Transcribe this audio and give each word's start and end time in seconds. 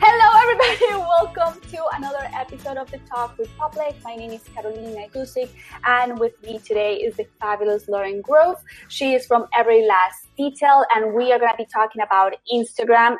Hello, 0.00 0.40
everybody. 0.42 1.04
Welcome 1.08 1.60
to 1.70 1.78
another 1.96 2.28
episode 2.34 2.76
of 2.76 2.90
the 2.90 2.98
Tog 2.98 3.38
Republic. 3.38 3.94
My 4.02 4.16
name 4.16 4.32
is 4.32 4.42
Carolina 4.42 5.06
Guzik, 5.14 5.50
and 5.84 6.18
with 6.18 6.32
me 6.42 6.58
today 6.58 6.96
is 6.96 7.16
the 7.16 7.26
fabulous 7.40 7.88
Lauren 7.88 8.20
Grove. 8.20 8.56
She 8.88 9.14
is 9.14 9.24
from 9.24 9.46
Every 9.56 9.86
Last 9.86 10.26
Detail, 10.36 10.84
and 10.94 11.14
we 11.14 11.32
are 11.32 11.38
going 11.38 11.52
to 11.52 11.56
be 11.56 11.66
talking 11.72 12.02
about 12.02 12.34
Instagram, 12.52 13.16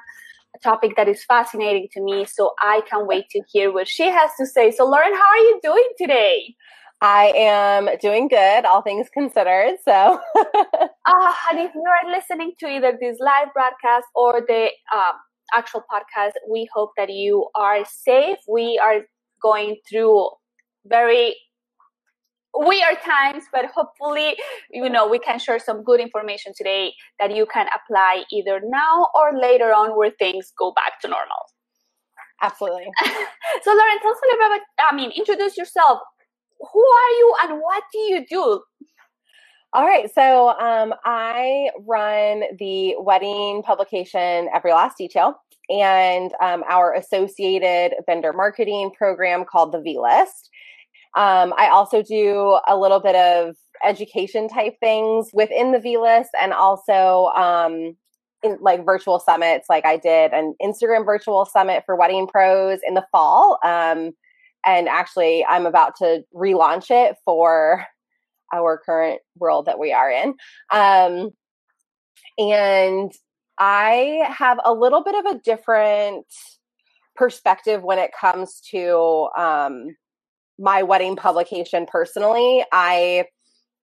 a 0.54 0.58
topic 0.62 0.96
that 0.96 1.08
is 1.08 1.24
fascinating 1.24 1.86
to 1.92 2.02
me. 2.02 2.24
So 2.24 2.54
I 2.60 2.82
can't 2.90 3.06
wait 3.06 3.28
to 3.30 3.42
hear 3.52 3.72
what 3.72 3.86
she 3.86 4.08
has 4.08 4.30
to 4.38 4.44
say. 4.44 4.72
So, 4.72 4.84
Lauren, 4.84 5.14
how 5.14 5.28
are 5.28 5.38
you 5.38 5.60
doing 5.62 5.88
today? 5.96 6.56
I 7.00 7.32
am 7.36 7.88
doing 8.00 8.26
good, 8.28 8.64
all 8.64 8.82
things 8.82 9.08
considered. 9.12 9.76
So, 9.84 9.92
uh, 9.92 10.12
and 11.50 11.60
if 11.60 11.72
you 11.74 11.84
are 11.84 12.10
listening 12.10 12.54
to 12.58 12.66
either 12.66 12.98
this 13.00 13.18
live 13.20 13.52
broadcast 13.52 14.06
or 14.14 14.40
the 14.40 14.70
um, 14.92 15.14
actual 15.52 15.82
podcast. 15.92 16.32
We 16.48 16.68
hope 16.72 16.90
that 16.96 17.10
you 17.10 17.48
are 17.54 17.84
safe. 17.84 18.38
We 18.48 18.80
are 18.82 19.02
going 19.42 19.76
through 19.88 20.30
very 20.86 21.36
weird 22.54 22.98
times, 23.04 23.44
but 23.52 23.66
hopefully, 23.66 24.36
you 24.70 24.88
know, 24.88 25.08
we 25.08 25.18
can 25.18 25.38
share 25.38 25.58
some 25.58 25.82
good 25.82 26.00
information 26.00 26.52
today 26.56 26.94
that 27.18 27.34
you 27.34 27.46
can 27.46 27.66
apply 27.74 28.24
either 28.30 28.60
now 28.64 29.08
or 29.14 29.38
later 29.38 29.72
on 29.72 29.96
where 29.96 30.10
things 30.18 30.52
go 30.56 30.72
back 30.72 31.00
to 31.02 31.08
normal. 31.08 31.46
Absolutely. 32.42 32.86
so, 33.62 33.70
Lauren, 33.70 33.98
tell 34.02 34.12
us 34.12 34.18
a 34.22 34.26
little 34.26 34.38
bit 34.38 34.46
about, 34.46 34.60
I 34.92 34.94
mean, 34.94 35.10
introduce 35.16 35.56
yourself. 35.56 36.00
Who 36.72 36.80
are 36.80 37.10
you 37.18 37.34
and 37.42 37.60
what 37.60 37.84
do 37.92 37.98
you 37.98 38.24
do? 38.28 38.62
All 39.74 39.84
right. 39.84 40.08
So 40.14 40.50
um, 40.60 40.94
I 41.04 41.70
run 41.84 42.44
the 42.60 42.94
wedding 43.00 43.60
publication 43.64 44.48
Every 44.54 44.70
Last 44.70 44.96
Detail 44.96 45.34
and 45.68 46.30
um, 46.40 46.62
our 46.68 46.94
associated 46.94 47.96
vendor 48.06 48.32
marketing 48.32 48.92
program 48.96 49.44
called 49.44 49.72
the 49.72 49.80
V 49.80 49.98
List. 50.00 50.48
Um, 51.16 51.52
I 51.58 51.70
also 51.72 52.04
do 52.04 52.56
a 52.68 52.76
little 52.76 53.00
bit 53.00 53.16
of 53.16 53.56
education 53.84 54.48
type 54.48 54.74
things 54.78 55.30
within 55.32 55.72
the 55.72 55.80
V 55.80 55.98
List 55.98 56.30
and 56.40 56.52
also 56.52 57.32
um, 57.34 57.96
in, 58.44 58.56
like 58.60 58.86
virtual 58.86 59.18
summits. 59.18 59.66
Like 59.68 59.84
I 59.84 59.96
did 59.96 60.32
an 60.32 60.54
Instagram 60.62 61.04
virtual 61.04 61.46
summit 61.46 61.82
for 61.84 61.96
wedding 61.96 62.28
pros 62.28 62.78
in 62.86 62.94
the 62.94 63.04
fall. 63.10 63.58
Um, 63.64 64.12
and 64.64 64.88
actually, 64.88 65.44
I'm 65.48 65.66
about 65.66 65.96
to 65.96 66.22
relaunch 66.32 66.92
it 66.92 67.16
for 67.24 67.84
our 68.54 68.80
current 68.84 69.20
world 69.36 69.66
that 69.66 69.78
we 69.78 69.92
are 69.92 70.10
in. 70.10 70.34
Um, 70.72 71.30
and 72.38 73.12
I 73.58 74.26
have 74.36 74.58
a 74.64 74.72
little 74.72 75.04
bit 75.04 75.14
of 75.14 75.36
a 75.36 75.38
different 75.38 76.26
perspective 77.14 77.82
when 77.82 77.98
it 77.98 78.10
comes 78.18 78.60
to 78.70 79.28
um, 79.38 79.96
my 80.58 80.82
wedding 80.82 81.16
publication 81.16 81.86
personally. 81.86 82.64
I, 82.72 83.26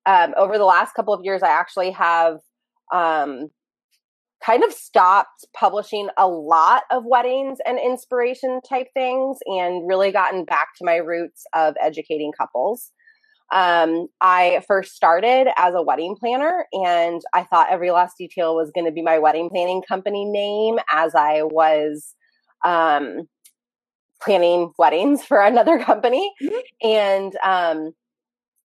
um, 0.06 0.34
over 0.38 0.58
the 0.58 0.66
last 0.66 0.94
couple 0.94 1.14
of 1.14 1.24
years, 1.24 1.44
I 1.44 1.50
actually 1.50 1.92
have 1.92 2.40
um, 2.94 3.50
kind 4.44 4.64
of 4.64 4.74
stopped 4.74 5.46
publishing 5.56 6.10
a 6.18 6.28
lot 6.28 6.84
of 6.92 7.06
weddings 7.06 7.60
and 7.66 7.80
inspiration 7.80 8.60
type 8.68 8.88
things 8.94 9.38
and 9.46 9.88
really 9.88 10.12
gotten 10.12 10.46
back 10.46 10.70
to 10.78 10.86
my 10.86 10.96
roots 10.96 11.44
of 11.54 11.76
educating 11.82 12.32
couples. 12.38 12.92
Um, 13.52 14.08
I 14.22 14.64
first 14.66 14.96
started 14.96 15.48
as 15.58 15.74
a 15.76 15.82
wedding 15.82 16.16
planner, 16.18 16.68
and 16.72 17.22
I 17.34 17.44
thought 17.44 17.72
Every 17.72 17.92
Last 17.92 18.18
Detail 18.18 18.56
was 18.56 18.72
going 18.74 18.86
to 18.86 18.92
be 18.92 19.02
my 19.02 19.20
wedding 19.20 19.50
planning 19.50 19.82
company 19.82 20.26
name 20.26 20.80
as 20.90 21.16
I 21.16 21.44
was 21.44 22.16
um, 22.64 23.28
planning 24.22 24.72
weddings 24.78 25.24
for 25.28 25.42
another 25.42 25.80
company. 25.80 26.32
Mm-hmm. 26.42 26.88
And 26.88 27.36
um, 27.44 27.92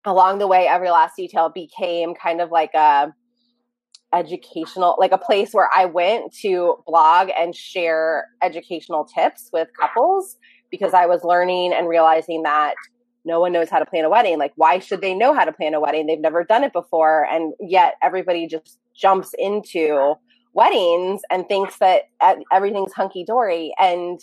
along 0.05 0.39
the 0.39 0.47
way, 0.47 0.67
Every 0.67 0.89
Last 0.89 1.17
Detail 1.17 1.49
became 1.53 2.15
kind 2.15 2.39
of 2.39 2.51
like 2.51 2.73
a 2.73 3.13
educational 4.13 4.95
like 4.97 5.11
a 5.11 5.17
place 5.17 5.51
where 5.51 5.69
I 5.75 5.83
went 5.83 6.33
to 6.41 6.77
blog 6.87 7.29
and 7.37 7.53
share 7.53 8.25
educational 8.41 9.03
tips 9.03 9.49
with 9.51 9.67
couples 9.77 10.37
because 10.71 10.93
I 10.93 11.05
was 11.05 11.25
learning 11.25 11.73
and 11.73 11.89
realizing 11.89 12.43
that 12.43 12.75
no 13.27 13.39
one 13.39 13.51
knows 13.51 13.69
how 13.69 13.77
to 13.77 13.85
plan 13.85 14.05
a 14.05 14.09
wedding. 14.09 14.39
Like, 14.39 14.53
why 14.55 14.79
should 14.79 15.01
they 15.01 15.13
know 15.13 15.33
how 15.33 15.45
to 15.45 15.51
plan 15.51 15.73
a 15.73 15.79
wedding? 15.79 16.07
They've 16.07 16.19
never 16.19 16.43
done 16.43 16.63
it 16.63 16.73
before. 16.73 17.27
And 17.31 17.53
yet 17.59 17.95
everybody 18.01 18.47
just 18.47 18.79
jumps 18.95 19.35
into 19.37 20.15
weddings 20.53 21.21
and 21.29 21.47
thinks 21.47 21.77
that 21.77 22.03
everything's 22.51 22.93
hunky 22.93 23.23
dory. 23.23 23.73
And 23.77 24.19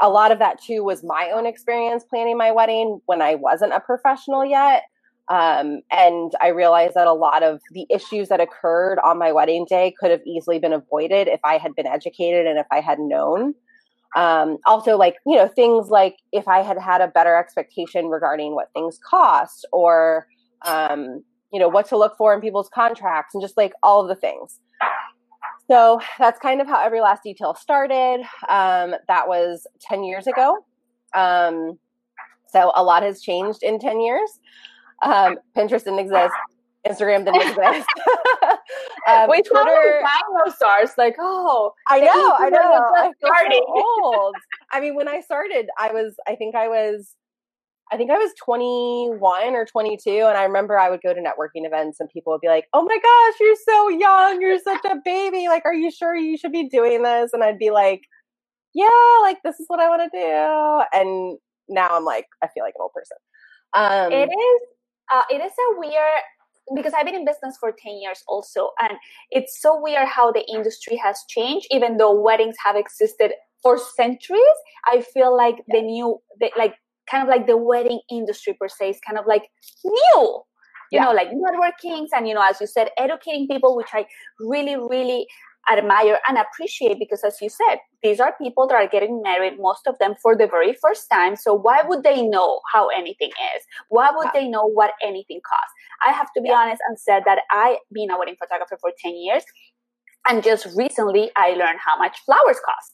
a 0.00 0.08
lot 0.08 0.32
of 0.32 0.38
that 0.38 0.62
too 0.62 0.82
was 0.82 1.04
my 1.04 1.30
own 1.34 1.44
experience 1.44 2.04
planning 2.04 2.38
my 2.38 2.52
wedding 2.52 3.00
when 3.04 3.20
I 3.20 3.34
wasn't 3.34 3.74
a 3.74 3.80
professional 3.80 4.44
yet. 4.44 4.84
Um, 5.28 5.82
and 5.92 6.32
I 6.40 6.48
realized 6.48 6.94
that 6.94 7.06
a 7.06 7.12
lot 7.12 7.42
of 7.42 7.60
the 7.72 7.86
issues 7.90 8.28
that 8.30 8.40
occurred 8.40 8.98
on 9.04 9.18
my 9.18 9.30
wedding 9.30 9.66
day 9.68 9.94
could 10.00 10.10
have 10.10 10.22
easily 10.26 10.58
been 10.58 10.72
avoided 10.72 11.28
if 11.28 11.40
I 11.44 11.58
had 11.58 11.74
been 11.76 11.86
educated 11.86 12.46
and 12.46 12.58
if 12.58 12.66
I 12.72 12.80
had 12.80 12.98
known 12.98 13.54
um, 14.16 14.58
also 14.66 14.96
like 14.96 15.16
you 15.24 15.36
know 15.36 15.46
things 15.46 15.88
like 15.88 16.16
if 16.32 16.48
i 16.48 16.62
had 16.62 16.76
had 16.78 17.00
a 17.00 17.08
better 17.08 17.36
expectation 17.36 18.06
regarding 18.06 18.54
what 18.54 18.72
things 18.74 18.98
cost 19.08 19.66
or 19.72 20.26
um, 20.66 21.22
you 21.52 21.58
know 21.58 21.68
what 21.68 21.88
to 21.88 21.96
look 21.96 22.16
for 22.16 22.34
in 22.34 22.40
people's 22.40 22.68
contracts 22.68 23.34
and 23.34 23.42
just 23.42 23.56
like 23.56 23.72
all 23.82 24.00
of 24.00 24.08
the 24.08 24.14
things. 24.14 24.60
So 25.68 26.00
that's 26.18 26.40
kind 26.40 26.60
of 26.60 26.66
how 26.66 26.84
every 26.84 27.00
last 27.00 27.22
detail 27.22 27.54
started. 27.54 28.22
Um, 28.48 28.94
that 29.06 29.28
was 29.28 29.66
10 29.82 30.02
years 30.02 30.26
ago. 30.26 30.64
Um, 31.14 31.78
so 32.48 32.72
a 32.74 32.82
lot 32.82 33.04
has 33.04 33.22
changed 33.22 33.62
in 33.62 33.78
10 33.78 34.00
years. 34.00 34.30
Um, 35.02 35.38
pinterest 35.56 35.84
didn't 35.84 36.00
exist 36.00 36.34
Instagram 36.86 37.24
didn't 37.24 37.42
exist. 37.42 37.86
um, 39.08 39.30
we 39.30 39.42
Twitter 39.42 40.02
dinosaurs. 40.02 40.90
Like, 40.96 41.16
oh, 41.18 41.72
I 41.88 42.00
know, 42.00 42.34
I 42.38 42.48
know. 42.50 42.58
I 42.96 43.12
so 43.20 43.66
old. 44.04 44.34
I 44.72 44.80
mean, 44.80 44.94
when 44.94 45.08
I 45.08 45.20
started, 45.20 45.68
I 45.78 45.92
was. 45.92 46.14
I 46.26 46.36
think 46.36 46.54
I 46.54 46.68
was. 46.68 47.14
I 47.92 47.96
think 47.96 48.12
I 48.12 48.18
was 48.18 48.30
21 48.44 49.54
or 49.56 49.66
22, 49.66 50.10
and 50.10 50.38
I 50.38 50.44
remember 50.44 50.78
I 50.78 50.90
would 50.90 51.02
go 51.02 51.12
to 51.12 51.20
networking 51.20 51.66
events, 51.66 51.98
and 51.98 52.08
people 52.08 52.32
would 52.32 52.40
be 52.40 52.48
like, 52.48 52.66
"Oh 52.72 52.82
my 52.82 52.96
gosh, 52.96 53.40
you're 53.40 53.56
so 53.68 53.88
young! 53.88 54.40
You're 54.40 54.60
such 54.60 54.84
a 54.84 54.96
baby! 55.04 55.48
Like, 55.48 55.64
are 55.64 55.74
you 55.74 55.90
sure 55.90 56.14
you 56.14 56.38
should 56.38 56.52
be 56.52 56.68
doing 56.68 57.02
this?" 57.02 57.32
And 57.32 57.42
I'd 57.42 57.58
be 57.58 57.70
like, 57.70 58.02
"Yeah, 58.74 58.88
like 59.22 59.38
this 59.44 59.58
is 59.58 59.66
what 59.68 59.80
I 59.80 59.88
want 59.88 60.02
to 60.10 60.18
do." 60.18 61.00
And 61.00 61.38
now 61.68 61.88
I'm 61.90 62.04
like, 62.04 62.26
I 62.42 62.48
feel 62.48 62.64
like 62.64 62.74
an 62.76 62.82
old 62.82 62.92
person. 62.92 63.16
Um, 63.72 64.12
it 64.12 64.28
is. 64.28 64.60
Uh, 65.12 65.22
it 65.30 65.42
is 65.44 65.52
a 65.52 65.78
weird 65.80 66.22
because 66.74 66.92
I've 66.94 67.06
been 67.06 67.14
in 67.14 67.24
business 67.24 67.56
for 67.58 67.72
10 67.72 68.00
years 68.00 68.22
also. 68.28 68.70
And 68.80 68.98
it's 69.30 69.60
so 69.60 69.80
weird 69.80 70.08
how 70.08 70.32
the 70.32 70.44
industry 70.52 70.96
has 70.96 71.18
changed, 71.28 71.66
even 71.70 71.96
though 71.96 72.18
weddings 72.20 72.56
have 72.64 72.76
existed 72.76 73.32
for 73.62 73.78
centuries. 73.78 74.58
I 74.86 75.02
feel 75.02 75.36
like 75.36 75.56
the 75.68 75.82
new, 75.82 76.18
the, 76.38 76.50
like, 76.56 76.74
kind 77.10 77.22
of 77.22 77.28
like 77.28 77.46
the 77.46 77.56
wedding 77.56 78.00
industry 78.10 78.54
per 78.58 78.68
se 78.68 78.90
is 78.90 79.00
kind 79.06 79.18
of 79.18 79.26
like 79.26 79.50
new. 79.84 80.42
you 80.92 80.98
yeah. 80.98 81.04
know, 81.04 81.12
like 81.12 81.28
networkings 81.28 82.08
and, 82.16 82.26
you 82.28 82.34
know, 82.34 82.44
as 82.48 82.60
you 82.60 82.66
said, 82.66 82.90
educating 82.98 83.46
people, 83.48 83.76
which 83.76 83.90
I 83.92 84.06
really, 84.40 84.76
really 84.76 85.26
admire 85.70 86.18
and 86.28 86.38
appreciate 86.38 86.98
because 86.98 87.22
as 87.24 87.36
you 87.40 87.48
said 87.48 87.76
these 88.02 88.18
are 88.18 88.34
people 88.40 88.66
that 88.66 88.74
are 88.74 88.88
getting 88.88 89.20
married 89.22 89.58
most 89.58 89.86
of 89.86 89.98
them 89.98 90.14
for 90.22 90.34
the 90.36 90.46
very 90.46 90.72
first 90.72 91.08
time 91.10 91.36
so 91.36 91.54
why 91.54 91.82
would 91.84 92.02
they 92.02 92.22
know 92.22 92.60
how 92.72 92.88
anything 92.88 93.28
is 93.28 93.62
why 93.88 94.10
would 94.14 94.28
yeah. 94.32 94.40
they 94.40 94.48
know 94.48 94.64
what 94.64 94.92
anything 95.02 95.40
costs 95.46 95.74
i 96.06 96.12
have 96.12 96.28
to 96.34 96.40
be 96.40 96.48
yeah. 96.48 96.56
honest 96.56 96.82
and 96.88 96.98
said 96.98 97.22
that 97.26 97.40
i 97.50 97.76
been 97.92 98.10
a 98.10 98.18
wedding 98.18 98.36
photographer 98.38 98.78
for 98.80 98.90
10 99.02 99.16
years 99.16 99.44
and 100.28 100.42
just 100.42 100.66
recently 100.74 101.30
i 101.36 101.50
learned 101.50 101.78
how 101.84 101.96
much 101.98 102.18
flowers 102.24 102.58
cost 102.64 102.92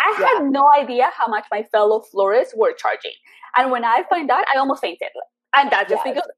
i 0.00 0.16
yeah. 0.18 0.26
had 0.26 0.50
no 0.50 0.68
idea 0.76 1.10
how 1.16 1.26
much 1.26 1.44
my 1.52 1.62
fellow 1.64 2.02
florists 2.10 2.54
were 2.56 2.72
charging 2.72 3.16
and 3.56 3.70
when 3.70 3.84
i 3.84 4.02
find 4.08 4.30
out 4.30 4.44
i 4.54 4.58
almost 4.58 4.80
fainted 4.80 5.08
and 5.54 5.70
that's 5.70 5.90
just 5.90 6.02
yes. 6.04 6.14
because 6.14 6.30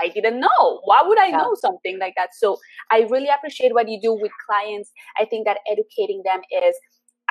I 0.00 0.08
didn't 0.08 0.40
know. 0.40 0.80
Why 0.84 1.02
would 1.04 1.18
I 1.18 1.28
yeah. 1.28 1.38
know 1.38 1.54
something 1.54 1.98
like 1.98 2.14
that? 2.16 2.30
So 2.34 2.58
I 2.90 3.06
really 3.10 3.28
appreciate 3.28 3.74
what 3.74 3.88
you 3.88 4.00
do 4.00 4.12
with 4.14 4.32
clients. 4.48 4.90
I 5.18 5.24
think 5.24 5.46
that 5.46 5.58
educating 5.70 6.22
them 6.24 6.40
is 6.50 6.76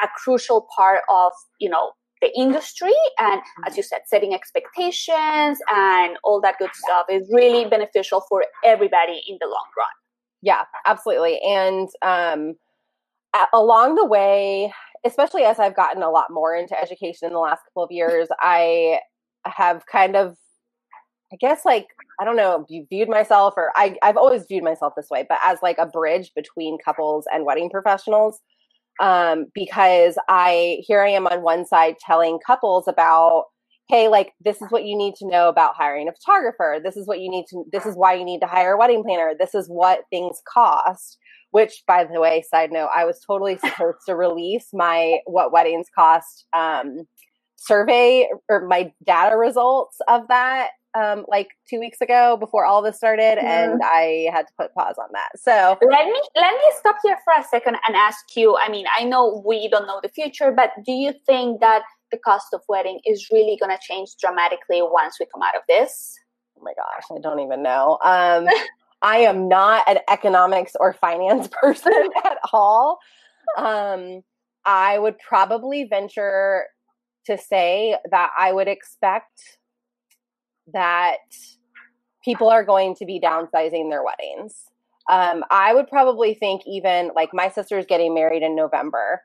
a 0.04 0.08
crucial 0.24 0.68
part 0.76 1.02
of, 1.10 1.32
you 1.60 1.70
know, 1.70 1.92
the 2.22 2.32
industry 2.38 2.94
and 3.20 3.42
as 3.66 3.76
you 3.76 3.84
said 3.84 4.02
setting 4.06 4.34
expectations 4.34 5.58
and 5.74 6.18
all 6.24 6.40
that 6.40 6.56
good 6.60 6.70
stuff 6.74 7.08
is 7.10 7.28
really 7.34 7.68
beneficial 7.68 8.24
for 8.30 8.46
everybody 8.64 9.24
in 9.28 9.38
the 9.42 9.48
long 9.48 9.66
run 9.76 9.88
yeah 10.42 10.64
absolutely 10.86 11.40
and 11.44 11.90
um 12.04 12.54
along 13.54 13.96
the 13.96 14.06
way 14.06 14.72
especially 15.04 15.44
as 15.44 15.58
i've 15.60 15.76
gotten 15.76 16.04
a 16.04 16.12
lot 16.12 16.28
more 16.30 16.56
into 16.56 16.80
education 16.80 17.28
in 17.28 17.34
the 17.34 17.40
last 17.40 17.62
couple 17.66 17.84
of 17.84 17.92
years 17.92 18.28
i 18.40 19.00
have 19.46 19.86
kind 19.88 20.16
of 20.16 20.38
I 21.34 21.38
guess 21.38 21.66
like 21.66 21.88
I 22.20 22.26
don't 22.26 22.36
know, 22.36 22.66
you 22.70 22.86
viewed 22.90 23.10
myself 23.10 23.54
or 23.58 23.72
I 23.76 23.98
I've 24.04 24.18
always 24.18 24.46
viewed 24.48 24.64
myself 24.64 24.94
this 24.96 25.10
way, 25.10 25.26
but 25.28 25.40
as 25.46 25.60
like 25.64 25.78
a 25.78 25.86
bridge 25.86 26.32
between 26.36 26.78
couples 26.84 27.26
and 27.34 27.46
wedding 27.46 27.70
professionals. 27.70 28.40
Um, 29.00 29.48
because 29.56 30.18
I 30.30 30.80
here 30.88 31.02
I 31.02 31.10
am 31.10 31.28
on 31.28 31.42
one 31.42 31.66
side 31.66 31.96
telling 32.06 32.40
couples 32.46 32.88
about, 32.88 33.46
hey, 33.90 34.10
like 34.10 34.34
this 34.44 34.62
is 34.62 34.70
what 34.70 34.86
you 34.86 34.98
need 34.98 35.16
to 35.16 35.28
know 35.28 35.50
about 35.50 35.76
hiring 35.76 36.08
a 36.10 36.14
photographer. 36.14 36.80
This 36.84 36.98
is 36.98 37.08
what 37.08 37.20
you 37.22 37.30
need 37.30 37.46
to 37.50 37.64
this 37.72 37.86
is 37.86 37.96
why 37.96 38.14
you 38.16 38.26
need 38.26 38.42
to 38.42 38.48
hire 38.48 38.74
a 38.74 38.78
wedding 38.78 39.04
planner. 39.04 39.34
This 39.40 39.56
is 39.56 39.68
what 39.68 40.02
things 40.10 40.42
cost. 40.52 41.18
Which, 41.52 41.84
by 41.88 42.06
the 42.06 42.22
way, 42.22 42.44
side 42.50 42.72
note, 42.72 42.90
I 42.96 43.06
was 43.06 43.22
totally 43.26 43.58
supposed 43.66 44.00
to 44.08 44.16
release 44.16 44.68
my 44.74 45.20
what 45.26 45.52
weddings 45.54 45.88
cost 45.96 46.46
um, 46.54 47.08
survey 47.58 48.28
or 48.50 48.68
my 48.68 48.92
data 49.06 49.38
results 49.38 49.98
of 50.08 50.28
that 50.30 50.70
um, 50.94 51.26
like 51.28 51.50
two 51.70 51.80
weeks 51.80 52.02
ago 52.02 52.38
before 52.38 52.66
all 52.66 52.82
this 52.82 52.98
started, 52.98 53.38
and 53.38 53.82
I 53.84 54.30
had 54.32 54.48
to 54.48 54.54
put 54.58 54.74
pause 54.74 54.96
on 55.00 55.10
that. 55.14 55.30
So 55.38 55.78
let 55.82 56.06
me 56.06 56.22
let 56.36 56.54
me 56.54 56.72
stop 56.80 56.98
here 57.04 57.18
for 57.24 57.34
a 57.40 57.44
second 57.44 57.78
and 57.88 57.96
ask 57.96 58.36
you. 58.36 58.58
I 58.58 58.70
mean, 58.70 58.86
I 58.98 59.04
know 59.04 59.42
we 59.46 59.70
don't 59.70 59.88
know 59.88 60.00
the 60.02 60.10
future, 60.10 60.52
but 60.52 60.72
do 60.86 60.92
you 60.92 61.14
think 61.26 61.62
that 61.62 61.84
the 62.12 62.18
cost 62.18 62.48
of 62.54 62.62
wedding 62.68 63.00
is 63.06 63.30
really 63.32 63.58
going 63.60 63.76
to 63.76 63.80
change 63.82 64.10
dramatically 64.20 64.82
once 64.82 65.18
we 65.20 65.26
come 65.34 65.42
out 65.42 65.56
of 65.56 65.62
this? 65.68 66.18
Oh 66.58 66.64
my 66.64 66.74
gosh, 66.74 67.04
I 67.16 67.20
don't 67.22 67.40
even 67.40 67.64
know. 67.64 67.98
Um, 68.04 68.48
I 69.02 69.18
am 69.20 69.48
not 69.48 69.88
an 69.88 70.00
economics 70.10 70.74
or 70.80 70.94
finance 70.94 71.48
person 71.62 71.94
at 72.26 72.38
all. 72.54 73.00
Um, 73.58 74.22
I 74.66 75.00
would 75.00 75.18
probably 75.18 75.86
venture 75.86 76.66
to 77.26 77.38
say 77.38 77.98
that 78.10 78.30
I 78.38 78.52
would 78.52 78.68
expect 78.68 79.58
that 80.74 81.18
people 82.24 82.50
are 82.50 82.64
going 82.64 82.96
to 82.96 83.06
be 83.06 83.20
downsizing 83.20 83.90
their 83.90 84.04
weddings. 84.04 84.56
Um, 85.10 85.44
I 85.50 85.74
would 85.74 85.88
probably 85.88 86.34
think 86.34 86.62
even 86.68 87.12
like 87.16 87.30
my 87.34 87.50
sister's 87.50 87.86
getting 87.86 88.14
married 88.14 88.44
in 88.44 88.56
November. 88.56 89.22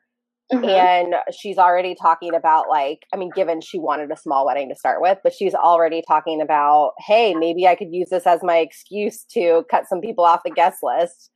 Mm-hmm. 0.51 0.65
And 0.65 1.15
she's 1.37 1.57
already 1.57 1.93
talking 1.93 2.33
about 2.33 2.69
like, 2.69 2.99
I 3.13 3.17
mean, 3.17 3.31
given 3.35 3.59
she 3.59 3.79
wanted 3.79 4.11
a 4.11 4.17
small 4.17 4.45
wedding 4.45 4.69
to 4.69 4.75
start 4.75 5.01
with, 5.01 5.17
but 5.21 5.33
she's 5.33 5.53
already 5.53 6.01
talking 6.07 6.41
about, 6.41 6.93
hey, 7.05 7.35
maybe 7.35 7.67
I 7.67 7.75
could 7.75 7.91
use 7.91 8.07
this 8.09 8.25
as 8.25 8.39
my 8.43 8.57
excuse 8.57 9.25
to 9.33 9.65
cut 9.69 9.87
some 9.87 9.99
people 9.99 10.23
off 10.23 10.41
the 10.45 10.51
guest 10.51 10.77
list 10.81 11.31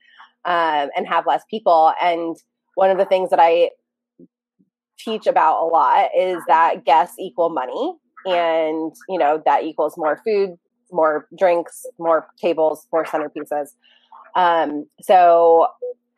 um, 0.46 0.90
and 0.96 1.08
have 1.08 1.28
less 1.28 1.44
people. 1.50 1.94
And 2.02 2.38
one 2.75 2.90
of 2.90 2.98
the 2.98 3.06
things 3.06 3.31
that 3.31 3.40
I 3.40 3.72
teach 4.98 5.28
about 5.28 5.62
a 5.62 5.66
lot 5.66 6.10
is 6.18 6.42
that 6.48 6.86
guests 6.86 7.16
equal 7.19 7.50
money 7.50 7.96
and 8.25 8.94
you 9.09 9.18
know 9.18 9.41
that 9.45 9.63
equals 9.63 9.97
more 9.97 10.19
food 10.25 10.57
more 10.91 11.27
drinks 11.38 11.85
more 12.00 12.27
tables 12.39 12.88
more 12.91 13.06
centerpieces. 13.06 13.69
Um, 14.35 14.88
so 15.01 15.68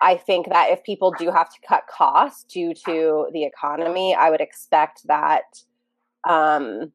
i 0.01 0.15
think 0.15 0.50
that 0.50 0.69
if 0.71 0.83
people 0.83 1.11
do 1.17 1.31
have 1.31 1.50
to 1.50 1.57
cut 1.67 1.83
costs 1.88 2.44
due 2.44 2.73
to 2.85 3.27
the 3.31 3.44
economy 3.44 4.15
i 4.15 4.29
would 4.29 4.41
expect 4.41 5.01
that 5.07 5.44
um, 6.27 6.91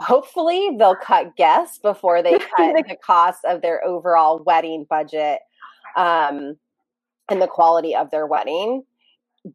hopefully 0.00 0.70
they'll 0.78 0.96
cut 0.96 1.36
guests 1.36 1.78
before 1.78 2.22
they 2.22 2.38
cut 2.56 2.74
the 2.88 2.96
cost 3.04 3.44
of 3.44 3.62
their 3.62 3.84
overall 3.84 4.42
wedding 4.44 4.86
budget 4.88 5.40
um, 5.96 6.56
and 7.28 7.40
the 7.40 7.46
quality 7.46 7.94
of 7.94 8.10
their 8.10 8.26
wedding. 8.26 8.82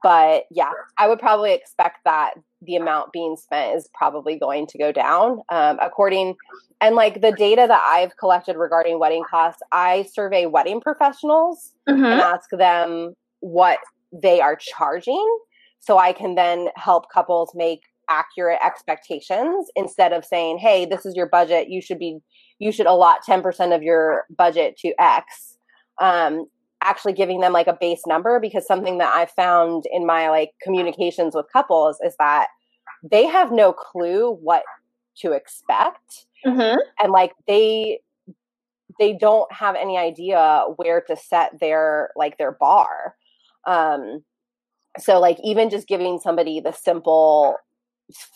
But 0.01 0.45
yeah, 0.49 0.71
I 0.97 1.07
would 1.07 1.19
probably 1.19 1.53
expect 1.53 1.99
that 2.05 2.33
the 2.65 2.75
amount 2.75 3.11
being 3.11 3.35
spent 3.35 3.75
is 3.77 3.89
probably 3.93 4.37
going 4.37 4.67
to 4.67 4.77
go 4.77 4.91
down. 4.91 5.41
Um, 5.49 5.77
according 5.81 6.35
and 6.81 6.95
like 6.95 7.21
the 7.21 7.31
data 7.31 7.65
that 7.67 7.83
I've 7.87 8.17
collected 8.17 8.57
regarding 8.57 8.99
wedding 8.99 9.23
costs, 9.29 9.61
I 9.71 10.03
survey 10.13 10.45
wedding 10.45 10.81
professionals 10.81 11.73
mm-hmm. 11.87 12.03
and 12.03 12.21
ask 12.21 12.49
them 12.51 13.13
what 13.39 13.79
they 14.11 14.41
are 14.41 14.55
charging, 14.55 15.39
so 15.79 15.97
I 15.97 16.13
can 16.13 16.35
then 16.35 16.67
help 16.75 17.05
couples 17.11 17.51
make 17.55 17.81
accurate 18.09 18.59
expectations 18.63 19.67
instead 19.75 20.13
of 20.13 20.25
saying, 20.25 20.57
"Hey, 20.57 20.85
this 20.85 21.05
is 21.05 21.15
your 21.15 21.27
budget. 21.27 21.69
You 21.69 21.81
should 21.81 21.99
be 21.99 22.19
you 22.59 22.71
should 22.71 22.87
allot 22.87 23.19
ten 23.25 23.41
percent 23.41 23.73
of 23.73 23.81
your 23.81 24.25
budget 24.35 24.77
to 24.79 24.93
X." 24.99 25.57
Um, 25.99 26.45
actually 26.85 27.13
giving 27.13 27.41
them 27.41 27.51
like 27.51 27.67
a 27.67 27.77
base 27.79 28.03
number 28.05 28.39
because 28.39 28.65
something 28.65 28.99
that 28.99 29.13
I 29.13 29.25
found 29.25 29.83
in 29.91 30.05
my 30.05 30.29
like 30.29 30.51
communications 30.61 31.35
with 31.35 31.47
couples 31.51 31.97
is 32.03 32.15
that 32.19 32.47
they 33.03 33.25
have 33.25 33.51
no 33.51 33.73
clue 33.73 34.31
what 34.41 34.63
to 35.17 35.31
expect. 35.31 36.25
Mm-hmm. 36.45 36.77
and 37.01 37.11
like 37.11 37.33
they 37.47 38.01
they 38.99 39.13
don't 39.13 39.51
have 39.51 39.75
any 39.75 39.97
idea 39.97 40.65
where 40.75 41.01
to 41.01 41.17
set 41.17 41.59
their 41.59 42.11
like 42.15 42.37
their 42.37 42.51
bar. 42.51 43.15
Um 43.65 44.23
so 44.99 45.19
like 45.19 45.39
even 45.43 45.71
just 45.71 45.87
giving 45.87 46.19
somebody 46.19 46.59
the 46.59 46.71
simple 46.71 47.57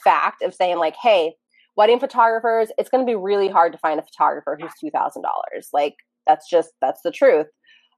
fact 0.03 0.41
of 0.41 0.55
saying 0.55 0.79
like 0.79 0.95
hey 1.01 1.35
wedding 1.77 1.99
photographers 1.99 2.69
it's 2.77 2.89
going 2.89 3.05
to 3.05 3.09
be 3.09 3.15
really 3.15 3.47
hard 3.47 3.71
to 3.71 3.77
find 3.77 3.99
a 3.99 4.03
photographer 4.03 4.57
who's 4.59 4.71
$2000 4.83 5.21
like 5.71 5.95
that's 6.25 6.49
just 6.49 6.71
that's 6.81 7.01
the 7.03 7.11
truth 7.11 7.45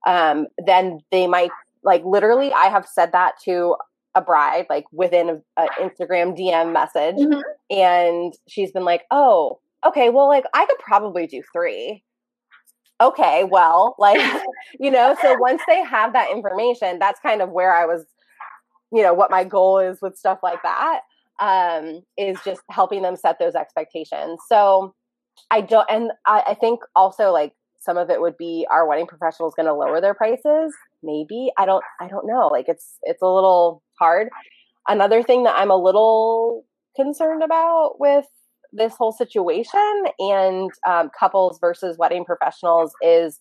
um, 0.07 0.47
then 0.65 0.99
they 1.11 1.27
might 1.27 1.51
like 1.83 2.03
literally. 2.05 2.51
I 2.53 2.65
have 2.65 2.87
said 2.87 3.11
that 3.11 3.33
to 3.45 3.75
a 4.13 4.21
bride 4.21 4.65
like 4.69 4.85
within 4.91 5.41
an 5.57 5.67
Instagram 5.79 6.37
DM 6.37 6.73
message, 6.73 7.15
mm-hmm. 7.15 7.41
and 7.69 8.33
she's 8.47 8.71
been 8.71 8.85
like, 8.85 9.03
"Oh, 9.11 9.59
okay, 9.85 10.09
well, 10.09 10.27
like 10.27 10.45
I 10.53 10.65
could 10.65 10.79
probably 10.79 11.27
do 11.27 11.41
three. 11.53 12.03
Okay, 12.99 13.43
well, 13.43 13.95
like 13.99 14.21
you 14.79 14.91
know, 14.91 15.15
so 15.21 15.35
once 15.37 15.61
they 15.67 15.83
have 15.83 16.13
that 16.13 16.31
information, 16.31 16.99
that's 16.99 17.19
kind 17.19 17.41
of 17.41 17.49
where 17.49 17.73
I 17.75 17.85
was, 17.85 18.05
you 18.91 19.03
know, 19.03 19.13
what 19.13 19.31
my 19.31 19.43
goal 19.43 19.79
is 19.79 19.99
with 20.01 20.17
stuff 20.17 20.39
like 20.43 20.61
that 20.63 21.01
um, 21.39 22.03
is 22.17 22.37
just 22.45 22.61
helping 22.69 23.01
them 23.01 23.15
set 23.15 23.39
those 23.39 23.55
expectations. 23.55 24.39
So 24.47 24.93
I 25.49 25.61
don't, 25.61 25.89
and 25.89 26.11
I, 26.27 26.43
I 26.49 26.53
think 26.53 26.81
also 26.95 27.31
like 27.31 27.53
some 27.81 27.97
of 27.97 28.09
it 28.09 28.21
would 28.21 28.37
be 28.37 28.65
our 28.69 28.87
wedding 28.87 29.07
professionals 29.07 29.53
going 29.55 29.65
to 29.65 29.73
lower 29.73 29.99
their 30.01 30.13
prices? 30.13 30.73
Maybe 31.03 31.51
i 31.57 31.65
don't 31.65 31.83
i 31.99 32.07
don't 32.07 32.27
know 32.27 32.47
like 32.47 32.65
it's 32.67 32.97
it's 33.03 33.21
a 33.21 33.27
little 33.27 33.83
hard. 33.99 34.29
Another 34.87 35.23
thing 35.23 35.43
that 35.43 35.55
i'm 35.57 35.71
a 35.71 35.75
little 35.75 36.65
concerned 36.95 37.43
about 37.43 37.99
with 37.99 38.25
this 38.73 38.95
whole 38.95 39.11
situation 39.11 40.03
and 40.19 40.71
um, 40.87 41.09
couples 41.17 41.59
versus 41.59 41.97
wedding 41.97 42.25
professionals 42.25 42.93
is 43.01 43.39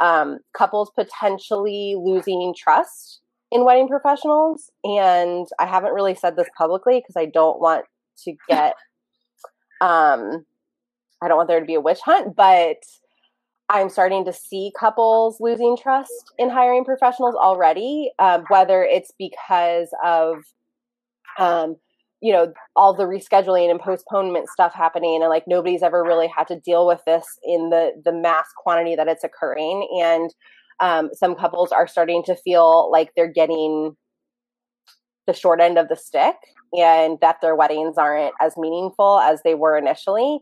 um, 0.00 0.38
couples 0.56 0.90
potentially 0.94 1.96
losing 1.98 2.54
trust 2.56 3.20
in 3.50 3.64
wedding 3.64 3.88
professionals 3.88 4.70
and 4.84 5.46
i 5.60 5.66
haven't 5.66 5.94
really 5.94 6.14
said 6.14 6.36
this 6.36 6.48
publicly 6.58 6.98
because 7.00 7.16
i 7.16 7.26
don't 7.26 7.60
want 7.60 7.84
to 8.18 8.34
get 8.48 8.74
um 9.80 10.44
i 11.22 11.28
don't 11.28 11.36
want 11.36 11.48
there 11.48 11.60
to 11.60 11.66
be 11.66 11.74
a 11.74 11.80
witch 11.80 12.00
hunt 12.04 12.34
but 12.34 12.78
I'm 13.68 13.88
starting 13.88 14.24
to 14.26 14.32
see 14.32 14.72
couples 14.78 15.38
losing 15.40 15.76
trust 15.76 16.32
in 16.38 16.50
hiring 16.50 16.84
professionals 16.84 17.34
already, 17.34 18.12
um, 18.18 18.44
whether 18.48 18.84
it's 18.84 19.12
because 19.18 19.88
of, 20.04 20.38
um, 21.38 21.76
you 22.22 22.32
know 22.32 22.52
all 22.74 22.94
the 22.94 23.04
rescheduling 23.04 23.70
and 23.70 23.78
postponement 23.78 24.48
stuff 24.48 24.72
happening 24.72 25.20
and 25.20 25.28
like 25.28 25.44
nobody's 25.46 25.82
ever 25.82 26.02
really 26.02 26.32
had 26.34 26.48
to 26.48 26.58
deal 26.60 26.86
with 26.86 27.00
this 27.06 27.24
in 27.44 27.68
the 27.68 27.92
the 28.04 28.12
mass 28.12 28.46
quantity 28.56 28.96
that 28.96 29.06
it's 29.06 29.22
occurring. 29.22 29.86
And 30.02 30.34
um, 30.80 31.10
some 31.14 31.34
couples 31.34 31.72
are 31.72 31.86
starting 31.86 32.22
to 32.24 32.36
feel 32.36 32.90
like 32.90 33.10
they're 33.14 33.32
getting 33.32 33.96
the 35.26 35.32
short 35.34 35.60
end 35.60 35.78
of 35.78 35.88
the 35.88 35.96
stick 35.96 36.36
and 36.72 37.18
that 37.20 37.36
their 37.40 37.56
weddings 37.56 37.96
aren't 37.98 38.34
as 38.40 38.56
meaningful 38.56 39.18
as 39.20 39.42
they 39.42 39.54
were 39.54 39.76
initially 39.76 40.40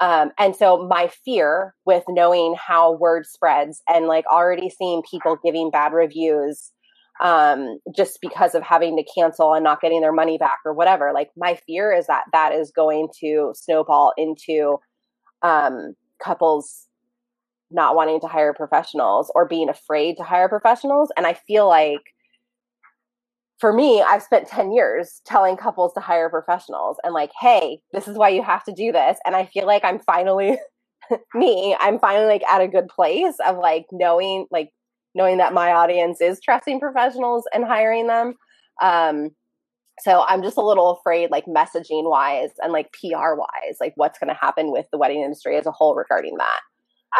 um, 0.00 0.30
and 0.38 0.56
so 0.56 0.86
my 0.88 1.10
fear 1.24 1.74
with 1.84 2.04
knowing 2.08 2.54
how 2.58 2.92
word 2.92 3.26
spreads 3.26 3.82
and 3.88 4.06
like 4.06 4.24
already 4.26 4.70
seeing 4.70 5.02
people 5.08 5.36
giving 5.44 5.70
bad 5.70 5.92
reviews 5.92 6.72
um, 7.20 7.78
just 7.94 8.18
because 8.20 8.54
of 8.54 8.62
having 8.62 8.96
to 8.96 9.04
cancel 9.14 9.54
and 9.54 9.62
not 9.62 9.80
getting 9.80 10.00
their 10.00 10.12
money 10.12 10.38
back 10.38 10.58
or 10.64 10.72
whatever. 10.72 11.12
Like 11.14 11.30
my 11.36 11.58
fear 11.66 11.92
is 11.92 12.06
that 12.06 12.24
that 12.32 12.52
is 12.52 12.72
going 12.74 13.08
to 13.20 13.52
snowball 13.54 14.12
into 14.16 14.78
um, 15.42 15.94
couples 16.22 16.88
not 17.70 17.96
wanting 17.96 18.20
to 18.20 18.26
hire 18.26 18.52
professionals 18.52 19.30
or 19.34 19.46
being 19.48 19.68
afraid 19.68 20.16
to 20.16 20.22
hire 20.22 20.48
professionals. 20.48 21.10
And 21.16 21.26
I 21.26 21.34
feel 21.34 21.68
like 21.68 22.00
for 23.62 23.72
me, 23.72 24.02
I've 24.02 24.24
spent 24.24 24.48
10 24.48 24.72
years 24.72 25.20
telling 25.24 25.56
couples 25.56 25.92
to 25.94 26.00
hire 26.00 26.28
professionals 26.28 26.96
and 27.04 27.14
like, 27.14 27.30
hey, 27.40 27.80
this 27.92 28.08
is 28.08 28.18
why 28.18 28.30
you 28.30 28.42
have 28.42 28.64
to 28.64 28.72
do 28.72 28.90
this. 28.90 29.18
And 29.24 29.36
I 29.36 29.46
feel 29.46 29.68
like 29.68 29.84
I'm 29.84 30.00
finally 30.00 30.58
me, 31.36 31.76
I'm 31.78 32.00
finally 32.00 32.26
like 32.26 32.42
at 32.42 32.60
a 32.60 32.66
good 32.66 32.88
place 32.88 33.36
of 33.46 33.58
like 33.58 33.86
knowing 33.92 34.46
like 34.50 34.70
knowing 35.14 35.36
that 35.36 35.54
my 35.54 35.70
audience 35.74 36.20
is 36.20 36.40
trusting 36.40 36.80
professionals 36.80 37.44
and 37.54 37.64
hiring 37.64 38.08
them. 38.08 38.34
Um, 38.82 39.30
so 40.00 40.24
I'm 40.28 40.42
just 40.42 40.56
a 40.56 40.66
little 40.66 40.98
afraid, 40.98 41.30
like 41.30 41.44
messaging 41.46 42.10
wise 42.10 42.50
and 42.60 42.72
like 42.72 42.92
PR 42.92 43.36
wise, 43.36 43.76
like 43.78 43.92
what's 43.94 44.18
going 44.18 44.34
to 44.34 44.40
happen 44.40 44.72
with 44.72 44.86
the 44.90 44.98
wedding 44.98 45.20
industry 45.20 45.56
as 45.56 45.66
a 45.66 45.70
whole 45.70 45.94
regarding 45.94 46.36
that. 46.38 46.60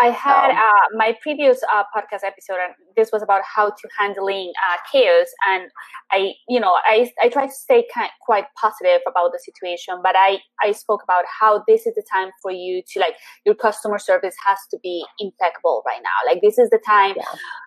I 0.00 0.06
had 0.06 0.50
um, 0.50 0.56
uh, 0.56 0.96
my 0.96 1.16
previous 1.20 1.60
uh, 1.72 1.84
podcast 1.94 2.24
episode, 2.24 2.56
and 2.64 2.74
this 2.96 3.10
was 3.12 3.22
about 3.22 3.42
how 3.44 3.70
to 3.70 3.88
handling 3.98 4.52
uh, 4.70 4.76
chaos. 4.90 5.26
And 5.48 5.70
I, 6.10 6.32
you 6.48 6.60
know, 6.60 6.78
I 6.84 7.10
I 7.22 7.28
try 7.28 7.46
to 7.46 7.52
stay 7.52 7.84
kind, 7.94 8.10
quite 8.22 8.46
positive 8.60 9.00
about 9.06 9.32
the 9.32 9.38
situation, 9.38 10.00
but 10.02 10.14
I 10.16 10.38
I 10.62 10.72
spoke 10.72 11.02
about 11.02 11.24
how 11.40 11.62
this 11.68 11.86
is 11.86 11.94
the 11.94 12.04
time 12.12 12.30
for 12.40 12.50
you 12.50 12.82
to 12.92 13.00
like 13.00 13.16
your 13.44 13.54
customer 13.54 13.98
service 13.98 14.34
has 14.46 14.58
to 14.70 14.78
be 14.82 15.04
impeccable 15.18 15.82
right 15.86 16.00
now. 16.02 16.30
Like 16.30 16.40
this 16.42 16.58
is 16.58 16.70
the 16.70 16.80
time, 16.86 17.14
yeah. 17.16 17.24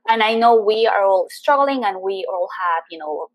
and 0.09 0.23
I 0.23 0.33
know 0.33 0.55
we 0.55 0.87
are 0.87 1.03
all 1.03 1.27
struggling, 1.29 1.83
and 1.83 2.01
we 2.01 2.25
all 2.31 2.49
have 2.59 2.83
you 2.89 2.97
know 2.97 3.27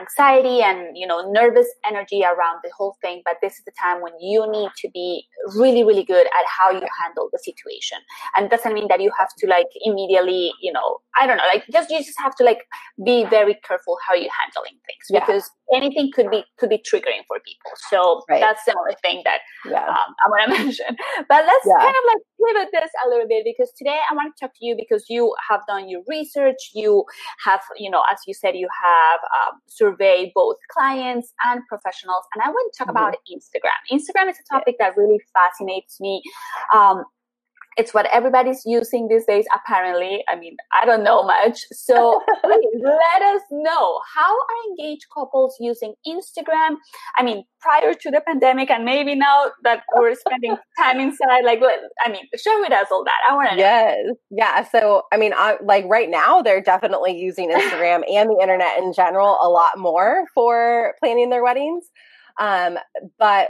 anxiety 0.00 0.62
and 0.62 0.96
you 0.96 1.06
know 1.06 1.30
nervous 1.30 1.68
energy 1.86 2.22
around 2.22 2.58
the 2.62 2.70
whole 2.76 2.96
thing 3.02 3.22
but 3.24 3.36
this 3.42 3.54
is 3.54 3.64
the 3.64 3.72
time 3.80 4.00
when 4.00 4.12
you 4.20 4.50
need 4.50 4.70
to 4.76 4.88
be 4.90 5.24
really 5.56 5.84
really 5.84 6.04
good 6.04 6.26
at 6.26 6.46
how 6.46 6.70
you 6.70 6.86
handle 7.02 7.28
the 7.32 7.38
situation 7.38 7.98
and 8.36 8.50
doesn't 8.50 8.74
mean 8.74 8.88
that 8.88 9.00
you 9.00 9.10
have 9.18 9.28
to 9.36 9.46
like 9.46 9.68
immediately 9.82 10.52
you 10.60 10.72
know 10.72 10.98
i 11.20 11.26
don't 11.26 11.36
know 11.36 11.48
like 11.52 11.64
just 11.72 11.90
you 11.90 11.98
just 11.98 12.18
have 12.18 12.34
to 12.34 12.44
like 12.44 12.66
be 13.04 13.24
very 13.26 13.54
careful 13.66 13.96
how 14.06 14.14
you're 14.14 14.30
handling 14.40 14.78
things 14.86 15.06
yeah. 15.10 15.20
because 15.20 15.50
anything 15.72 16.10
could 16.14 16.30
be 16.30 16.44
could 16.58 16.68
be 16.68 16.78
triggering 16.78 17.22
for 17.26 17.38
people 17.44 17.72
so 17.90 18.22
right. 18.28 18.40
that's 18.40 18.64
the 18.64 18.74
only 18.78 18.96
thing 19.02 19.22
that 19.24 19.40
yeah. 19.64 19.86
um, 19.86 20.14
i 20.24 20.28
want 20.28 20.50
to 20.50 20.58
mention 20.64 20.96
but 21.28 21.44
let's 21.44 21.66
yeah. 21.66 21.78
kind 21.78 21.96
of 21.96 22.04
like 22.08 22.22
pivot 22.42 22.68
this 22.72 22.90
a 23.04 23.08
little 23.08 23.28
bit 23.28 23.44
because 23.44 23.72
today 23.76 23.98
i 24.10 24.14
want 24.14 24.32
to 24.34 24.44
talk 24.44 24.52
to 24.54 24.66
you 24.66 24.76
because 24.76 25.04
you 25.08 25.34
have 25.48 25.60
done 25.66 25.88
your 25.88 26.02
research 26.08 26.70
you 26.74 27.04
have 27.44 27.60
you 27.78 27.90
know 27.90 28.02
as 28.12 28.18
you 28.26 28.34
said 28.34 28.54
you 28.54 28.68
have 28.82 29.20
um, 29.20 29.60
survey 29.68 30.30
both 30.34 30.56
clients 30.70 31.32
and 31.44 31.60
professionals. 31.68 32.24
And 32.34 32.42
I 32.42 32.48
want 32.48 32.72
to 32.72 32.78
talk 32.78 32.88
mm-hmm. 32.88 32.96
about 32.96 33.16
Instagram. 33.30 33.78
Instagram 33.90 34.30
is 34.30 34.36
a 34.38 34.54
topic 34.54 34.76
that 34.78 34.96
really 34.96 35.20
fascinates 35.32 36.00
me. 36.00 36.22
Um, 36.74 37.04
it's 37.76 37.94
what 37.94 38.06
everybody's 38.12 38.62
using 38.66 39.08
these 39.08 39.24
days, 39.26 39.44
apparently. 39.54 40.22
I 40.28 40.36
mean, 40.36 40.56
I 40.80 40.84
don't 40.84 41.02
know 41.02 41.22
much. 41.22 41.60
So 41.72 42.20
let 42.44 43.22
us 43.22 43.42
know 43.50 44.00
how 44.14 44.32
are 44.32 44.70
engaged 44.70 45.06
couples 45.12 45.56
using 45.60 45.94
Instagram? 46.06 46.76
I 47.16 47.22
mean, 47.22 47.44
prior 47.60 47.94
to 47.94 48.10
the 48.10 48.20
pandemic 48.26 48.70
and 48.70 48.84
maybe 48.84 49.14
now 49.14 49.50
that 49.64 49.82
we're 49.96 50.14
spending 50.14 50.56
time 50.78 51.00
inside, 51.00 51.44
like, 51.44 51.60
I 52.04 52.10
mean, 52.10 52.22
share 52.36 52.58
with 52.60 52.72
us 52.72 52.88
all 52.90 53.04
that. 53.04 53.18
I 53.30 53.34
want 53.34 53.50
to 53.50 53.56
Yes. 53.56 53.96
Yeah. 54.30 54.64
So, 54.64 55.02
I 55.12 55.16
mean, 55.16 55.32
I, 55.34 55.56
like 55.62 55.84
right 55.86 56.10
now, 56.10 56.42
they're 56.42 56.62
definitely 56.62 57.16
using 57.16 57.50
Instagram 57.54 58.02
and 58.10 58.30
the 58.30 58.38
internet 58.40 58.78
in 58.78 58.92
general 58.92 59.38
a 59.42 59.48
lot 59.48 59.78
more 59.78 60.24
for 60.34 60.94
planning 61.00 61.30
their 61.30 61.42
weddings. 61.42 61.84
Um, 62.40 62.78
but 63.18 63.48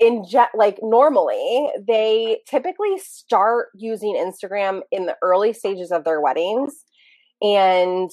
in 0.00 0.24
jet 0.28 0.50
like 0.54 0.78
normally 0.82 1.70
they 1.86 2.38
typically 2.48 2.98
start 2.98 3.68
using 3.74 4.14
Instagram 4.14 4.82
in 4.92 5.06
the 5.06 5.16
early 5.22 5.52
stages 5.52 5.90
of 5.90 6.04
their 6.04 6.20
weddings 6.20 6.84
and 7.42 8.10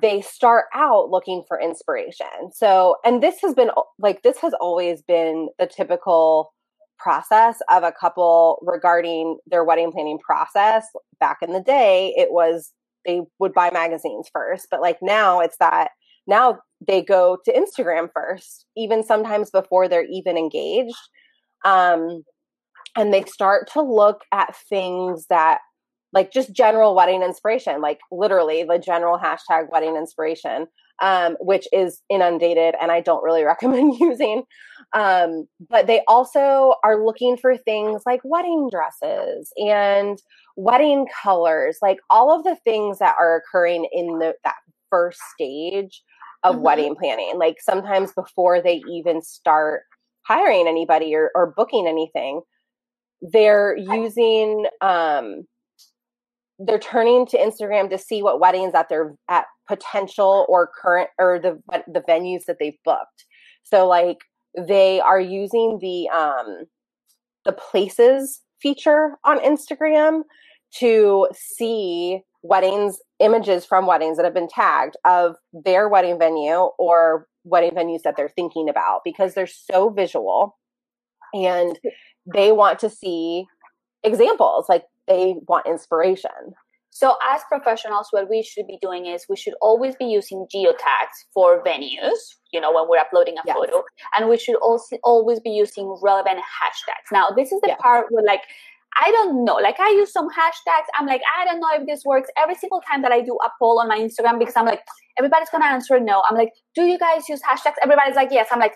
they 0.00 0.22
start 0.22 0.66
out 0.74 1.10
looking 1.10 1.42
for 1.46 1.60
inspiration. 1.60 2.50
So, 2.54 2.96
and 3.04 3.22
this 3.22 3.40
has 3.42 3.54
been 3.54 3.70
like 3.98 4.22
this 4.22 4.38
has 4.38 4.54
always 4.54 5.02
been 5.02 5.48
the 5.58 5.66
typical 5.66 6.52
process 6.98 7.58
of 7.70 7.82
a 7.82 7.92
couple 7.92 8.62
regarding 8.62 9.38
their 9.46 9.64
wedding 9.64 9.92
planning 9.92 10.18
process. 10.18 10.86
Back 11.20 11.38
in 11.42 11.52
the 11.52 11.60
day, 11.60 12.14
it 12.16 12.28
was 12.30 12.72
they 13.04 13.22
would 13.38 13.52
buy 13.52 13.70
magazines 13.70 14.30
first, 14.32 14.68
but 14.70 14.80
like 14.80 14.98
now 15.02 15.40
it's 15.40 15.56
that 15.58 15.90
now 16.26 16.58
they 16.86 17.02
go 17.02 17.38
to 17.44 17.52
Instagram 17.52 18.08
first, 18.14 18.66
even 18.76 19.04
sometimes 19.04 19.50
before 19.50 19.88
they're 19.88 20.06
even 20.10 20.36
engaged. 20.36 20.96
Um, 21.64 22.24
and 22.96 23.12
they 23.12 23.22
start 23.24 23.70
to 23.72 23.82
look 23.82 24.22
at 24.32 24.56
things 24.68 25.26
that, 25.28 25.58
like 26.12 26.32
just 26.32 26.52
general 26.52 26.94
wedding 26.94 27.22
inspiration, 27.22 27.80
like 27.80 28.00
literally 28.10 28.64
the 28.64 28.78
general 28.78 29.18
hashtag 29.18 29.68
wedding 29.70 29.96
inspiration, 29.96 30.66
um, 31.00 31.36
which 31.40 31.66
is 31.72 32.02
inundated 32.10 32.74
and 32.80 32.92
I 32.92 33.00
don't 33.00 33.24
really 33.24 33.44
recommend 33.44 33.94
using. 33.98 34.42
Um, 34.94 35.46
but 35.70 35.86
they 35.86 36.02
also 36.06 36.74
are 36.84 37.02
looking 37.04 37.38
for 37.38 37.56
things 37.56 38.02
like 38.04 38.20
wedding 38.24 38.68
dresses 38.70 39.50
and 39.56 40.18
wedding 40.56 41.06
colors, 41.22 41.78
like 41.80 41.98
all 42.10 42.36
of 42.36 42.44
the 42.44 42.56
things 42.62 42.98
that 42.98 43.14
are 43.18 43.36
occurring 43.36 43.88
in 43.90 44.18
the, 44.18 44.34
that 44.44 44.56
first 44.90 45.18
stage 45.34 46.02
of 46.44 46.56
mm-hmm. 46.56 46.64
wedding 46.64 46.96
planning. 46.96 47.34
Like 47.36 47.56
sometimes 47.60 48.12
before 48.12 48.60
they 48.62 48.82
even 48.90 49.22
start 49.22 49.82
hiring 50.26 50.68
anybody 50.68 51.14
or, 51.14 51.30
or 51.34 51.52
booking 51.56 51.86
anything, 51.86 52.42
they're 53.20 53.76
using 53.76 54.66
um 54.80 55.44
they're 56.58 56.78
turning 56.78 57.26
to 57.26 57.38
Instagram 57.38 57.90
to 57.90 57.98
see 57.98 58.22
what 58.22 58.40
weddings 58.40 58.72
that 58.72 58.88
they're 58.88 59.14
at 59.28 59.46
potential 59.68 60.46
or 60.48 60.70
current 60.80 61.10
or 61.18 61.38
the 61.38 61.60
the 61.92 62.02
venues 62.08 62.44
that 62.46 62.56
they've 62.58 62.78
booked. 62.84 63.24
So 63.64 63.86
like 63.86 64.18
they 64.56 65.00
are 65.00 65.20
using 65.20 65.78
the 65.80 66.08
um 66.10 66.64
the 67.44 67.52
places 67.52 68.40
feature 68.60 69.16
on 69.24 69.40
Instagram 69.40 70.22
to 70.78 71.28
see 71.34 72.22
weddings 72.42 72.98
images 73.20 73.64
from 73.64 73.86
weddings 73.86 74.16
that 74.16 74.24
have 74.24 74.34
been 74.34 74.48
tagged 74.48 74.96
of 75.04 75.36
their 75.52 75.88
wedding 75.88 76.18
venue 76.18 76.68
or 76.78 77.26
wedding 77.44 77.70
venues 77.70 78.02
that 78.02 78.16
they're 78.16 78.28
thinking 78.28 78.68
about 78.68 79.00
because 79.04 79.34
they're 79.34 79.46
so 79.46 79.90
visual 79.90 80.56
and 81.32 81.78
they 82.32 82.52
want 82.52 82.78
to 82.78 82.90
see 82.90 83.46
examples 84.04 84.66
like 84.68 84.84
they 85.06 85.34
want 85.46 85.66
inspiration 85.66 86.30
so 86.90 87.16
as 87.32 87.40
professionals 87.48 88.08
what 88.10 88.28
we 88.28 88.42
should 88.42 88.66
be 88.66 88.78
doing 88.82 89.06
is 89.06 89.24
we 89.28 89.36
should 89.36 89.54
always 89.60 89.96
be 89.96 90.04
using 90.04 90.46
geotags 90.52 91.24
for 91.32 91.62
venues 91.62 92.36
you 92.52 92.60
know 92.60 92.72
when 92.72 92.88
we're 92.88 92.98
uploading 92.98 93.36
a 93.38 93.42
yes. 93.46 93.56
photo 93.56 93.82
and 94.16 94.28
we 94.28 94.36
should 94.36 94.56
also 94.56 94.96
always 95.04 95.38
be 95.40 95.50
using 95.50 95.96
relevant 96.02 96.38
hashtags 96.38 97.12
now 97.12 97.28
this 97.36 97.52
is 97.52 97.60
the 97.62 97.68
yeah. 97.68 97.76
part 97.76 98.06
where 98.10 98.24
like 98.24 98.42
I 99.00 99.10
don't 99.10 99.44
know. 99.44 99.54
Like 99.54 99.80
I 99.80 99.90
use 99.90 100.12
some 100.12 100.28
hashtags. 100.28 100.86
I'm 100.98 101.06
like, 101.06 101.22
I 101.38 101.44
don't 101.44 101.60
know 101.60 101.68
if 101.74 101.86
this 101.86 102.02
works 102.04 102.28
every 102.36 102.54
single 102.54 102.82
time 102.90 103.02
that 103.02 103.12
I 103.12 103.20
do 103.20 103.38
a 103.44 103.50
poll 103.58 103.80
on 103.80 103.88
my 103.88 103.98
Instagram 103.98 104.38
because 104.38 104.56
I'm 104.56 104.66
like, 104.66 104.80
everybody's 105.18 105.48
gonna 105.50 105.66
answer 105.66 105.98
no. 105.98 106.22
I'm 106.28 106.36
like, 106.36 106.50
do 106.74 106.82
you 106.82 106.98
guys 106.98 107.28
use 107.28 107.40
hashtags? 107.42 107.74
Everybody's 107.82 108.16
like, 108.16 108.28
yes. 108.30 108.48
I'm 108.50 108.60
like, 108.60 108.74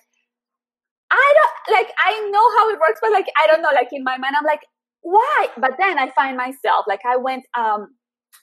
I 1.10 1.34
don't 1.36 1.76
like 1.76 1.92
I 1.98 2.30
know 2.30 2.58
how 2.58 2.70
it 2.70 2.80
works, 2.80 3.00
but 3.00 3.12
like 3.12 3.26
I 3.42 3.46
don't 3.46 3.62
know. 3.62 3.70
Like 3.74 3.88
in 3.92 4.04
my 4.04 4.16
mind, 4.18 4.34
I'm 4.38 4.44
like, 4.44 4.62
why? 5.02 5.48
But 5.58 5.72
then 5.78 5.98
I 5.98 6.10
find 6.10 6.36
myself 6.36 6.84
like 6.88 7.00
I 7.06 7.16
went 7.16 7.44
um 7.56 7.88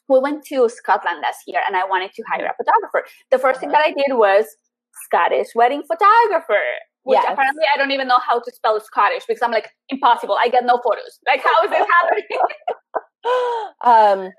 we 0.09 0.19
went 0.19 0.45
to 0.45 0.69
Scotland 0.69 1.21
last 1.21 1.39
year 1.47 1.61
and 1.67 1.75
I 1.75 1.85
wanted 1.85 2.11
to 2.13 2.23
hire 2.29 2.45
a 2.45 2.53
photographer. 2.55 3.05
The 3.31 3.39
first 3.39 3.59
thing 3.59 3.69
that 3.69 3.81
I 3.85 3.89
did 3.91 4.17
was 4.17 4.45
Scottish 5.05 5.47
wedding 5.55 5.83
photographer 5.83 6.61
which 7.03 7.19
yes. 7.21 7.25
apparently 7.29 7.63
I 7.73 7.77
don't 7.77 7.91
even 7.91 8.07
know 8.07 8.19
how 8.25 8.39
to 8.39 8.51
spell 8.51 8.79
Scottish 8.79 9.23
because 9.27 9.41
I'm 9.41 9.51
like 9.51 9.69
impossible. 9.89 10.37
I 10.41 10.47
get 10.47 10.63
no 10.65 10.79
photos. 10.83 11.19
Like 11.27 11.43
how 11.43 11.63
is 11.65 11.69
this 11.69 11.87
happening? 12.01 12.23
um, 14.25 14.31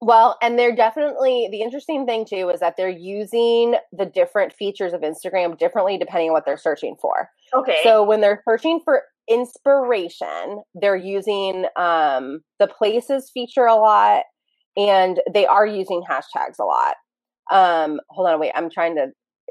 Well, 0.00 0.36
and 0.42 0.58
they're 0.58 0.76
definitely 0.76 1.48
the 1.50 1.62
interesting 1.62 2.04
thing 2.04 2.26
too 2.26 2.50
is 2.50 2.60
that 2.60 2.74
they're 2.76 2.88
using 2.90 3.76
the 3.92 4.04
different 4.04 4.52
features 4.52 4.92
of 4.92 5.00
Instagram 5.00 5.58
differently 5.58 5.96
depending 5.96 6.28
on 6.28 6.34
what 6.34 6.44
they're 6.44 6.58
searching 6.58 6.96
for. 7.00 7.30
Okay. 7.54 7.78
So 7.82 8.02
when 8.02 8.20
they're 8.20 8.42
searching 8.46 8.80
for 8.84 9.02
inspiration, 9.28 10.62
they're 10.74 10.96
using 10.96 11.64
um, 11.76 12.40
the 12.58 12.66
places 12.66 13.30
feature 13.32 13.64
a 13.64 13.76
lot, 13.76 14.24
and 14.76 15.20
they 15.32 15.46
are 15.46 15.66
using 15.66 16.02
hashtags 16.08 16.58
a 16.60 16.64
lot. 16.64 16.96
Um, 17.50 18.00
hold 18.10 18.28
on, 18.28 18.40
wait. 18.40 18.52
I'm 18.54 18.68
trying 18.68 18.96
to 18.96 19.06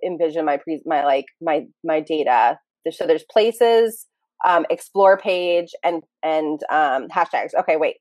envision 0.06 0.46
my 0.46 0.58
pre 0.58 0.82
my 0.86 1.04
like 1.04 1.26
my 1.42 1.66
my 1.84 2.00
data. 2.00 2.60
So 2.92 3.08
there's 3.08 3.26
places, 3.32 4.08
um, 4.46 4.66
explore 4.70 5.18
page, 5.18 5.70
and 5.84 6.04
and 6.22 6.62
um, 6.70 7.08
hashtags. 7.10 7.52
Okay, 7.58 7.78
wait. 7.78 7.98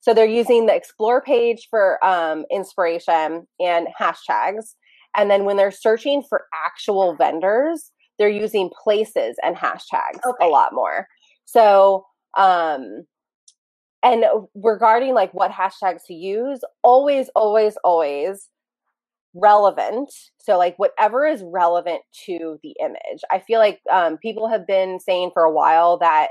So 0.00 0.14
they're 0.14 0.24
using 0.24 0.66
the 0.66 0.74
explore 0.74 1.20
page 1.20 1.68
for 1.68 2.02
um, 2.04 2.44
inspiration 2.50 3.46
and 3.60 3.86
hashtags. 4.00 4.74
And 5.16 5.30
then 5.30 5.44
when 5.44 5.56
they're 5.56 5.70
searching 5.70 6.22
for 6.28 6.46
actual 6.66 7.16
vendors, 7.16 7.90
they're 8.18 8.28
using 8.28 8.70
places 8.82 9.36
and 9.42 9.56
hashtags 9.56 10.20
okay. 10.26 10.46
a 10.46 10.48
lot 10.48 10.72
more. 10.72 11.06
So, 11.44 12.06
um, 12.38 13.04
and 14.02 14.24
regarding 14.54 15.14
like 15.14 15.34
what 15.34 15.50
hashtags 15.50 16.06
to 16.06 16.14
use, 16.14 16.60
always, 16.82 17.28
always, 17.34 17.76
always 17.84 18.48
relevant. 19.34 20.12
So, 20.38 20.58
like 20.58 20.74
whatever 20.76 21.26
is 21.26 21.42
relevant 21.44 22.02
to 22.26 22.58
the 22.62 22.74
image. 22.80 23.20
I 23.30 23.40
feel 23.40 23.58
like 23.58 23.80
um, 23.90 24.18
people 24.18 24.48
have 24.48 24.66
been 24.66 24.98
saying 25.00 25.30
for 25.34 25.42
a 25.42 25.52
while 25.52 25.98
that 25.98 26.28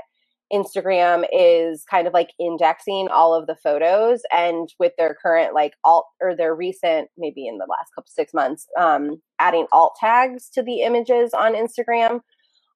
Instagram 0.52 1.24
is 1.32 1.84
kind 1.88 2.06
of 2.06 2.12
like 2.12 2.30
indexing 2.40 3.08
all 3.08 3.34
of 3.34 3.46
the 3.46 3.54
photos 3.54 4.22
and 4.32 4.68
with 4.78 4.92
their 4.98 5.16
current 5.20 5.54
like 5.54 5.74
alt 5.84 6.06
or 6.20 6.34
their 6.34 6.54
recent 6.54 7.08
maybe 7.16 7.46
in 7.46 7.58
the 7.58 7.66
last 7.70 7.90
couple 7.94 8.10
six 8.10 8.34
months 8.34 8.66
um 8.78 9.22
adding 9.38 9.66
alt 9.72 9.94
tags 10.00 10.50
to 10.50 10.62
the 10.62 10.82
images 10.82 11.32
on 11.34 11.54
Instagram 11.54 12.20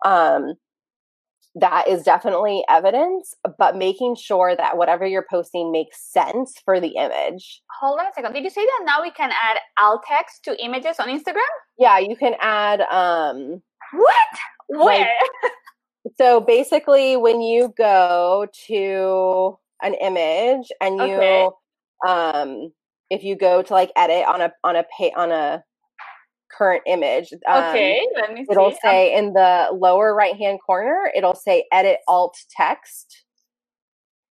um 0.05 0.55
that 1.57 1.87
is 1.87 2.03
definitely 2.03 2.65
evidence 2.69 3.35
but 3.59 3.77
making 3.77 4.17
sure 4.17 4.57
that 4.57 4.77
whatever 4.77 5.07
you're 5.07 5.27
posting 5.31 5.71
makes 5.71 6.01
sense 6.13 6.55
for 6.65 6.81
the 6.81 6.97
image. 6.97 7.63
Hold 7.81 8.01
on 8.01 8.07
a 8.07 8.13
second. 8.13 8.33
Did 8.33 8.45
you 8.45 8.51
say 8.51 8.65
that 8.65 8.83
now 8.85 9.03
we 9.03 9.11
can 9.13 9.31
add 9.31 9.59
alt 9.81 10.03
text 10.09 10.45
to 10.45 10.65
images 10.65 10.97
on 10.99 11.09
instagram? 11.09 11.43
Yeah 11.79 11.99
you 11.99 12.17
can 12.17 12.35
add 12.41 12.81
um 12.81 13.63
what? 13.93 14.39
where? 14.69 14.99
like, 15.43 15.53
so 16.19 16.41
basically, 16.41 17.17
when 17.17 17.41
you 17.41 17.73
go 17.77 18.47
to 18.67 19.59
an 19.83 19.95
image 19.95 20.71
and 20.81 20.97
you, 20.97 21.15
okay. 21.15 21.49
um, 22.07 22.73
if 23.11 23.23
you 23.23 23.37
go 23.37 23.63
to 23.63 23.73
like 23.73 23.93
edit 23.97 24.27
on 24.27 24.41
a 24.41 24.53
on 24.63 24.77
a 24.77 24.85
pay 24.97 25.13
on 25.13 25.31
a 25.33 25.63
current 26.57 26.83
image, 26.87 27.33
um, 27.49 27.65
okay, 27.65 28.01
let 28.15 28.33
me 28.33 28.45
see. 28.45 28.47
it'll 28.51 28.71
see. 28.71 28.79
say 28.83 29.15
in 29.15 29.33
the 29.33 29.69
lower 29.73 30.15
right 30.15 30.37
hand 30.37 30.59
corner, 30.65 31.11
it'll 31.17 31.35
say 31.35 31.65
edit 31.73 31.99
alt 32.09 32.37
text. 32.57 33.25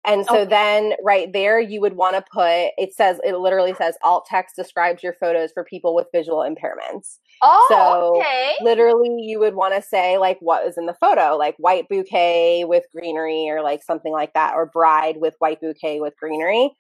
And 0.05 0.27
so 0.27 0.41
okay. 0.41 0.51
then 0.51 0.93
right 1.05 1.33
there, 1.33 1.61
you 1.61 1.81
would 1.81 1.95
want 1.95 2.17
to 2.17 2.25
put 2.33 2.73
it 2.77 2.93
says, 2.93 3.21
it 3.23 3.37
literally 3.37 3.73
says 3.75 3.97
alt 4.03 4.27
text 4.29 4.57
describes 4.57 5.01
your 5.01 5.13
photos 5.13 5.53
for 5.53 5.63
people 5.63 5.95
with 5.95 6.09
visual 6.13 6.39
impairments. 6.39 7.19
Oh, 7.41 7.67
so 7.69 8.21
okay. 8.21 8.55
literally, 8.61 9.11
you 9.21 9.39
would 9.39 9.55
want 9.55 9.75
to 9.75 9.83
say, 9.83 10.19
like, 10.19 10.39
what 10.41 10.67
is 10.67 10.77
in 10.77 10.87
the 10.87 10.95
photo, 10.95 11.37
like 11.37 11.55
white 11.59 11.89
bouquet 11.89 12.65
with 12.65 12.85
greenery, 12.93 13.49
or 13.49 13.63
like 13.63 13.85
something 13.85 14.13
like 14.13 14.35
that, 14.35 14.55
or 14.55 14.67
bride 14.67 15.19
with 15.19 15.35
white 15.39 15.61
bouquet 15.61 16.01
with 16.01 16.15
greenery. 16.17 16.71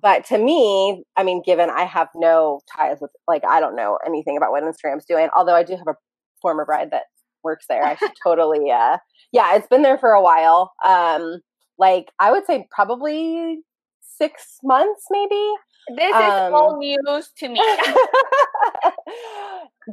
But 0.00 0.24
to 0.26 0.38
me, 0.38 1.04
I 1.16 1.22
mean, 1.22 1.42
given 1.44 1.70
I 1.70 1.84
have 1.84 2.08
no 2.14 2.60
ties 2.74 2.98
with, 3.00 3.10
like, 3.26 3.42
I 3.48 3.60
don't 3.60 3.74
know 3.76 3.98
anything 4.06 4.36
about 4.36 4.50
what 4.50 4.62
Instagram's 4.62 5.04
doing, 5.04 5.28
although 5.36 5.54
I 5.54 5.62
do 5.62 5.76
have 5.76 5.88
a 5.88 5.96
former 6.40 6.64
bride 6.64 6.90
that 6.92 7.04
works 7.42 7.66
there. 7.68 7.82
I 7.82 7.96
should 7.96 8.12
totally, 8.24 8.70
uh, 8.70 8.98
yeah, 9.32 9.56
it's 9.56 9.66
been 9.66 9.82
there 9.82 9.98
for 9.98 10.10
a 10.10 10.22
while. 10.22 10.72
Um, 10.86 11.40
like 11.78 12.12
I 12.18 12.30
would 12.30 12.46
say 12.46 12.66
probably 12.70 13.58
six 14.00 14.58
months, 14.62 15.04
maybe. 15.10 15.52
This 15.96 16.14
um, 16.14 16.22
is 16.22 16.52
all 16.52 16.78
news 16.78 17.30
to 17.38 17.48
me. 17.48 17.60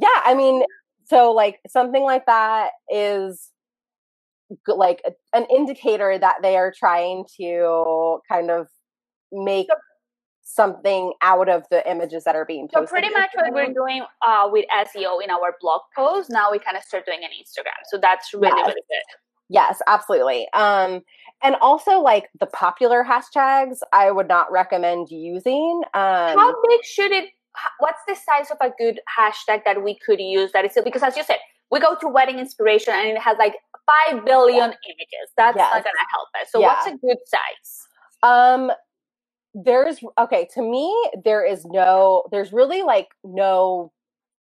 yeah, 0.00 0.20
I 0.24 0.34
mean, 0.36 0.64
so 1.06 1.32
like 1.32 1.60
something 1.68 2.02
like 2.02 2.26
that 2.26 2.70
is 2.90 3.50
like 4.66 5.02
an 5.32 5.46
indicator 5.50 6.18
that 6.18 6.36
they 6.42 6.56
are 6.56 6.72
trying 6.76 7.24
to 7.38 8.18
kind 8.30 8.50
of 8.50 8.68
make 9.32 9.68
something 10.42 11.12
out 11.22 11.48
of 11.48 11.64
the 11.70 11.88
images 11.90 12.24
that 12.24 12.36
are 12.36 12.44
being 12.44 12.68
posted. 12.68 12.88
So 12.88 12.92
pretty 12.92 13.10
much 13.10 13.30
what 13.34 13.52
we're 13.52 13.72
doing 13.72 14.04
uh, 14.26 14.48
with 14.50 14.64
SEO 14.72 15.22
in 15.22 15.28
our 15.28 15.56
blog 15.60 15.80
post, 15.94 16.30
now 16.30 16.52
we 16.52 16.58
kind 16.58 16.76
of 16.76 16.84
start 16.84 17.04
doing 17.04 17.20
an 17.24 17.30
Instagram. 17.30 17.74
So 17.90 17.98
that's 17.98 18.32
really, 18.32 18.54
yes. 18.56 18.68
really 18.68 18.82
good. 18.88 19.02
Yes, 19.48 19.80
absolutely. 19.86 20.48
Um, 20.54 21.02
and 21.42 21.56
also 21.60 22.00
like 22.00 22.28
the 22.40 22.46
popular 22.46 23.04
hashtags, 23.04 23.78
I 23.92 24.10
would 24.10 24.28
not 24.28 24.50
recommend 24.50 25.10
using. 25.10 25.82
Um, 25.94 26.38
How 26.38 26.54
big 26.68 26.84
should 26.84 27.12
it? 27.12 27.30
What's 27.78 28.00
the 28.06 28.14
size 28.14 28.50
of 28.50 28.58
a 28.60 28.72
good 28.78 29.00
hashtag 29.18 29.62
that 29.64 29.82
we 29.82 29.98
could 30.04 30.20
use? 30.20 30.52
That 30.52 30.64
is 30.64 30.78
because, 30.82 31.02
as 31.02 31.16
you 31.16 31.24
said, 31.24 31.38
we 31.70 31.80
go 31.80 31.96
to 32.00 32.08
wedding 32.08 32.38
inspiration 32.38 32.94
and 32.94 33.08
it 33.08 33.18
has 33.18 33.36
like 33.38 33.56
five 33.86 34.24
billion 34.24 34.70
yeah. 34.70 34.92
images. 34.92 35.32
That's 35.36 35.56
yes. 35.56 35.74
not 35.74 35.84
going 35.84 35.94
to 35.94 36.06
help 36.12 36.28
us. 36.40 36.52
So, 36.52 36.60
yeah. 36.60 36.66
what's 36.68 36.86
a 36.86 36.96
good 36.98 37.18
size? 37.26 37.88
Um, 38.22 38.72
there's 39.64 39.98
okay 40.18 40.48
to 40.54 40.62
me. 40.62 40.94
There 41.24 41.44
is 41.44 41.64
no. 41.64 42.24
There's 42.30 42.52
really 42.52 42.82
like 42.82 43.08
no 43.24 43.92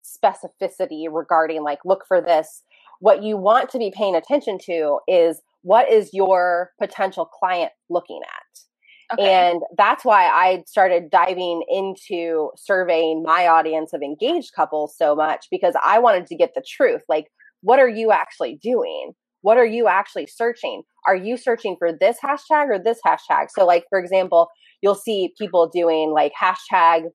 specificity 0.04 1.08
regarding 1.12 1.64
like 1.64 1.80
look 1.86 2.06
for 2.08 2.22
this 2.22 2.64
what 3.00 3.24
you 3.24 3.38
want 3.38 3.70
to 3.72 3.78
be 3.78 3.92
paying 3.96 4.16
attention 4.16 4.58
to 4.66 5.00
is 5.08 5.42
what 5.62 5.92
is 5.92 6.14
your 6.14 6.72
potential 6.80 7.26
client 7.26 7.72
looking 7.90 8.22
at? 8.24 9.14
Okay. 9.14 9.32
And 9.32 9.62
that's 9.78 10.04
why 10.04 10.26
I 10.26 10.64
started 10.68 11.10
diving 11.10 11.64
into 11.70 12.52
surveying 12.58 13.24
my 13.24 13.48
audience 13.48 13.94
of 13.94 14.02
engaged 14.02 14.54
couples 14.54 14.96
so 14.98 15.16
much 15.16 15.48
because 15.50 15.76
I 15.84 16.00
wanted 16.00 16.28
to 16.28 16.36
get 16.36 16.54
the 16.56 16.64
truth. 16.68 17.04
Like, 17.08 17.28
what 17.62 17.80
are 17.80 17.88
you 17.88 18.12
actually 18.12 18.60
doing? 18.62 19.14
What 19.42 19.58
are 19.58 19.66
you 19.66 19.88
actually 19.88 20.28
searching? 20.28 20.84
Are 21.08 21.15
you 21.15 21.38
searching 21.38 21.76
for 21.80 21.91
this 21.91 22.17
hashtag 22.24 22.67
or 22.70 22.80
this 22.80 23.00
hashtag? 23.06 23.48
So, 23.50 23.65
like, 23.65 23.86
for 23.89 23.98
example, 23.98 24.50
you'll 24.82 24.96
see 24.96 25.34
people 25.38 25.67
doing 25.67 26.12
like 26.12 26.34
hashtag 26.39 27.06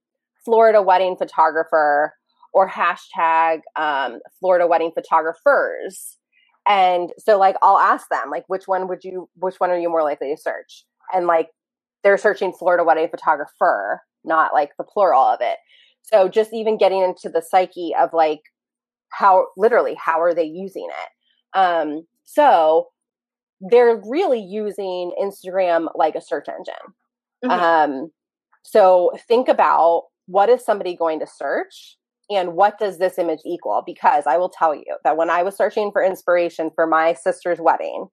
Florida 0.45 0.83
wedding 0.83 1.17
photographer 1.17 2.15
or 2.53 2.69
hashtag 2.69 3.61
um, 3.77 4.19
Florida 4.41 4.67
wedding 4.67 4.93
photographers. 4.95 6.19
And 6.67 7.11
so 7.19 7.39
like 7.39 7.57
I'll 7.63 7.79
ask 7.79 8.09
them 8.09 8.31
like 8.31 8.45
which 8.47 8.65
one 8.67 8.89
would 8.89 9.03
you 9.03 9.29
which 9.37 9.57
one 9.59 9.71
are 9.71 9.79
you 9.79 9.89
more 9.89 10.03
likely 10.05 10.33
to 10.35 10.41
search? 10.41 10.85
And 11.13 11.27
like 11.27 11.49
they're 12.05 12.19
searching 12.19 12.53
Florida 12.53 12.85
wedding 12.85 13.09
photographer, 13.09 14.01
not 14.25 14.53
like 14.53 14.71
the 14.79 14.85
plural 14.85 15.23
of 15.23 15.41
it. 15.41 15.59
So 16.03 16.29
just 16.29 16.53
even 16.53 16.79
getting 16.79 17.03
into 17.03 17.29
the 17.29 17.43
psyche 17.43 17.93
of 17.99 18.11
like 18.13 18.41
how 19.11 19.47
literally 19.57 19.95
how 19.95 20.21
are 20.21 20.35
they 20.35 20.45
using 20.45 20.89
it? 20.89 21.59
Um 21.59 22.07
so 22.25 22.89
they're 23.71 24.01
really 24.09 24.41
using 24.41 25.13
Instagram 25.21 25.89
like 25.95 26.15
a 26.15 26.21
search 26.21 26.49
engine. 26.49 26.75
Mm-hmm. 27.45 27.51
Um 27.51 28.11
so 28.63 29.13
think 29.29 29.49
about 29.49 30.05
what 30.27 30.49
is 30.49 30.65
somebody 30.65 30.97
going 30.97 31.21
to 31.21 31.27
search 31.27 31.97
and 32.31 32.55
what 32.55 32.79
does 32.79 32.99
this 32.99 33.19
image 33.19 33.41
equal? 33.45 33.83
Because 33.85 34.25
I 34.27 34.37
will 34.39 34.49
tell 34.49 34.75
you 34.75 34.97
that 35.05 35.17
when 35.17 35.31
I 35.31 35.43
was 35.43 35.57
searching 35.57 35.91
for 35.93 36.03
inspiration 36.03 36.71
for 36.75 36.87
my 36.87 37.15
sister's 37.15 37.59
wedding, 37.61 38.07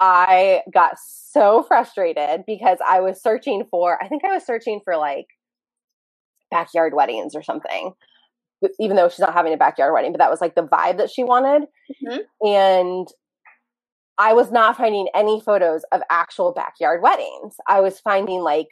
I 0.00 0.62
got 0.72 0.94
so 0.98 1.62
frustrated 1.62 2.44
because 2.46 2.78
I 2.86 3.00
was 3.00 3.22
searching 3.22 3.64
for, 3.70 4.02
I 4.02 4.08
think 4.08 4.24
I 4.24 4.32
was 4.34 4.44
searching 4.44 4.80
for 4.84 4.96
like 4.96 5.26
backyard 6.50 6.94
weddings 6.94 7.34
or 7.34 7.42
something, 7.42 7.92
even 8.78 8.96
though 8.96 9.08
she's 9.08 9.18
not 9.18 9.34
having 9.34 9.52
a 9.52 9.58
backyard 9.58 9.92
wedding, 9.92 10.12
but 10.12 10.18
that 10.18 10.30
was 10.30 10.40
like 10.40 10.54
the 10.54 10.66
vibe 10.66 10.98
that 10.98 11.10
she 11.10 11.24
wanted. 11.24 11.68
Mm-hmm. 12.06 12.46
And 12.46 13.08
I 14.18 14.32
was 14.34 14.50
not 14.50 14.76
finding 14.76 15.08
any 15.14 15.40
photos 15.40 15.82
of 15.92 16.02
actual 16.10 16.52
backyard 16.52 17.02
weddings. 17.02 17.54
I 17.68 17.80
was 17.80 18.00
finding 18.00 18.40
like 18.40 18.68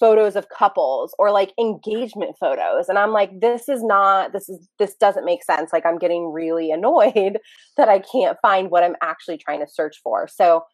photos 0.00 0.36
of 0.36 0.48
couples 0.48 1.14
or 1.18 1.30
like 1.30 1.52
engagement 1.58 2.36
photos. 2.38 2.88
And 2.88 2.98
i'm 2.98 3.12
like 3.12 3.40
this 3.40 3.68
is 3.68 3.82
not 3.82 4.32
this 4.32 4.48
is 4.48 4.68
this 4.78 4.94
doesn't 4.94 5.24
make 5.24 5.42
sense. 5.44 5.72
Like 5.72 5.84
i'm 5.84 5.98
getting 5.98 6.32
really 6.32 6.70
annoyed 6.70 7.38
that 7.76 7.88
i 7.88 7.98
can't 7.98 8.38
find 8.40 8.70
what 8.70 8.84
i'm 8.84 8.96
actually 9.02 9.38
trying 9.38 9.60
to 9.60 9.70
search 9.70 10.00
for. 10.02 10.28
So 10.28 10.64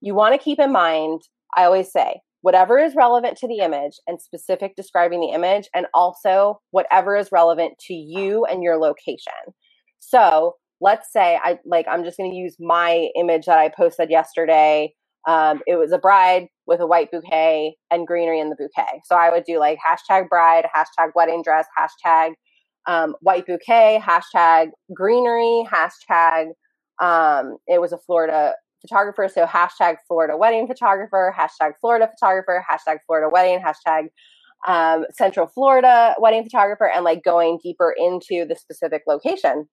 you 0.00 0.14
want 0.14 0.34
to 0.34 0.42
keep 0.42 0.58
in 0.58 0.72
mind 0.72 1.22
i 1.56 1.64
always 1.64 1.92
say 1.92 2.20
whatever 2.40 2.78
is 2.78 2.96
relevant 2.96 3.36
to 3.38 3.46
the 3.46 3.58
image 3.58 4.00
and 4.06 4.20
specific 4.20 4.74
describing 4.74 5.20
the 5.20 5.28
image 5.28 5.68
and 5.74 5.86
also 5.94 6.60
whatever 6.72 7.16
is 7.16 7.30
relevant 7.30 7.78
to 7.78 7.94
you 7.94 8.44
and 8.46 8.62
your 8.64 8.78
location. 8.78 9.32
So 10.00 10.56
let's 10.82 11.12
say 11.12 11.38
i 11.42 11.58
like 11.64 11.86
i'm 11.90 12.04
just 12.04 12.18
going 12.18 12.30
to 12.30 12.36
use 12.36 12.56
my 12.60 13.08
image 13.16 13.46
that 13.46 13.58
i 13.58 13.68
posted 13.68 14.10
yesterday 14.10 14.92
um, 15.26 15.60
it 15.66 15.76
was 15.76 15.92
a 15.92 15.98
bride 15.98 16.48
with 16.66 16.80
a 16.80 16.86
white 16.86 17.10
bouquet 17.10 17.76
and 17.90 18.06
greenery 18.06 18.40
in 18.40 18.50
the 18.50 18.56
bouquet. 18.56 19.02
So 19.04 19.14
I 19.14 19.30
would 19.30 19.44
do 19.44 19.58
like 19.58 19.78
hashtag 19.78 20.28
bride, 20.28 20.66
hashtag 20.74 21.10
wedding 21.14 21.42
dress, 21.44 21.66
hashtag 21.78 22.32
um, 22.86 23.14
white 23.20 23.46
bouquet, 23.46 24.02
hashtag 24.02 24.70
greenery, 24.94 25.64
hashtag 25.72 26.48
um, 27.00 27.56
it 27.66 27.80
was 27.80 27.92
a 27.92 27.98
Florida 27.98 28.54
photographer. 28.80 29.28
So 29.32 29.46
hashtag 29.46 29.96
Florida 30.08 30.36
wedding 30.36 30.66
photographer, 30.66 31.34
hashtag 31.38 31.72
Florida 31.80 32.08
photographer, 32.08 32.64
hashtag 32.70 32.98
Florida 33.06 33.28
wedding, 33.32 33.62
hashtag 33.64 34.08
um, 34.66 35.04
Central 35.12 35.46
Florida 35.46 36.14
wedding 36.18 36.42
photographer, 36.44 36.88
and 36.88 37.04
like 37.04 37.22
going 37.24 37.58
deeper 37.62 37.94
into 37.96 38.44
the 38.48 38.56
specific 38.56 39.02
location. 39.06 39.68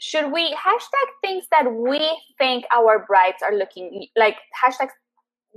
Should 0.00 0.32
we 0.32 0.54
hashtag 0.54 1.08
things 1.22 1.44
that 1.50 1.72
we 1.72 2.00
think 2.38 2.64
our 2.72 3.04
brides 3.06 3.42
are 3.42 3.54
looking 3.54 4.06
like 4.16 4.36
hashtags 4.64 4.90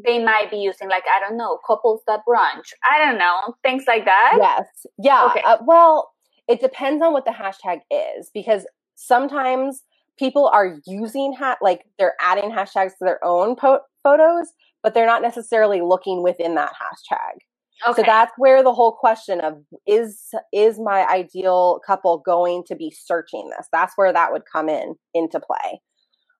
they 0.03 0.23
might 0.23 0.49
be 0.49 0.57
using 0.57 0.89
like 0.89 1.03
i 1.15 1.19
don't 1.19 1.37
know 1.37 1.59
couples 1.67 2.01
that 2.07 2.21
brunch 2.27 2.73
i 2.83 2.97
don't 2.97 3.19
know 3.19 3.53
things 3.61 3.83
like 3.87 4.05
that? 4.05 4.37
Yes. 4.39 4.65
Yeah 4.97 5.27
okay. 5.29 5.41
Uh, 5.45 5.57
well 5.65 6.11
it 6.47 6.59
depends 6.59 7.03
on 7.03 7.13
what 7.13 7.25
the 7.25 7.31
hashtag 7.31 7.81
is 7.91 8.29
because 8.33 8.65
sometimes 8.95 9.83
people 10.17 10.47
are 10.47 10.79
using 10.85 11.33
hat 11.33 11.59
like 11.61 11.85
they're 11.97 12.15
adding 12.19 12.51
hashtags 12.51 12.91
to 12.91 13.01
their 13.01 13.23
own 13.23 13.55
po- 13.55 13.81
photos 14.01 14.47
but 14.81 14.93
they're 14.93 15.05
not 15.05 15.21
necessarily 15.21 15.81
looking 15.81 16.23
within 16.23 16.55
that 16.55 16.71
hashtag 16.71 17.37
okay. 17.87 18.01
so 18.01 18.05
that's 18.05 18.31
where 18.37 18.63
the 18.63 18.73
whole 18.73 18.91
question 18.93 19.41
of 19.41 19.57
is 19.87 20.21
is 20.51 20.79
my 20.79 21.05
ideal 21.07 21.79
couple 21.85 22.19
going 22.19 22.63
to 22.67 22.75
be 22.75 22.91
searching 22.91 23.49
this? 23.57 23.67
That's 23.71 23.93
where 23.95 24.13
that 24.13 24.31
would 24.31 24.43
come 24.51 24.69
in 24.69 24.95
into 25.13 25.39
play. 25.39 25.81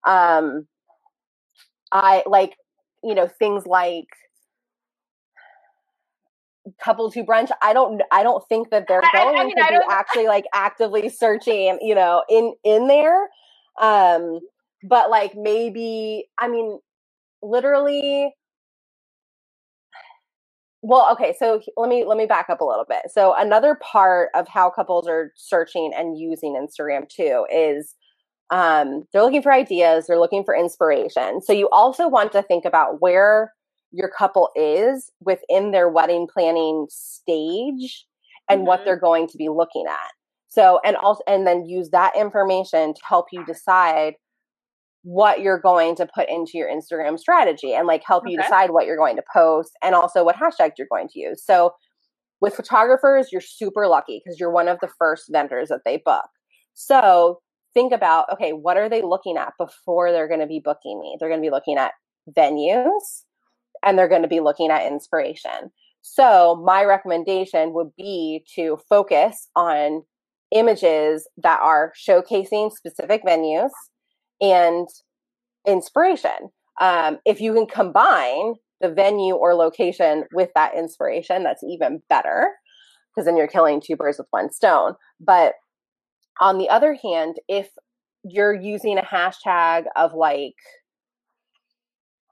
Um 0.08 0.68
i 1.94 2.24
like 2.26 2.56
you 3.04 3.16
know 3.16 3.28
things 3.28 3.66
like 3.68 4.08
couples 6.84 7.14
who 7.14 7.24
brunch 7.24 7.50
i 7.62 7.74
don't 7.74 8.02
i 8.12 8.24
don't 8.24 8.44
think 8.50 8.70
that 8.72 8.86
they're 8.88 9.02
going 9.02 9.38
I, 9.38 9.42
I 9.42 9.46
mean, 9.46 9.56
to 9.58 9.64
be 9.70 9.80
actually 9.90 10.28
like 10.28 10.46
actively 10.54 11.10
searching 11.10 11.78
you 11.82 11.96
know 11.96 12.24
in 12.30 12.54
in 12.64 12.88
there. 12.88 13.30
Um 13.82 14.40
but 14.84 15.10
like 15.10 15.34
maybe 15.36 16.26
i 16.38 16.48
mean 16.48 16.80
literally 17.42 18.34
well 20.84 21.08
okay 21.12 21.34
so 21.38 21.60
let 21.76 21.90
me 21.90 22.06
let 22.06 22.18
me 22.18 22.26
back 22.26 22.50
up 22.50 22.62
a 22.62 22.66
little 22.66 22.86
bit 22.88 23.02
so 23.12 23.34
another 23.36 23.76
part 23.82 24.30
of 24.36 24.48
how 24.48 24.70
couples 24.70 25.08
are 25.08 25.32
searching 25.36 25.92
and 25.96 26.20
using 26.20 26.56
instagram 26.56 27.10
too 27.10 27.46
is 27.52 27.96
um, 28.54 29.06
they're 29.12 29.24
looking 29.24 29.42
for 29.42 29.52
ideas, 29.52 30.06
they're 30.06 30.20
looking 30.20 30.44
for 30.44 30.56
inspiration. 30.56 31.42
So 31.42 31.54
you 31.54 31.70
also 31.72 32.08
want 32.08 32.32
to 32.34 32.44
think 32.44 32.66
about 32.66 33.02
where 33.02 33.52
your 33.92 34.10
couple 34.10 34.50
is 34.56 35.12
within 35.22 35.72
their 35.72 35.90
wedding 35.90 36.28
planning 36.32 36.86
stage 36.90 38.06
and 38.48 38.60
mm-hmm. 38.60 38.68
what 38.68 38.86
they're 38.86 39.00
going 39.00 39.28
to 39.30 39.38
be 39.38 39.50
looking 39.50 39.86
at. 39.90 40.12
So 40.50 40.80
and 40.86 40.96
also 40.98 41.24
and 41.28 41.48
then 41.48 41.66
use 41.66 41.90
that 41.90 42.16
information 42.16 42.94
to 42.94 43.02
help 43.08 43.28
you 43.32 43.44
decide 43.44 44.14
what 45.04 45.42
you're 45.42 45.60
going 45.60 45.96
to 45.98 46.08
put 46.16 46.30
into 46.30 46.52
your 46.56 46.70
Instagram 46.70 47.20
strategy 47.20 47.74
and 47.74 47.88
like 47.88 48.02
help 48.06 48.24
okay. 48.24 48.32
you 48.32 48.42
decide 48.42 48.72
what 48.72 48.86
you're 48.86 48.98
going 48.98 49.18
to 49.18 49.24
post 49.34 49.72
and 49.84 49.94
also 49.94 50.24
what 50.24 50.36
hashtags 50.36 50.74
you're 50.78 50.88
going 50.90 51.10
to 51.10 51.20
use. 51.20 51.44
So 51.46 51.74
with 52.42 52.56
photographers, 52.56 53.28
you're 53.32 53.42
super 53.42 53.88
lucky 53.88 54.22
because 54.24 54.40
you're 54.40 54.52
one 54.52 54.68
of 54.68 54.80
the 54.82 54.90
first 54.98 55.26
vendors 55.32 55.70
that 55.70 55.82
they 55.86 56.02
book. 56.04 56.26
So 56.74 57.42
think 57.74 57.94
about 57.94 58.26
okay, 58.34 58.52
what 58.52 58.78
are 58.78 58.90
they 58.90 59.02
looking 59.02 59.38
at 59.38 59.54
before 59.60 60.12
they're 60.12 60.28
going 60.28 60.40
to 60.40 60.48
be 60.48 60.62
booking 60.64 61.00
me? 61.00 61.18
They're 61.20 61.30
going 61.30 61.42
to 61.42 61.46
be 61.46 61.52
looking 61.52 61.78
at 61.78 61.92
venues 62.36 63.24
and 63.84 63.98
they're 63.98 64.10
going 64.10 64.22
to 64.22 64.28
be 64.28 64.40
looking 64.40 64.72
at 64.72 64.88
inspiration. 64.90 65.72
So, 66.02 66.62
my 66.66 66.84
recommendation 66.84 67.74
would 67.74 67.96
be 67.96 68.44
to 68.56 68.78
focus 68.90 69.48
on 69.56 70.04
images 70.52 71.28
that 71.38 71.60
are 71.62 71.94
showcasing 71.98 72.72
specific 72.72 73.24
venues 73.24 73.70
and 74.44 74.88
inspiration. 75.66 76.52
Um, 76.80 77.20
if 77.26 77.40
you 77.40 77.54
can 77.54 77.66
combine 77.66 78.56
the 78.82 78.90
venue 78.90 79.36
or 79.36 79.56
location 79.56 80.26
with 80.34 80.50
that 80.56 80.76
inspiration, 80.76 81.44
that's 81.44 81.64
even 81.64 82.02
better 82.10 82.52
because 83.10 83.26
then 83.26 83.38
you're 83.38 83.48
killing 83.48 83.80
two 83.80 83.96
birds 83.96 84.18
with 84.18 84.28
one 84.32 84.52
stone. 84.52 84.96
But 85.20 85.54
on 86.42 86.58
the 86.58 86.70
other 86.70 86.98
hand, 87.02 87.36
if 87.48 87.70
you're 88.24 88.54
using 88.54 88.98
a 88.98 89.04
hashtag 89.04 89.86
of 89.96 90.14
like, 90.14 90.56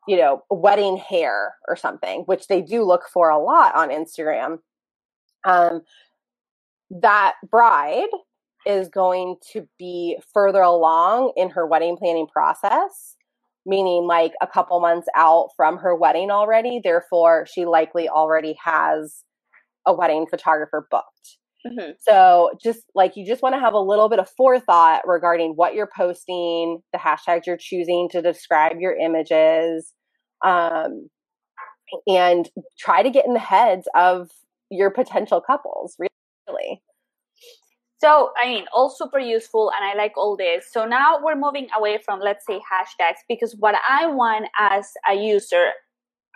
you 0.08 0.18
know, 0.18 0.44
wedding 0.50 0.98
hair 0.98 1.56
or 1.68 1.76
something, 1.76 2.24
which 2.26 2.48
they 2.48 2.62
do 2.62 2.84
look 2.84 3.04
for 3.14 3.30
a 3.30 3.40
lot 3.40 3.76
on 3.76 3.90
Instagram, 3.90 4.58
um, 5.46 5.82
that 6.90 7.36
bride 7.50 8.10
is 8.66 8.90
going 8.90 9.36
to 9.54 9.68
be 9.80 10.18
further 10.34 10.62
along 10.62 11.34
in 11.36 11.50
her 11.50 11.66
wedding 11.66 11.98
planning 11.98 12.28
process, 12.28 13.16
meaning 13.66 14.06
like 14.06 14.34
a 14.42 14.48
couple 14.48 14.80
months 14.80 15.08
out 15.16 15.50
from 15.56 15.78
her 15.78 15.96
wedding 15.96 16.32
already. 16.32 16.80
Therefore, 16.84 17.46
she 17.52 17.66
likely 17.66 18.08
already 18.08 18.56
has 18.64 19.24
a 19.86 19.94
wedding 19.94 20.28
photographer 20.30 20.88
booked. 20.92 21.38
Mm-hmm. 21.66 21.92
So 22.00 22.52
just 22.64 22.82
like 22.96 23.16
you 23.16 23.26
just 23.26 23.44
want 23.44 23.54
to 23.56 23.60
have 23.60 23.74
a 23.74 23.80
little 23.80 24.10
bit 24.10 24.20
of 24.20 24.30
forethought 24.36 25.02
regarding 25.06 25.54
what 25.56 25.76
you're 25.76 25.90
posting, 25.96 26.82
the 26.92 27.00
hashtags 27.00 27.46
you're 27.46 27.58
choosing 27.58 28.10
to 28.10 28.22
describe 28.22 28.78
your 28.80 28.96
images, 28.96 29.94
um, 30.44 31.10
and 32.08 32.50
try 32.80 33.04
to 33.04 33.10
get 33.10 33.26
in 33.26 33.34
the 33.34 33.40
heads 33.40 33.88
of 33.96 34.30
your 34.70 34.90
potential 34.90 35.42
couples. 35.42 35.96
Really. 36.00 36.82
So, 38.02 38.32
I 38.42 38.48
mean, 38.48 38.66
all 38.74 38.90
super 38.90 39.20
useful, 39.20 39.72
and 39.76 39.86
I 39.86 39.94
like 39.96 40.14
all 40.18 40.36
this. 40.36 40.66
So 40.72 40.86
now 40.86 41.20
we're 41.22 41.36
moving 41.36 41.68
away 41.78 42.00
from, 42.04 42.20
let's 42.20 42.48
say, 42.48 42.60
hashtags, 42.60 43.22
because 43.30 43.56
what 43.60 43.76
I 43.88 44.08
want 44.08 44.48
as 44.60 44.88
a 45.08 45.14
user, 45.14 45.68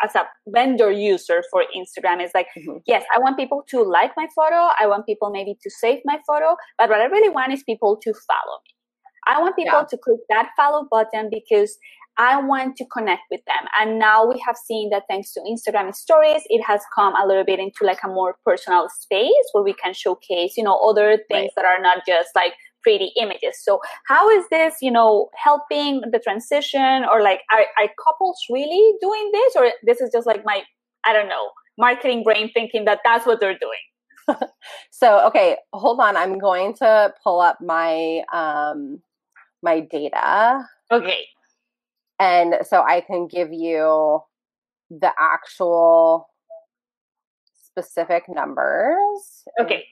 as 0.03 0.13
a 0.13 0.27
vendor 0.47 0.91
user 0.91 1.41
for 1.49 1.63
Instagram 1.75 2.23
is 2.23 2.29
like, 2.35 2.47
mm-hmm. 2.55 2.77
yes, 2.85 3.03
I 3.15 3.19
want 3.19 3.37
people 3.37 3.63
to 3.69 3.81
like 3.81 4.11
my 4.15 4.27
photo. 4.35 4.69
I 4.79 4.85
want 4.85 5.07
people 5.07 5.31
maybe 5.31 5.57
to 5.63 5.69
save 5.71 6.01
my 6.05 6.19
photo. 6.27 6.55
But 6.77 6.89
what 6.89 7.01
I 7.01 7.05
really 7.05 7.29
want 7.29 7.51
is 7.51 7.63
people 7.63 7.97
to 8.03 8.13
follow 8.13 8.57
me. 8.65 8.71
I 9.27 9.39
want 9.41 9.55
people 9.55 9.79
yeah. 9.79 9.85
to 9.89 9.97
click 9.97 10.19
that 10.29 10.49
follow 10.55 10.87
button 10.89 11.29
because 11.31 11.77
I 12.17 12.41
want 12.41 12.77
to 12.77 12.85
connect 12.85 13.23
with 13.29 13.41
them. 13.45 13.67
And 13.79 13.99
now 13.99 14.25
we 14.25 14.41
have 14.45 14.55
seen 14.55 14.89
that 14.91 15.03
thanks 15.09 15.33
to 15.33 15.41
Instagram 15.41 15.93
stories, 15.93 16.43
it 16.45 16.63
has 16.63 16.81
come 16.93 17.13
a 17.21 17.27
little 17.27 17.43
bit 17.43 17.59
into 17.59 17.83
like 17.83 18.03
a 18.03 18.07
more 18.07 18.37
personal 18.45 18.87
space 18.89 19.49
where 19.51 19.63
we 19.63 19.73
can 19.73 19.93
showcase, 19.93 20.55
you 20.55 20.63
know, 20.63 20.77
other 20.77 21.19
things 21.29 21.51
right. 21.51 21.51
that 21.57 21.65
are 21.65 21.81
not 21.81 22.05
just 22.07 22.29
like 22.35 22.53
pretty 22.83 23.11
images. 23.19 23.59
So 23.61 23.81
how 24.07 24.29
is 24.29 24.45
this, 24.49 24.75
you 24.81 24.91
know, 24.91 25.29
helping 25.35 26.01
the 26.11 26.19
transition 26.19 27.03
or 27.11 27.21
like 27.21 27.41
are, 27.51 27.65
are 27.79 27.89
couples 28.01 28.39
really 28.49 28.93
doing 29.01 29.31
this 29.33 29.55
or 29.57 29.71
this 29.83 29.99
is 29.99 30.09
just 30.13 30.27
like 30.27 30.45
my, 30.45 30.61
I 31.05 31.11
don't 31.11 31.27
know, 31.27 31.49
marketing 31.77 32.23
brain 32.23 32.49
thinking 32.53 32.85
that 32.85 32.99
that's 33.03 33.25
what 33.25 33.41
they're 33.41 33.57
doing? 33.57 34.39
so, 34.91 35.25
okay, 35.27 35.57
hold 35.73 35.99
on. 35.99 36.15
I'm 36.15 36.39
going 36.39 36.75
to 36.75 37.13
pull 37.23 37.41
up 37.41 37.57
my, 37.59 38.21
um, 38.31 39.01
my 39.65 39.81
data. 39.81 40.65
Okay. 40.89 41.25
And 42.19 42.55
so 42.63 42.81
I 42.81 43.01
can 43.01 43.27
give 43.27 43.49
you 43.51 44.21
the 44.89 45.11
actual 45.19 46.29
specific 47.65 48.23
numbers. 48.29 49.43
Okay. 49.59 49.83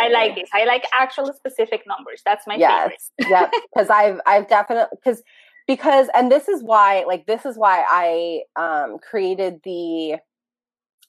I 0.00 0.08
like 0.08 0.34
this. 0.34 0.48
I 0.54 0.64
like 0.64 0.84
actual 0.98 1.32
specific 1.32 1.82
numbers. 1.86 2.22
That's 2.24 2.46
my 2.46 2.56
yes, 2.56 3.10
favorite. 3.18 3.30
yep. 3.30 3.52
Because 3.72 3.90
I've 3.90 4.20
I've 4.26 4.48
definitely 4.48 4.96
because 5.02 5.22
because 5.66 6.08
and 6.14 6.32
this 6.32 6.48
is 6.48 6.62
why 6.62 7.04
like 7.06 7.26
this 7.26 7.44
is 7.44 7.56
why 7.56 7.84
I 7.86 8.40
um 8.56 8.96
created 8.98 9.60
the 9.64 10.16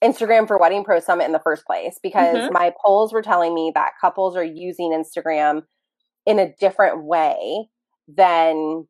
Instagram 0.04 0.46
for 0.46 0.58
Wedding 0.58 0.84
Pro 0.84 1.00
Summit 1.00 1.24
in 1.24 1.32
the 1.32 1.40
first 1.40 1.64
place 1.66 1.98
because 2.02 2.36
mm-hmm. 2.36 2.52
my 2.52 2.72
polls 2.84 3.12
were 3.12 3.22
telling 3.22 3.54
me 3.54 3.72
that 3.74 3.92
couples 4.00 4.36
are 4.36 4.44
using 4.44 4.92
Instagram 4.92 5.62
in 6.26 6.38
a 6.38 6.52
different 6.60 7.04
way 7.04 7.68
than 8.16 8.86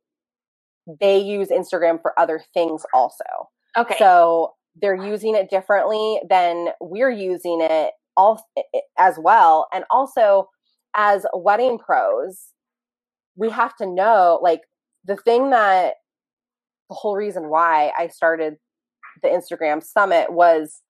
they 1.00 1.18
use 1.18 1.48
Instagram 1.48 2.00
for 2.00 2.18
other 2.18 2.42
things 2.54 2.84
also. 2.92 3.24
Okay. 3.76 3.96
So 3.98 4.54
they're 4.80 4.94
using 4.94 5.34
it 5.34 5.50
differently 5.50 6.20
than 6.28 6.68
we're 6.80 7.10
using 7.10 7.60
it 7.60 7.92
all 8.16 8.44
as 8.98 9.16
well 9.18 9.68
and 9.72 9.84
also 9.90 10.48
as 10.96 11.24
wedding 11.32 11.78
pros 11.78 12.48
we 13.36 13.48
have 13.48 13.74
to 13.76 13.86
know 13.86 14.38
like 14.42 14.60
the 15.04 15.16
thing 15.16 15.50
that 15.50 15.94
the 16.88 16.94
whole 16.94 17.16
reason 17.16 17.48
why 17.48 17.92
I 17.98 18.08
started 18.08 18.56
the 19.22 19.28
Instagram 19.28 19.82
summit 19.82 20.32
was 20.32 20.82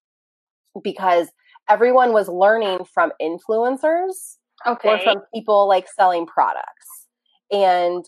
because 0.82 1.28
everyone 1.68 2.12
was 2.12 2.28
learning 2.28 2.80
from 2.92 3.12
influencers 3.20 4.36
okay. 4.66 4.88
or 4.88 4.98
from 4.98 5.22
people 5.34 5.68
like 5.68 5.86
selling 5.88 6.26
products. 6.26 7.06
And 7.52 8.04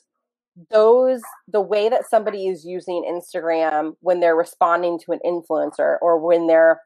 those 0.70 1.20
the 1.48 1.60
way 1.60 1.88
that 1.88 2.08
somebody 2.08 2.46
is 2.46 2.64
using 2.64 3.04
Instagram 3.08 3.92
when 4.00 4.20
they're 4.20 4.36
responding 4.36 4.98
to 5.04 5.12
an 5.12 5.20
influencer 5.24 5.96
or 6.02 6.18
when 6.24 6.46
they're 6.46 6.80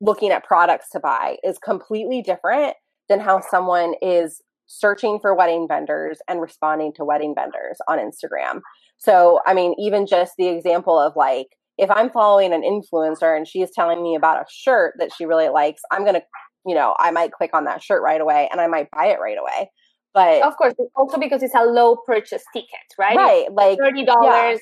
looking 0.00 0.30
at 0.30 0.44
products 0.44 0.88
to 0.90 1.00
buy 1.00 1.36
is 1.44 1.58
completely 1.58 2.22
different 2.22 2.74
than 3.08 3.20
how 3.20 3.40
someone 3.40 3.94
is 4.02 4.42
searching 4.66 5.18
for 5.20 5.34
wedding 5.34 5.66
vendors 5.68 6.18
and 6.28 6.40
responding 6.40 6.92
to 6.94 7.04
wedding 7.04 7.34
vendors 7.34 7.78
on 7.88 7.98
Instagram. 7.98 8.60
So, 8.98 9.40
I 9.46 9.54
mean, 9.54 9.74
even 9.78 10.06
just 10.06 10.34
the 10.36 10.48
example 10.48 10.98
of 10.98 11.14
like, 11.14 11.48
if 11.78 11.90
I'm 11.90 12.10
following 12.10 12.52
an 12.52 12.62
influencer 12.62 13.36
and 13.36 13.46
she 13.46 13.60
is 13.60 13.70
telling 13.70 14.02
me 14.02 14.16
about 14.16 14.40
a 14.40 14.46
shirt 14.50 14.94
that 14.98 15.12
she 15.12 15.26
really 15.26 15.50
likes, 15.50 15.82
I'm 15.90 16.02
going 16.02 16.14
to, 16.14 16.22
you 16.64 16.74
know, 16.74 16.94
I 16.98 17.10
might 17.10 17.32
click 17.32 17.50
on 17.52 17.64
that 17.64 17.82
shirt 17.82 18.02
right 18.02 18.20
away 18.20 18.48
and 18.50 18.60
I 18.60 18.66
might 18.66 18.90
buy 18.90 19.06
it 19.06 19.20
right 19.20 19.36
away. 19.38 19.70
But 20.16 20.42
of 20.42 20.56
course, 20.56 20.72
also 20.96 21.18
because 21.18 21.42
it's 21.42 21.54
a 21.54 21.66
low 21.66 21.94
purchase 21.94 22.42
ticket, 22.50 22.70
right? 22.98 23.14
Right. 23.14 23.52
Like 23.52 23.78
$30, 23.78 24.06
yeah, 24.06 24.56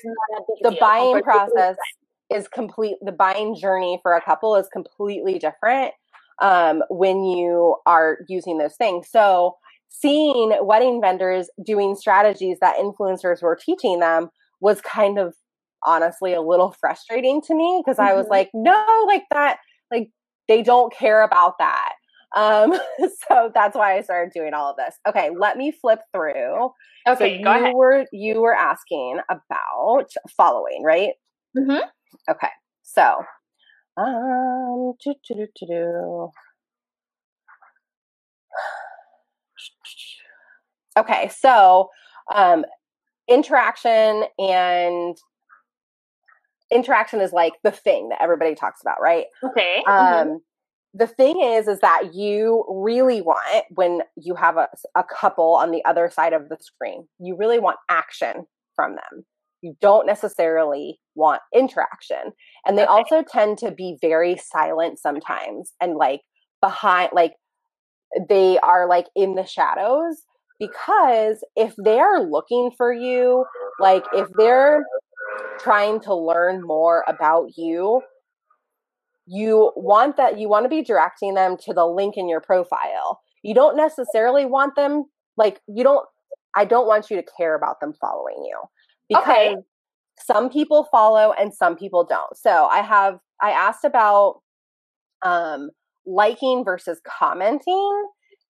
the 0.61 0.75
buying 0.81 1.21
process 1.21 1.77
is 2.29 2.49
complete. 2.49 2.97
The 3.01 3.13
buying 3.13 3.55
journey 3.55 3.97
for 4.03 4.15
a 4.15 4.21
couple 4.21 4.57
is 4.57 4.67
completely 4.67 5.39
different 5.39 5.93
um, 6.41 6.83
when 6.89 7.23
you 7.23 7.77
are 7.85 8.17
using 8.27 8.57
those 8.57 8.75
things. 8.75 9.07
So, 9.09 9.55
seeing 9.87 10.51
wedding 10.61 10.99
vendors 10.99 11.49
doing 11.65 11.95
strategies 11.95 12.57
that 12.59 12.75
influencers 12.75 13.41
were 13.41 13.55
teaching 13.55 14.01
them 14.01 14.31
was 14.59 14.81
kind 14.81 15.17
of 15.17 15.35
honestly 15.85 16.33
a 16.33 16.41
little 16.41 16.75
frustrating 16.81 17.41
to 17.43 17.55
me 17.55 17.81
because 17.81 17.97
mm-hmm. 17.97 18.09
I 18.09 18.13
was 18.13 18.25
mm-hmm. 18.25 18.31
like, 18.33 18.49
no, 18.53 19.05
like 19.07 19.23
that, 19.31 19.59
like 19.89 20.09
they 20.49 20.63
don't 20.63 20.93
care 20.93 21.23
about 21.23 21.59
that. 21.59 21.93
Um, 22.35 22.73
so 23.29 23.51
that's 23.53 23.75
why 23.75 23.97
I 23.97 24.01
started 24.01 24.33
doing 24.33 24.53
all 24.53 24.69
of 24.71 24.77
this. 24.77 24.95
Okay, 25.07 25.29
let 25.37 25.57
me 25.57 25.71
flip 25.71 25.99
through. 26.13 26.71
Okay, 27.07 27.37
so 27.37 27.43
go 27.43 27.55
you 27.55 27.63
ahead. 27.63 27.73
were 27.75 28.05
you 28.11 28.41
were 28.41 28.55
asking 28.55 29.19
about 29.29 30.09
following, 30.35 30.83
right? 30.83 31.13
Mm-hmm. 31.57 31.87
Okay, 32.29 32.49
so 32.83 33.23
um, 33.97 34.93
Okay, 40.97 41.29
so 41.29 41.89
um, 42.33 42.65
interaction 43.27 44.23
and 44.39 45.17
interaction 46.71 47.21
is 47.21 47.33
like 47.33 47.53
the 47.63 47.71
thing 47.71 48.09
that 48.09 48.21
everybody 48.21 48.55
talks 48.55 48.81
about, 48.81 49.01
right? 49.01 49.25
Okay. 49.43 49.83
Um, 49.87 49.95
mm-hmm. 49.95 50.35
The 50.97 51.07
thing 51.07 51.41
is, 51.41 51.67
is 51.67 51.79
that 51.81 52.13
you 52.13 52.63
really 52.69 53.21
want 53.21 53.65
when 53.71 54.01
you 54.15 54.33
have 54.35 54.55
a, 54.55 54.69
a 54.95 55.03
couple 55.03 55.55
on 55.55 55.71
the 55.71 55.83
other 55.83 56.09
side 56.09 56.31
of 56.31 56.47
the 56.47 56.57
screen, 56.61 57.05
you 57.19 57.35
really 57.35 57.59
want 57.59 57.77
action 57.89 58.45
from 58.75 58.95
them. 58.95 59.25
You 59.61 59.75
don't 59.81 60.05
necessarily 60.05 60.99
want 61.15 61.41
interaction. 61.53 62.31
And 62.65 62.77
they 62.77 62.83
okay. 62.83 62.91
also 62.91 63.23
tend 63.23 63.57
to 63.59 63.71
be 63.71 63.97
very 63.99 64.37
silent 64.37 64.99
sometimes 64.99 65.73
and 65.81 65.95
like 65.95 66.21
behind, 66.61 67.09
like 67.13 67.33
they 68.29 68.57
are 68.59 68.87
like 68.87 69.07
in 69.15 69.35
the 69.35 69.45
shadows 69.45 70.23
because 70.59 71.43
if 71.55 71.73
they're 71.77 72.21
looking 72.21 72.71
for 72.77 72.93
you, 72.93 73.45
like 73.79 74.05
if 74.13 74.29
they're 74.37 74.85
trying 75.59 75.99
to 76.01 76.15
learn 76.15 76.61
more 76.61 77.03
about 77.07 77.57
you, 77.57 78.01
you 79.27 79.71
want 79.75 80.17
that 80.17 80.37
you 80.39 80.47
want 80.47 80.65
to 80.65 80.69
be 80.69 80.81
directing 80.81 81.33
them 81.33 81.57
to 81.65 81.73
the 81.73 81.85
link 81.85 82.15
in 82.17 82.29
your 82.29 82.41
profile. 82.41 83.21
You 83.43 83.53
don't 83.53 83.75
necessarily 83.75 84.45
want 84.45 84.75
them 84.75 85.05
like 85.37 85.61
you 85.67 85.83
don't 85.83 86.05
I 86.55 86.65
don't 86.65 86.87
want 86.87 87.09
you 87.09 87.17
to 87.17 87.23
care 87.37 87.55
about 87.55 87.79
them 87.79 87.93
following 87.99 88.43
you 88.45 88.59
because 89.09 89.23
okay. 89.23 89.55
some 90.19 90.49
people 90.49 90.87
follow 90.91 91.33
and 91.37 91.53
some 91.53 91.75
people 91.75 92.05
don't. 92.05 92.35
So 92.37 92.65
I 92.65 92.81
have 92.81 93.19
I 93.41 93.51
asked 93.51 93.83
about 93.83 94.41
um 95.21 95.71
liking 96.05 96.63
versus 96.63 97.01
commenting 97.05 98.05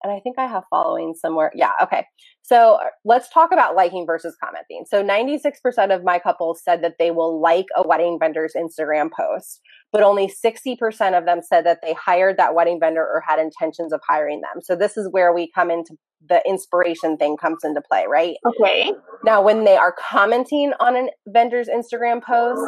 and 0.05 0.15
I 0.15 0.19
think 0.19 0.37
I 0.37 0.45
have 0.45 0.63
following 0.69 1.15
somewhere. 1.15 1.51
Yeah, 1.55 1.71
okay. 1.81 2.05
So 2.43 2.75
uh, 2.75 2.89
let's 3.05 3.27
talk 3.29 3.51
about 3.51 3.75
liking 3.75 4.05
versus 4.05 4.37
commenting. 4.41 4.85
So 4.87 5.03
96% 5.03 5.95
of 5.95 6.03
my 6.03 6.19
couples 6.19 6.61
said 6.63 6.83
that 6.83 6.97
they 6.99 7.09
will 7.09 7.41
like 7.41 7.65
a 7.75 7.87
wedding 7.87 8.19
vendor's 8.19 8.53
Instagram 8.55 9.09
post, 9.11 9.61
but 9.91 10.03
only 10.03 10.27
60% 10.27 11.17
of 11.17 11.25
them 11.25 11.41
said 11.41 11.65
that 11.65 11.79
they 11.81 11.93
hired 11.93 12.37
that 12.37 12.53
wedding 12.53 12.79
vendor 12.79 13.01
or 13.01 13.23
had 13.27 13.39
intentions 13.39 13.91
of 13.91 13.99
hiring 14.07 14.41
them. 14.41 14.61
So 14.61 14.75
this 14.75 14.95
is 14.95 15.09
where 15.09 15.33
we 15.33 15.49
come 15.55 15.71
into 15.71 15.95
the 16.27 16.39
inspiration 16.47 17.17
thing 17.17 17.35
comes 17.35 17.63
into 17.63 17.81
play, 17.81 18.05
right? 18.07 18.35
Okay. 18.45 18.91
Now, 19.23 19.41
when 19.41 19.63
they 19.63 19.75
are 19.75 19.93
commenting 19.93 20.73
on 20.79 20.95
a 20.95 21.07
vendor's 21.27 21.67
Instagram 21.67 22.21
post, 22.23 22.61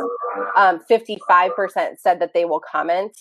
um, 0.58 0.80
55% 0.90 2.00
said 2.00 2.20
that 2.20 2.32
they 2.34 2.46
will 2.46 2.62
comment 2.72 3.16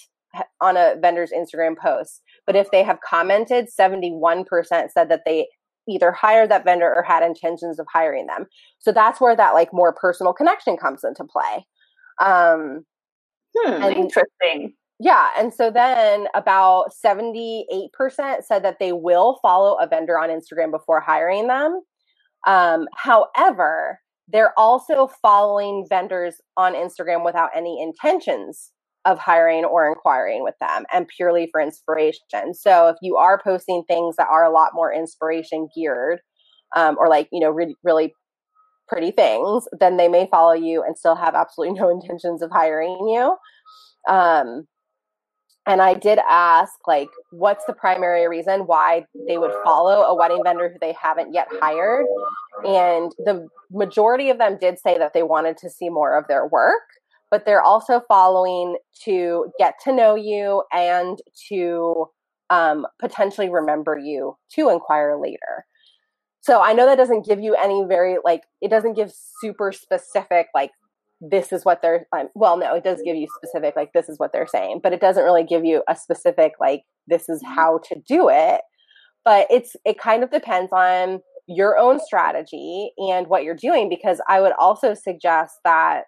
on 0.61 0.77
a 0.77 0.95
vendor's 1.01 1.33
Instagram 1.33 1.77
post. 1.77 2.23
But 2.47 2.57
if 2.57 2.71
they 2.71 2.83
have 2.83 3.01
commented, 3.01 3.69
71% 3.79 4.47
said 4.91 5.09
that 5.09 5.23
they 5.25 5.49
either 5.89 6.13
hired 6.13 6.51
that 6.51 6.65
vendor 6.65 6.93
or 6.95 7.03
had 7.03 7.23
intentions 7.23 7.79
of 7.79 7.87
hiring 7.93 8.27
them. 8.27 8.47
So 8.79 8.93
that's 8.93 9.21
where 9.21 9.37
that 9.37 9.55
like 9.55 9.73
more 9.73 9.93
personal 9.93 10.33
connection 10.33 10.77
comes 10.77 11.05
into 11.05 11.25
play. 11.25 11.67
Um, 12.21 12.85
hmm, 13.57 13.83
and, 13.83 13.97
interesting. 13.97 14.75
Yeah. 14.99 15.29
And 15.39 15.53
so 15.53 15.71
then 15.71 16.27
about 16.35 16.91
78% 17.05 17.87
said 18.43 18.65
that 18.65 18.79
they 18.81 18.93
will 18.93 19.39
follow 19.43 19.75
a 19.75 19.87
vendor 19.87 20.19
on 20.19 20.31
Instagram 20.31 20.71
before 20.71 21.01
hiring 21.01 21.49
them. 21.49 21.83
Um, 22.47 22.89
however, 22.95 24.01
they're 24.29 24.59
also 24.59 25.09
following 25.23 25.87
vendors 25.89 26.37
on 26.57 26.75
Instagram 26.75 27.25
without 27.25 27.51
any 27.55 27.81
intentions 27.81 28.73
of 29.07 29.19
hiring 29.19 29.65
or 29.65 29.89
inquiring 29.89 30.43
with 30.43 30.57
them 30.61 30.85
and 30.93 31.09
purely 31.09 31.49
for 31.51 31.61
inspiration. 31.61 32.53
So 32.53 32.89
if 32.89 32.97
you 33.01 33.17
are 33.17 33.41
posting 33.43 33.85
things 33.87 34.17
that 34.17 34.29
are 34.29 34.45
a 34.45 34.53
lot 34.53 34.73
more 34.75 34.93
inspiration 34.93 35.69
geared 35.75 36.19
um, 36.75 36.97
or 36.99 37.09
like, 37.09 37.29
you 37.31 37.41
know, 37.41 37.51
re- 37.51 37.77
really 37.85 38.13
pretty 38.89 39.13
things, 39.13 39.67
then 39.79 39.97
they 39.97 40.09
may 40.09 40.29
follow 40.31 40.53
you 40.53 40.83
and 40.83 40.99
still 40.99 41.15
have 41.15 41.35
absolutely 41.35 41.79
no 41.81 41.89
intentions 41.89 42.43
of 42.43 42.51
hiring 42.51 43.09
you. 43.09 43.37
Um, 44.13 44.67
and 45.69 45.83
I 45.83 45.95
did 45.95 46.21
ask, 46.29 46.75
like, 46.87 47.09
what's 47.31 47.65
the 47.65 47.73
primary 47.73 48.29
reason 48.29 48.61
why 48.61 49.05
they 49.27 49.37
would 49.37 49.53
follow 49.65 50.03
a 50.03 50.15
wedding 50.15 50.43
vendor 50.45 50.69
who 50.69 50.79
they 50.81 50.95
haven't 51.01 51.35
yet 51.35 51.49
hired? 51.51 52.07
And 52.65 53.11
the 53.19 53.49
majority 53.73 54.31
of 54.31 54.39
them 54.39 54.59
did 54.61 54.79
say 54.79 54.97
that 54.97 55.13
they 55.13 55.25
wanted 55.25 55.57
to 55.59 55.71
see 55.71 55.89
more 55.89 56.17
of 56.17 56.29
their 56.29 56.47
work 56.47 56.83
but 57.37 57.45
they're 57.45 57.61
also 57.61 58.01
following 58.09 58.79
to 59.05 59.53
get 59.59 59.75
to 59.85 59.93
know 59.93 60.15
you 60.15 60.63
and 60.73 61.19
to 61.51 62.07
um, 62.49 62.87
potentially 62.99 63.51
remember 63.51 63.99
you 63.99 64.39
to 64.55 64.71
inquire 64.71 65.21
later. 65.21 65.67
So 66.41 66.63
I 66.63 66.73
know 66.73 66.87
that 66.87 66.97
doesn't 66.97 67.27
give 67.27 67.39
you 67.39 67.55
any 67.55 67.85
very 67.87 68.17
like 68.25 68.45
it 68.63 68.71
doesn't 68.71 68.95
give 68.95 69.13
super 69.43 69.71
specific 69.71 70.47
like 70.55 70.71
this 71.21 71.53
is 71.53 71.63
what 71.67 71.83
they're 71.83 72.07
um, 72.17 72.31
well 72.35 72.57
no 72.57 72.75
it 72.75 72.85
does 72.85 73.03
give 73.05 73.17
you 73.17 73.27
specific 73.37 73.77
like 73.77 73.93
this 73.93 74.09
is 74.09 74.19
what 74.19 74.33
they're 74.33 74.47
saying 74.47 74.81
but 74.83 74.95
it 74.95 75.01
doesn't 75.01 75.25
really 75.25 75.45
give 75.45 75.65
you 75.65 75.83
a 75.89 75.97
specific 75.97 76.53
like 76.59 76.85
this 77.07 77.29
is 77.29 77.43
how 77.45 77.81
to 77.85 77.97
do 78.09 78.31
it 78.31 78.63
but 79.27 79.47
it's 79.51 79.77
it 79.85 79.99
kind 79.99 80.23
of 80.23 80.31
depends 80.31 80.73
on 80.73 81.21
your 81.47 81.79
own 81.79 82.01
strategy 82.01 82.93
and 82.97 83.27
what 83.27 83.45
you're 83.45 83.55
doing 83.55 83.89
because 83.91 84.21
I 84.27 84.41
would 84.41 84.53
also 84.59 84.95
suggest 84.95 85.57
that 85.65 86.05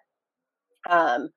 um, 0.89 1.29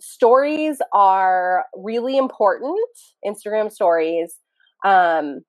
stories 0.00 0.78
are 0.92 1.64
really 1.74 2.16
important, 2.16 2.78
Instagram 3.24 3.70
stories. 3.70 4.36
Um, 4.84 5.40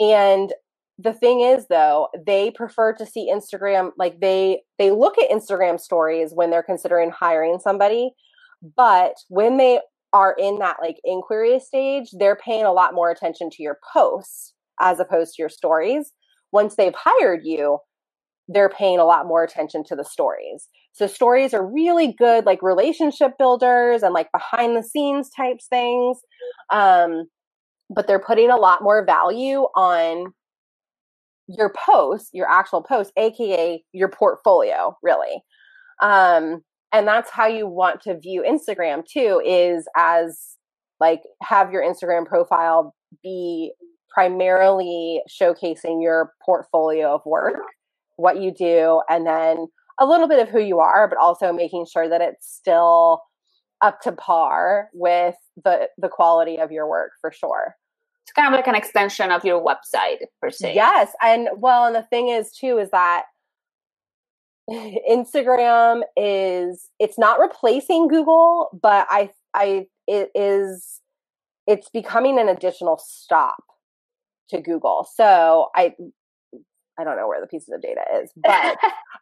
and 0.00 0.52
the 0.98 1.12
thing 1.12 1.40
is 1.40 1.66
though, 1.68 2.08
they 2.26 2.50
prefer 2.50 2.92
to 2.94 3.06
see 3.06 3.30
Instagram 3.32 3.92
like 3.96 4.20
they 4.20 4.62
they 4.78 4.90
look 4.90 5.18
at 5.18 5.30
Instagram 5.30 5.78
stories 5.78 6.32
when 6.34 6.50
they're 6.50 6.62
considering 6.62 7.10
hiring 7.10 7.58
somebody, 7.58 8.10
but 8.76 9.14
when 9.28 9.56
they 9.56 9.80
are 10.12 10.34
in 10.38 10.58
that 10.58 10.76
like 10.80 10.96
inquiry 11.04 11.60
stage, 11.60 12.08
they're 12.18 12.36
paying 12.36 12.64
a 12.64 12.72
lot 12.72 12.94
more 12.94 13.10
attention 13.10 13.50
to 13.50 13.62
your 13.62 13.78
posts 13.92 14.54
as 14.80 15.00
opposed 15.00 15.34
to 15.34 15.42
your 15.42 15.48
stories. 15.48 16.12
Once 16.50 16.76
they've 16.76 16.94
hired 16.96 17.40
you, 17.44 17.78
they're 18.48 18.70
paying 18.70 18.98
a 18.98 19.04
lot 19.04 19.26
more 19.26 19.44
attention 19.44 19.84
to 19.84 19.94
the 19.94 20.04
stories. 20.04 20.68
So 20.92 21.06
stories 21.06 21.52
are 21.54 21.64
really 21.64 22.14
good, 22.18 22.46
like 22.46 22.62
relationship 22.62 23.32
builders 23.38 24.02
and 24.02 24.14
like 24.14 24.32
behind 24.32 24.76
the 24.76 24.82
scenes 24.82 25.30
types 25.30 25.66
things. 25.68 26.18
Um, 26.72 27.28
but 27.90 28.06
they're 28.06 28.18
putting 28.18 28.50
a 28.50 28.56
lot 28.56 28.82
more 28.82 29.04
value 29.04 29.60
on 29.76 30.32
your 31.46 31.72
post, 31.86 32.30
your 32.32 32.48
actual 32.48 32.82
post, 32.82 33.12
aka 33.16 33.82
your 33.92 34.08
portfolio, 34.08 34.96
really. 35.02 35.42
Um, 36.02 36.62
and 36.92 37.06
that's 37.06 37.30
how 37.30 37.46
you 37.46 37.66
want 37.66 38.02
to 38.02 38.18
view 38.18 38.42
Instagram 38.42 39.04
too, 39.06 39.42
is 39.44 39.86
as 39.96 40.56
like 41.00 41.20
have 41.42 41.70
your 41.70 41.82
Instagram 41.82 42.26
profile 42.26 42.94
be 43.22 43.72
primarily 44.10 45.22
showcasing 45.30 46.02
your 46.02 46.32
portfolio 46.44 47.14
of 47.14 47.20
work 47.24 47.54
what 48.18 48.42
you 48.42 48.52
do, 48.52 49.00
and 49.08 49.26
then 49.26 49.68
a 49.98 50.06
little 50.06 50.28
bit 50.28 50.40
of 50.40 50.48
who 50.48 50.60
you 50.60 50.80
are, 50.80 51.08
but 51.08 51.18
also 51.18 51.52
making 51.52 51.86
sure 51.90 52.08
that 52.08 52.20
it's 52.20 52.46
still 52.46 53.22
up 53.80 54.00
to 54.02 54.12
par 54.12 54.88
with 54.92 55.36
the 55.64 55.88
the 55.96 56.08
quality 56.08 56.58
of 56.58 56.70
your 56.70 56.88
work 56.88 57.12
for 57.20 57.32
sure. 57.32 57.76
It's 58.24 58.32
kind 58.32 58.52
of 58.52 58.52
like 58.58 58.66
an 58.66 58.74
extension 58.74 59.30
of 59.30 59.44
your 59.44 59.64
website 59.64 60.18
per 60.42 60.50
se. 60.50 60.74
Yes, 60.74 61.12
and 61.22 61.48
well, 61.56 61.86
and 61.86 61.94
the 61.94 62.02
thing 62.02 62.28
is 62.28 62.52
too 62.52 62.78
is 62.78 62.90
that 62.90 63.22
Instagram 64.70 66.02
is 66.16 66.88
it's 66.98 67.18
not 67.18 67.40
replacing 67.40 68.08
Google, 68.08 68.68
but 68.82 69.06
I 69.08 69.30
I 69.54 69.86
it 70.06 70.30
is 70.34 71.00
it's 71.66 71.88
becoming 71.90 72.38
an 72.38 72.48
additional 72.48 72.98
stop 72.98 73.62
to 74.50 74.60
Google. 74.60 75.06
So 75.14 75.68
I 75.74 75.94
I 76.98 77.04
don't 77.04 77.16
know 77.16 77.28
where 77.28 77.40
the 77.40 77.46
pieces 77.46 77.72
of 77.72 77.82
data 77.82 78.02
is, 78.22 78.30
but 78.36 78.76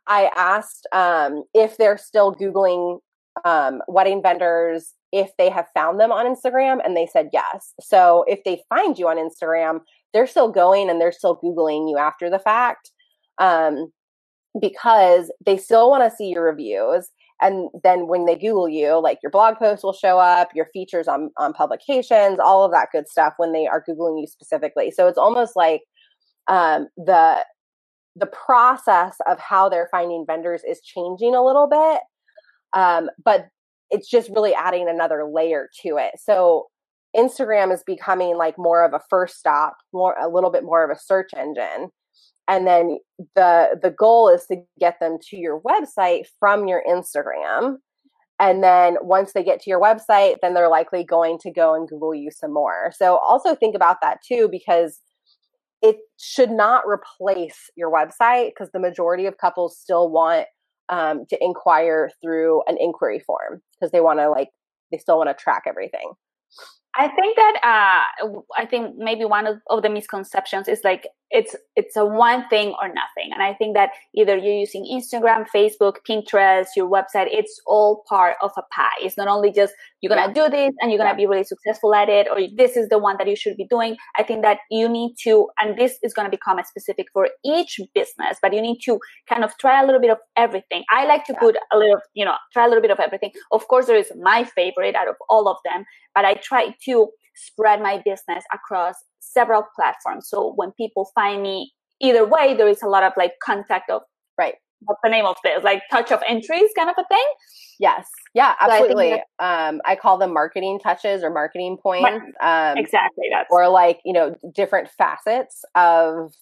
I 0.07 0.31
asked 0.37 0.87
um, 0.93 1.45
if 1.55 1.77
they're 1.77 1.99
still 1.99 2.35
Googling 2.35 3.01
um, 3.45 3.83
wedding 3.87 4.23
vendors 4.23 4.95
if 5.13 5.31
they 5.39 5.49
have 5.49 5.67
found 5.73 6.01
them 6.01 6.13
on 6.13 6.27
Instagram, 6.27 6.79
and 6.85 6.97
they 6.97 7.07
said 7.07 7.31
yes. 7.33 7.73
So 7.81 8.25
if 8.27 8.41
they 8.45 8.63
find 8.69 8.99
you 8.99 9.09
on 9.09 9.17
Instagram, 9.17 9.81
they're 10.13 10.27
still 10.27 10.51
going 10.51 10.91
and 10.91 11.01
they're 11.01 11.13
still 11.13 11.39
Googling 11.43 11.89
you 11.89 11.97
after 11.97 12.29
the 12.29 12.39
fact 12.39 12.91
um, 13.39 13.93
because 14.61 15.31
they 15.45 15.57
still 15.57 15.91
want 15.91 16.11
to 16.11 16.15
see 16.15 16.29
your 16.29 16.45
reviews. 16.45 17.09
And 17.41 17.69
then 17.83 18.09
when 18.09 18.25
they 18.25 18.35
Google 18.35 18.69
you, 18.69 18.99
like 18.99 19.19
your 19.23 19.31
blog 19.31 19.57
post 19.57 19.85
will 19.85 19.93
show 19.93 20.19
up, 20.19 20.49
your 20.55 20.69
features 20.73 21.07
on, 21.07 21.31
on 21.37 21.53
publications, 21.53 22.39
all 22.43 22.65
of 22.65 22.73
that 22.73 22.89
good 22.93 23.09
stuff 23.09 23.35
when 23.37 23.53
they 23.53 23.67
are 23.67 23.85
Googling 23.87 24.21
you 24.21 24.27
specifically. 24.27 24.91
So 24.91 25.07
it's 25.07 25.19
almost 25.19 25.55
like 25.55 25.83
um, 26.49 26.89
the 26.97 27.45
the 28.17 28.27
process 28.27 29.17
of 29.27 29.39
how 29.39 29.69
they're 29.69 29.89
finding 29.91 30.25
vendors 30.27 30.63
is 30.69 30.81
changing 30.81 31.35
a 31.35 31.45
little 31.45 31.69
bit 31.69 32.01
um, 32.73 33.09
but 33.25 33.49
it's 33.91 34.11
just 34.11 34.31
really 34.31 34.55
adding 34.55 34.89
another 34.89 35.25
layer 35.25 35.69
to 35.83 35.97
it. 35.97 36.13
So 36.19 36.67
instagram 37.17 37.73
is 37.73 37.83
becoming 37.87 38.37
like 38.37 38.59
more 38.59 38.85
of 38.85 38.93
a 38.93 39.01
first 39.09 39.39
stop 39.39 39.77
more 39.95 40.15
a 40.21 40.29
little 40.29 40.51
bit 40.51 40.65
more 40.65 40.85
of 40.85 40.91
a 40.91 41.01
search 41.01 41.31
engine 41.35 41.89
and 42.47 42.67
then 42.67 42.99
the 43.35 43.79
the 43.81 43.91
goal 43.91 44.29
is 44.29 44.45
to 44.47 44.57
get 44.79 44.99
them 45.01 45.17
to 45.23 45.37
your 45.37 45.61
website 45.63 46.25
from 46.39 46.67
your 46.67 46.83
instagram 46.87 47.77
and 48.39 48.63
then 48.63 48.97
once 49.01 49.33
they 49.33 49.43
get 49.43 49.61
to 49.61 49.71
your 49.71 49.81
website 49.81 50.37
then 50.43 50.53
they're 50.53 50.69
likely 50.69 51.05
going 51.05 51.39
to 51.39 51.51
go 51.51 51.75
and 51.75 51.89
google 51.89 52.15
you 52.15 52.31
some 52.31 52.53
more. 52.53 52.93
So 52.95 53.19
also 53.19 53.55
think 53.55 53.75
about 53.75 53.99
that 54.03 54.19
too 54.23 54.49
because 54.51 55.01
it 55.87 55.99
should 56.19 56.51
not 56.51 56.83
replace 56.85 57.71
your 57.77 57.93
website 57.93 58.49
because 58.49 58.73
the 58.73 58.81
majority 58.81 59.27
of 59.27 59.39
couples 59.39 59.79
still 59.79 60.11
want 60.11 60.47
um, 60.89 61.25
to 61.31 61.39
inquire 61.41 62.11
through 62.21 62.63
an 62.67 62.77
inquiry 62.81 63.21
form 63.21 63.63
because 63.73 63.93
they 63.93 64.01
want 64.01 64.19
to 64.19 64.29
like 64.29 64.49
they 64.91 64.99
still 64.99 65.17
want 65.17 65.31
to 65.31 65.35
track 65.35 65.63
everything. 65.67 66.13
I 66.97 67.09
think 67.09 67.37
that 67.37 67.57
uh, 67.63 68.41
I 68.57 68.67
think 68.67 68.97
maybe 68.97 69.25
one 69.25 69.47
of, 69.47 69.59
of, 69.69 69.83
the 69.83 69.91
misconceptions 69.91 70.67
is 70.67 70.81
like 70.83 71.07
it's 71.31 71.57
it's 71.75 71.97
a 71.97 72.05
one 72.05 72.49
thing 72.49 72.75
or 72.81 72.89
nothing, 72.89 73.33
and 73.33 73.43
I 73.43 73.55
think 73.55 73.75
that 73.75 73.91
either 74.15 74.37
you're 74.37 74.55
using 74.55 74.85
Instagram, 74.85 75.45
Facebook, 75.55 75.97
Pinterest, 76.09 76.69
your 76.77 76.89
website, 76.89 77.27
it's 77.31 77.61
all 77.67 78.05
part 78.09 78.37
of 78.43 78.53
a 78.57 78.63
pie. 78.73 78.99
It's 79.01 79.17
not 79.17 79.27
only 79.27 79.53
just 79.53 79.75
you're 80.01 80.09
gonna 80.09 80.29
yeah. 80.29 80.45
do 80.45 80.49
this 80.49 80.73
and 80.81 80.91
you're 80.91 80.99
gonna 80.99 81.11
yeah. 81.11 81.17
be 81.17 81.27
really 81.27 81.45
successful 81.45 81.95
at 81.95 82.09
it, 82.09 82.29
or 82.31 82.39
this 82.57 82.77
is 82.77 82.89
the 82.89 82.99
one 82.99 83.17
that 83.19 83.29
you 83.29 83.35
should 83.35 83.57
be 83.57 83.67
doing. 83.69 83.97
I 84.17 84.23
think 84.23 84.43
that 84.43 84.59
you 84.71 84.89
need 84.89 85.17
to, 85.25 85.49
and 85.61 85.77
this 85.77 85.99
is 86.03 86.15
gonna 86.15 86.31
become 86.31 86.59
a 86.59 86.65
specific 86.65 87.07
for 87.13 87.29
each 87.45 87.81
business, 87.95 88.39
but 88.41 88.55
you 88.55 88.63
need 88.63 88.79
to 88.85 89.01
kind 89.29 89.43
of 89.43 89.57
try 89.59 89.83
a 89.83 89.85
little 89.85 90.01
bit 90.01 90.11
of 90.11 90.19
everything. 90.37 90.85
I 90.91 91.07
like 91.07 91.25
to 91.25 91.33
yeah. 91.33 91.41
put 91.41 91.57
a 91.73 91.77
little, 91.77 92.01
you 92.15 92.25
know, 92.25 92.35
try 92.53 92.65
a 92.65 92.69
little 92.69 92.83
bit 92.83 92.93
of 92.93 93.01
everything. 93.01 93.33
Of 93.51 93.67
course, 93.67 93.87
there 93.87 93.97
is 93.97 94.13
my 94.21 94.45
favorite 94.45 94.95
out 94.95 95.09
of 95.09 95.17
all 95.29 95.49
of 95.49 95.57
them, 95.65 95.85
but 96.15 96.25
I 96.25 96.35
try 96.35 96.75
to 96.85 97.09
spread 97.37 97.81
my 97.81 98.03
business 98.05 98.45
across 98.53 98.97
several 99.21 99.65
platforms. 99.75 100.29
So 100.29 100.53
when 100.55 100.73
people 100.73 101.11
find 101.15 101.43
me 101.43 101.73
either 102.01 102.25
way, 102.25 102.55
there 102.55 102.69
is 102.69 102.83
a 102.83 102.89
lot 102.89 103.03
of 103.03 103.13
like 103.17 103.35
contact 103.43 103.91
of 103.91 104.03
right. 104.39 104.55
What's 104.81 105.01
the 105.03 105.09
name 105.09 105.25
of 105.25 105.37
this? 105.43 105.65
Like 105.65 105.83
touch 105.91 106.13
of 106.13 106.21
entries 106.29 106.71
kind 106.77 106.91
of 106.91 106.97
a 106.99 107.05
thing? 107.09 107.25
Yes. 107.81 108.07
Yeah, 108.35 108.55
absolutely. 108.61 109.13
So 109.13 109.21
I, 109.39 109.69
um, 109.69 109.81
I 109.87 109.97
call 109.97 110.19
them 110.19 110.35
marketing 110.35 110.79
touches 110.83 111.23
or 111.23 111.31
marketing 111.31 111.79
points. 111.83 112.27
Um, 112.43 112.77
exactly. 112.77 113.25
That's 113.33 113.49
or 113.51 113.69
like, 113.69 114.01
you 114.05 114.13
know, 114.13 114.37
different 114.55 114.91
facets 114.91 115.65
of 115.75 116.35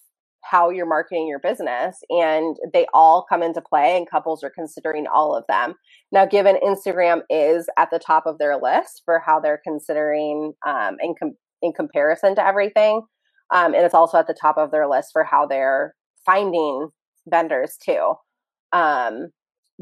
how 0.51 0.71
you're 0.71 0.87
marketing 0.87 1.27
your 1.27 1.39
business 1.39 1.99
and 2.11 2.57
they 2.73 2.87
all 2.93 3.25
come 3.29 3.43
into 3.43 3.61
play 3.61 3.97
and 3.97 4.11
couples 4.11 4.45
are 4.45 4.51
considering 4.51 5.07
all 5.13 5.35
of 5.35 5.45
them. 5.49 5.75
Now 6.13 6.27
given 6.27 6.57
instagram 6.63 7.23
is 7.31 7.69
at 7.79 7.91
the 7.91 7.99
top 7.99 8.27
of 8.27 8.39
their 8.39 8.57
list 8.61 9.03
for 9.05 9.21
how 9.25 9.41
they're 9.41 9.61
considering 9.65 10.53
um, 10.67 10.97
in, 11.01 11.15
com- 11.19 11.37
in 11.63 11.73
comparison 11.73 12.35
to 12.37 12.47
everything 12.47 13.03
um, 13.53 13.75
and 13.75 13.85
it's 13.85 13.95
also 13.95 14.19
at 14.19 14.27
the 14.27 14.37
top 14.39 14.59
of 14.59 14.71
their 14.71 14.89
list 14.89 15.11
for 15.13 15.25
how 15.25 15.47
they're 15.47 15.95
finding 16.25 16.89
vendors 17.29 17.77
too. 17.85 18.15
Um, 18.73 19.29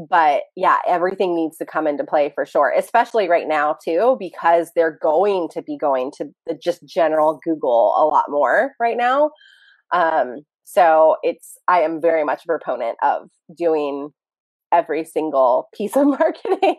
but 0.09 0.45
yeah 0.57 0.79
everything 0.89 1.37
needs 1.37 1.59
to 1.59 1.67
come 1.67 1.87
into 1.87 2.05
play 2.05 2.33
for 2.35 2.47
sure 2.47 2.73
especially 2.77 3.29
right 3.29 3.47
now 3.47 3.77
too 3.85 4.17
because 4.19 4.71
they're 4.75 4.99
going 5.03 5.49
to 5.53 5.61
be 5.61 5.77
going 5.77 6.11
to 6.17 6.25
the 6.47 6.55
just 6.55 6.83
general 6.87 7.39
google 7.45 7.95
a 7.99 8.05
lot 8.07 8.25
more 8.29 8.73
right 8.81 8.97
now. 8.97 9.31
Um, 9.93 10.45
so 10.73 11.17
it's, 11.23 11.59
I 11.69 11.83
am 11.83 12.01
very 12.01 12.25
much 12.25 12.45
a 12.45 12.47
proponent 12.47 12.97
of 13.03 13.29
doing 13.55 14.11
every 14.73 15.05
single 15.05 15.69
piece 15.75 15.97
of 15.97 16.07
marketing. 16.19 16.77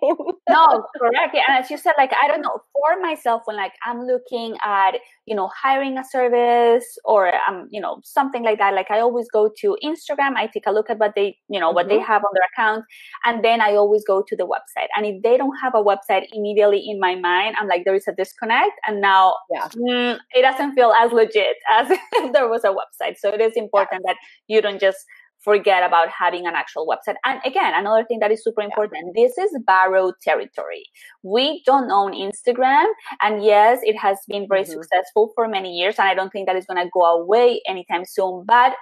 no, 0.50 0.86
correct. 0.98 1.36
And 1.36 1.58
as 1.58 1.70
you 1.70 1.78
said, 1.78 1.94
like, 1.98 2.12
I 2.22 2.28
don't 2.28 2.42
know, 2.42 2.60
for 2.74 3.00
myself, 3.02 3.44
when 3.46 3.56
like 3.56 3.74
I'm 3.86 4.02
looking 4.02 4.58
at, 4.66 4.96
you 5.26 5.36
know, 5.36 5.50
hiring 5.62 5.98
a 5.98 6.04
service 6.04 6.86
or, 7.06 7.32
um, 7.48 7.68
you 7.72 7.80
know, 7.80 8.02
something 8.04 8.44
like 8.44 8.58
that, 8.58 8.74
like 8.74 8.92
I 8.92 9.00
always 9.00 9.28
go 9.32 9.50
to 9.60 9.78
Instagram, 9.84 10.36
I 10.36 10.48
take 10.48 10.66
a 10.66 10.72
look 10.72 10.90
at 10.90 10.98
what 10.98 11.14
they, 11.16 11.38
you 11.50 11.60
know, 11.60 11.72
what 11.72 11.88
mm-hmm. 11.88 11.98
they 11.98 12.04
have 12.04 12.24
on 12.24 12.32
their 12.34 12.48
account. 12.54 12.86
And 13.26 13.44
then 13.44 13.62
I 13.62 13.76
always 13.76 14.04
go 14.06 14.24
to 14.28 14.36
the 14.36 14.46
website. 14.46 14.88
And 14.98 15.06
if 15.06 15.22
they 15.24 15.38
don't 15.38 15.56
have 15.62 15.76
a 15.76 15.84
website 15.84 16.28
immediately 16.34 16.84
in 16.86 17.00
my 17.00 17.16
mind, 17.16 17.56
I'm 17.60 17.68
like, 17.68 17.86
there 17.86 17.96
is 17.96 18.08
a 18.08 18.14
disconnect. 18.14 18.74
And 18.88 19.02
now 19.02 19.36
yeah. 19.52 19.68
mm, 19.70 20.20
it 20.32 20.42
doesn't 20.42 20.74
feel 20.74 20.92
as 20.92 21.12
legit 21.12 21.58
as 21.72 21.88
if 22.14 22.34
there 22.34 22.50
was 22.50 22.64
a 22.64 22.70
website. 22.70 23.18
So 23.18 23.30
it 23.30 23.40
is 23.40 23.54
important 23.56 24.02
yeah. 24.06 24.14
that 24.14 24.18
you 24.48 24.62
don't 24.62 24.80
just 24.80 24.98
forget 25.44 25.84
about 25.84 26.10
having 26.10 26.48
an 26.48 26.54
actual 26.56 26.88
website. 26.88 27.16
And 27.26 27.40
again, 27.46 27.74
another 27.76 28.06
thing 28.06 28.20
that 28.20 28.32
is 28.32 28.44
super 28.44 28.62
important, 28.62 29.14
yeah. 29.16 29.24
this 29.24 29.38
is 29.38 29.58
borrowed 29.66 30.16
territory. 30.22 30.86
We 31.22 31.62
don't 31.66 31.92
own 31.92 32.14
Instagram. 32.14 32.86
And 33.22 33.44
yes, 33.44 33.80
it 33.84 33.98
has 33.98 34.18
been 34.28 34.48
very 34.48 34.64
mm-hmm. 34.64 34.72
successful 34.72 35.32
for 35.36 35.48
many 35.48 35.74
years. 35.78 35.96
And 36.00 36.08
I 36.08 36.14
don't 36.14 36.32
think 36.32 36.48
that 36.48 36.56
is 36.56 36.66
going 36.66 36.84
to 36.84 36.90
go 36.94 37.04
away 37.04 37.62
anytime 37.68 38.06
soon, 38.06 38.46
but 38.48 38.74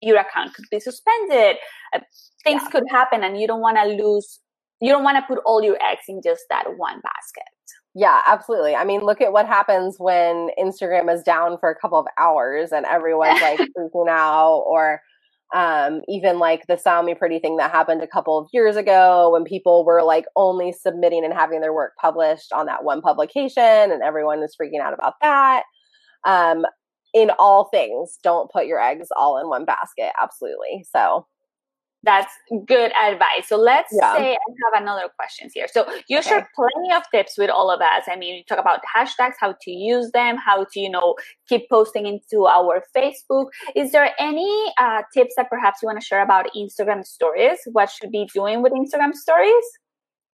your 0.00 0.18
account 0.18 0.54
could 0.54 0.66
be 0.70 0.80
suspended. 0.80 1.56
Uh, 1.94 2.00
things 2.44 2.62
yeah. 2.64 2.70
could 2.70 2.84
happen 2.90 3.22
and 3.22 3.40
you 3.40 3.46
don't 3.46 3.60
want 3.60 3.78
to 3.78 3.84
lose, 3.84 4.40
you 4.80 4.92
don't 4.92 5.04
want 5.04 5.16
to 5.16 5.34
put 5.34 5.42
all 5.46 5.62
your 5.62 5.78
eggs 5.82 6.02
in 6.08 6.20
just 6.22 6.44
that 6.50 6.64
one 6.76 7.00
basket. 7.00 7.44
Yeah, 7.94 8.20
absolutely. 8.26 8.74
I 8.74 8.84
mean, 8.84 9.02
look 9.02 9.20
at 9.20 9.32
what 9.32 9.46
happens 9.46 9.96
when 9.98 10.48
Instagram 10.58 11.12
is 11.12 11.22
down 11.22 11.58
for 11.58 11.70
a 11.70 11.74
couple 11.74 11.98
of 11.98 12.06
hours 12.18 12.72
and 12.72 12.86
everyone's 12.86 13.40
like 13.42 13.58
freaking 13.78 14.08
out 14.08 14.64
or 14.66 15.00
um, 15.52 16.00
even 16.08 16.38
like 16.38 16.66
the 16.66 16.76
Style 16.76 17.02
Me 17.02 17.14
Pretty 17.14 17.38
thing 17.38 17.56
that 17.58 17.70
happened 17.70 18.02
a 18.02 18.06
couple 18.06 18.38
of 18.38 18.48
years 18.52 18.76
ago 18.76 19.30
when 19.30 19.44
people 19.44 19.84
were 19.84 20.02
like 20.02 20.24
only 20.34 20.72
submitting 20.72 21.24
and 21.24 21.34
having 21.34 21.60
their 21.60 21.74
work 21.74 21.92
published 22.00 22.52
on 22.52 22.66
that 22.66 22.84
one 22.84 23.02
publication 23.02 23.62
and 23.92 24.02
everyone 24.02 24.40
was 24.40 24.56
freaking 24.60 24.80
out 24.80 24.94
about 24.94 25.14
that. 25.20 25.64
Um, 26.24 26.64
in 27.12 27.30
all 27.38 27.68
things, 27.70 28.18
don't 28.22 28.50
put 28.50 28.66
your 28.66 28.80
eggs 28.80 29.08
all 29.16 29.38
in 29.38 29.48
one 29.48 29.66
basket. 29.66 30.12
Absolutely. 30.20 30.84
So 30.90 31.26
that's 32.02 32.32
good 32.66 32.92
advice. 33.00 33.48
So 33.48 33.56
let's 33.56 33.92
yeah. 33.92 34.16
say 34.16 34.32
I 34.32 34.72
have 34.74 34.82
another 34.82 35.08
questions 35.16 35.52
here. 35.54 35.66
So 35.72 35.86
you 36.08 36.18
okay. 36.18 36.28
share 36.28 36.50
plenty 36.54 36.92
of 36.94 37.02
tips 37.12 37.38
with 37.38 37.50
all 37.50 37.70
of 37.70 37.80
us. 37.80 38.04
I 38.08 38.16
mean, 38.16 38.36
you 38.36 38.44
talk 38.44 38.58
about 38.58 38.80
hashtags, 38.94 39.34
how 39.38 39.54
to 39.60 39.70
use 39.70 40.10
them, 40.12 40.36
how 40.36 40.64
to, 40.64 40.80
you 40.80 40.90
know, 40.90 41.14
keep 41.48 41.68
posting 41.70 42.06
into 42.06 42.46
our 42.46 42.82
Facebook. 42.96 43.46
Is 43.76 43.92
there 43.92 44.10
any 44.18 44.72
uh, 44.80 45.02
tips 45.14 45.34
that 45.36 45.48
perhaps 45.48 45.80
you 45.82 45.86
want 45.86 46.00
to 46.00 46.04
share 46.04 46.22
about 46.22 46.46
Instagram 46.56 47.06
stories? 47.06 47.58
What 47.66 47.90
should 47.90 48.10
be 48.10 48.28
doing 48.34 48.62
with 48.62 48.72
Instagram 48.72 49.14
stories? 49.14 49.64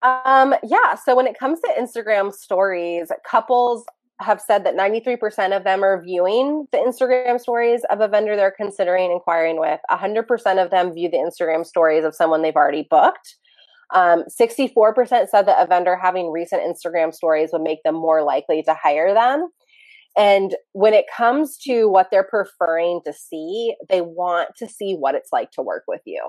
Um, 0.03 0.55
yeah. 0.63 0.95
So 0.95 1.17
when 1.17 1.27
it 1.27 1.39
comes 1.39 1.61
to 1.61 1.71
Instagram 1.79 2.33
stories, 2.33 3.11
couples 3.29 3.85
have 4.21 4.41
said 4.41 4.65
that 4.65 4.77
93% 4.77 5.57
of 5.57 5.65
them 5.65 5.85
are 5.85 6.03
viewing 6.03 6.67
the 6.73 6.79
Instagram 6.79 7.41
stories 7.41 7.83
of 7.91 8.01
a 8.01 8.09
vendor 8.09 8.35
they're 8.37 8.51
considering 8.51 9.13
inquiring 9.13 9.61
with. 9.61 9.81
100% 9.91 10.65
of 10.65 10.71
them 10.71 10.93
view 10.93 11.09
the 11.09 11.19
Instagram 11.19 11.65
stories 11.65 12.05
of 12.05 12.15
someone 12.15 12.43
they've 12.43 12.57
already 12.57 12.87
booked. 12.91 13.37
Um, 13.95 14.25
64% 14.25 15.29
said 15.29 15.47
that 15.47 15.63
a 15.63 15.67
vendor 15.67 15.97
having 15.97 16.31
recent 16.31 16.63
Instagram 16.63 17.15
stories 17.15 17.51
would 17.53 17.63
make 17.63 17.83
them 17.85 17.95
more 17.95 18.23
likely 18.23 18.63
to 18.65 18.75
hire 18.75 19.15
them. 19.15 19.49
and 20.17 20.57
when 20.73 20.95
it 20.95 21.05
comes 21.17 21.57
to 21.59 21.87
what 21.89 22.09
they're 22.11 22.25
preferring 22.25 23.01
to 23.05 23.13
see, 23.13 23.77
they 23.89 24.01
want 24.01 24.49
to 24.57 24.67
see 24.67 24.95
what 24.95 25.15
it's 25.15 25.33
like 25.33 25.53
to 25.53 25.63
work 25.63 25.85
with 25.87 26.03
you. 26.05 26.21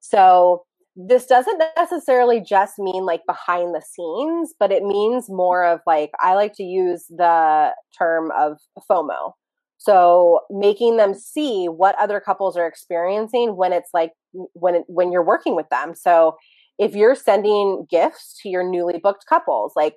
So 0.00 0.64
this 0.96 1.26
doesn't 1.26 1.62
necessarily 1.76 2.40
just 2.40 2.78
mean 2.78 3.04
like 3.04 3.22
behind 3.26 3.74
the 3.74 3.82
scenes, 3.82 4.54
but 4.58 4.70
it 4.70 4.84
means 4.84 5.26
more 5.28 5.64
of 5.64 5.80
like, 5.86 6.10
I 6.20 6.34
like 6.34 6.54
to 6.54 6.62
use 6.62 7.06
the 7.08 7.72
term 7.98 8.30
of 8.36 8.58
FOMO. 8.88 9.32
So 9.78 10.40
making 10.50 10.96
them 10.96 11.12
see 11.14 11.66
what 11.66 11.96
other 12.00 12.20
couples 12.20 12.56
are 12.56 12.66
experiencing 12.66 13.56
when 13.56 13.72
it's 13.72 13.90
like 13.92 14.12
when 14.32 14.76
it, 14.76 14.84
when 14.86 15.12
you're 15.12 15.24
working 15.24 15.56
with 15.56 15.68
them. 15.68 15.94
So 15.94 16.36
if 16.78 16.94
you're 16.94 17.14
sending 17.14 17.86
gifts 17.90 18.38
to 18.42 18.48
your 18.48 18.68
newly 18.68 18.98
booked 18.98 19.26
couples, 19.28 19.72
like 19.76 19.96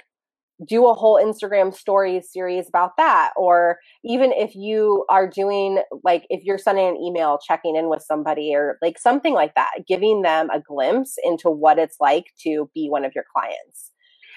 do 0.65 0.87
a 0.87 0.93
whole 0.93 1.19
Instagram 1.21 1.75
story 1.75 2.21
series 2.21 2.67
about 2.67 2.97
that. 2.97 3.31
Or 3.35 3.77
even 4.03 4.31
if 4.31 4.55
you 4.55 5.05
are 5.09 5.29
doing, 5.29 5.81
like, 6.03 6.25
if 6.29 6.43
you're 6.43 6.57
sending 6.57 6.87
an 6.87 6.97
email 6.97 7.39
checking 7.45 7.75
in 7.75 7.89
with 7.89 8.01
somebody 8.01 8.53
or 8.55 8.77
like 8.81 8.97
something 8.97 9.33
like 9.33 9.53
that, 9.55 9.71
giving 9.87 10.21
them 10.21 10.49
a 10.49 10.59
glimpse 10.59 11.15
into 11.23 11.49
what 11.49 11.77
it's 11.77 11.97
like 11.99 12.25
to 12.43 12.69
be 12.73 12.87
one 12.89 13.05
of 13.05 13.11
your 13.13 13.25
clients. 13.35 13.91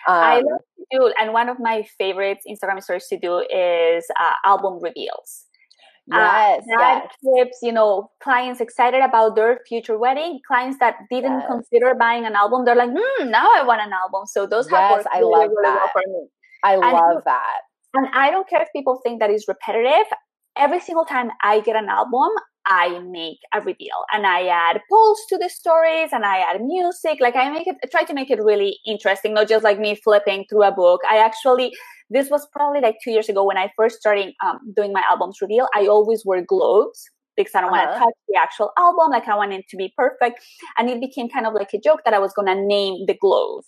Um, 0.09 0.17
I 0.17 0.35
love 0.37 0.61
to 0.79 0.85
do, 0.91 1.13
and 1.21 1.33
one 1.35 1.51
of 1.51 1.59
my 1.61 1.85
favorite 1.99 2.39
Instagram 2.49 2.83
stories 2.83 3.07
to 3.09 3.19
do 3.19 3.45
is 3.51 4.07
uh, 4.19 4.33
album 4.45 4.79
reveals. 4.81 5.45
Yes, 6.11 6.63
uh, 6.63 6.77
that 6.79 7.05
yes. 7.05 7.15
keeps 7.23 7.59
you 7.63 7.73
know 7.73 8.11
clients 8.23 8.61
excited 8.61 9.03
about 9.03 9.37
their 9.37 9.61
future 9.69 9.99
wedding. 9.99 10.41
Clients 10.47 10.79
that 10.81 10.97
didn't 11.11 11.41
yes. 11.41 11.47
consider 11.49 11.95
buying 11.95 12.27
an 12.27 12.35
album, 12.35 12.65
they're 12.65 12.77
like, 12.77 12.91
hmm, 12.91 13.31
now 13.31 13.49
I 13.57 13.63
want 13.65 13.81
an 13.81 13.93
album. 13.93 14.27
So 14.27 14.47
those 14.47 14.69
yes, 14.71 14.79
have 14.79 14.91
worked 14.99 15.09
I 15.13 15.19
really, 15.19 15.31
love 15.31 15.51
really 15.51 15.63
that. 15.63 15.75
well 15.77 15.91
for 15.93 16.03
me. 16.07 16.29
I 16.63 16.73
And 16.75 16.83
love 16.83 17.23
that. 17.25 17.61
And 17.95 18.07
I 18.15 18.31
don't 18.31 18.49
care 18.49 18.63
if 18.63 18.69
people 18.75 19.01
think 19.03 19.21
that 19.21 19.31
is 19.31 19.47
repetitive. 19.49 20.07
Every 20.57 20.81
single 20.81 21.05
time 21.05 21.31
I 21.43 21.61
get 21.61 21.77
an 21.77 21.89
album, 21.89 22.31
I 22.67 23.01
make 23.01 23.39
a 23.55 23.61
reveal 23.61 24.05
and 24.13 24.27
I 24.27 24.47
add 24.47 24.81
polls 24.91 25.21
to 25.31 25.39
the 25.39 25.49
stories 25.49 26.11
and 26.13 26.25
I 26.25 26.39
add 26.39 26.61
music. 26.61 27.19
Like 27.21 27.35
I 27.35 27.51
make 27.51 27.67
it, 27.67 27.77
I 27.83 27.87
try 27.89 28.05
to 28.05 28.15
make 28.15 28.31
it 28.31 28.39
really 28.43 28.79
interesting, 28.87 29.35
not 29.35 29.49
just 29.49 29.65
like 29.65 29.79
me 29.79 29.95
flipping 29.95 30.45
through 30.49 30.65
a 30.65 30.73
book. 30.73 31.01
I 31.11 31.19
actually, 31.19 31.73
this 32.11 32.31
was 32.31 32.47
probably 32.53 32.81
like 32.81 32.97
two 33.03 33.11
years 33.13 33.29
ago 33.29 33.45
when 33.45 33.57
I 33.57 33.71
first 33.77 34.01
started 34.01 34.35
um, 34.45 34.59
doing 34.77 34.93
my 34.93 35.03
albums 35.11 35.39
reveal. 35.41 35.69
I 35.75 35.87
always 35.87 36.23
wear 36.25 36.43
gloves 36.45 37.05
because 37.37 37.55
I 37.55 37.61
don't 37.63 37.71
want 37.71 37.85
to 37.85 37.91
Uh-huh. 37.91 38.05
touch 38.05 38.15
the 38.29 38.37
actual 38.39 38.73
album. 38.79 39.11
Like 39.11 39.29
I 39.29 39.37
want 39.37 39.53
it 39.53 39.65
to 39.71 39.77
be 39.77 39.93
perfect. 39.97 40.43
And 40.79 40.91
it 40.91 41.01
became 41.01 41.29
kind 41.29 41.47
of 41.47 41.55
like 41.55 41.73
a 41.75 41.79
joke 41.81 42.01
that 42.05 42.15
I 42.15 42.19
was 42.19 42.33
going 42.35 42.49
to 42.49 42.61
name 42.61 43.07
the 43.07 43.15
glove. 43.15 43.65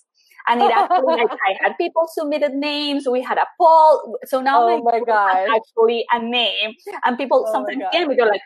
And 0.47 0.61
it 0.61 0.71
actually, 0.71 1.15
like, 1.21 1.31
I 1.49 1.55
had 1.63 1.77
people 1.77 2.03
submitted 2.13 2.53
names. 2.53 3.07
We 3.09 3.21
had 3.21 3.37
a 3.37 3.47
poll. 3.59 4.17
So 4.25 4.41
now 4.41 4.61
Oh 4.63 4.83
my 4.83 4.99
gosh. 4.99 5.47
actually 5.55 6.05
a 6.11 6.19
name. 6.19 6.73
And 7.05 7.17
people 7.17 7.45
Oh 7.47 7.51
sometimes 7.53 7.83
get 7.93 8.07
me, 8.07 8.15
they're 8.15 8.27
like, 8.27 8.41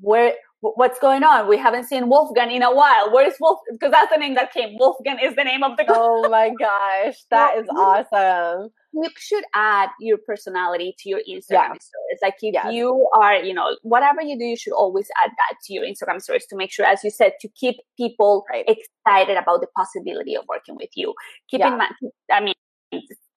where 0.00 0.34
what's 0.60 0.98
going 0.98 1.22
on? 1.24 1.48
We 1.48 1.56
haven't 1.56 1.84
seen 1.84 2.08
Wolfgang 2.08 2.50
in 2.50 2.62
a 2.62 2.74
while. 2.74 3.12
Where 3.12 3.26
is 3.26 3.34
Wolf? 3.40 3.60
Because 3.72 3.92
that's 3.92 4.12
the 4.12 4.18
name 4.18 4.34
that 4.34 4.52
came. 4.52 4.76
Wolfgang 4.78 5.18
is 5.22 5.34
the 5.36 5.44
name 5.44 5.62
of 5.62 5.76
the 5.78 5.84
group. 5.84 5.98
oh 6.00 6.28
my 6.28 6.50
gosh. 6.58 7.16
That 7.30 7.56
is 7.58 7.66
awesome. 7.74 8.70
You 8.92 9.08
should 9.16 9.44
add 9.54 9.90
your 10.00 10.18
personality 10.26 10.94
to 10.98 11.08
your 11.08 11.20
Instagram 11.20 11.74
Yeah. 11.74 11.86
stories. 11.88 12.18
Like 12.22 12.34
if 12.42 12.54
Yes. 12.54 12.72
you 12.72 13.08
are, 13.14 13.36
you 13.36 13.54
know, 13.54 13.76
whatever 13.82 14.20
you 14.20 14.36
do, 14.38 14.44
you 14.44 14.56
should 14.56 14.72
always 14.72 15.08
add 15.22 15.30
that 15.30 15.54
to 15.64 15.72
your 15.72 15.84
Instagram 15.84 16.20
stories 16.20 16.46
to 16.46 16.56
make 16.56 16.72
sure, 16.72 16.84
as 16.84 17.04
you 17.04 17.10
said, 17.10 17.34
to 17.40 17.48
keep 17.48 17.76
people 17.96 18.44
Right. 18.50 18.64
excited 18.68 19.36
about 19.36 19.60
the 19.60 19.68
possibility 19.76 20.34
of 20.36 20.44
working 20.48 20.76
with 20.76 20.90
you. 20.96 21.14
Keep 21.50 21.60
Yeah. 21.60 21.68
in 21.72 21.78
mind, 21.78 21.94
I 22.30 22.40
mean, 22.40 22.54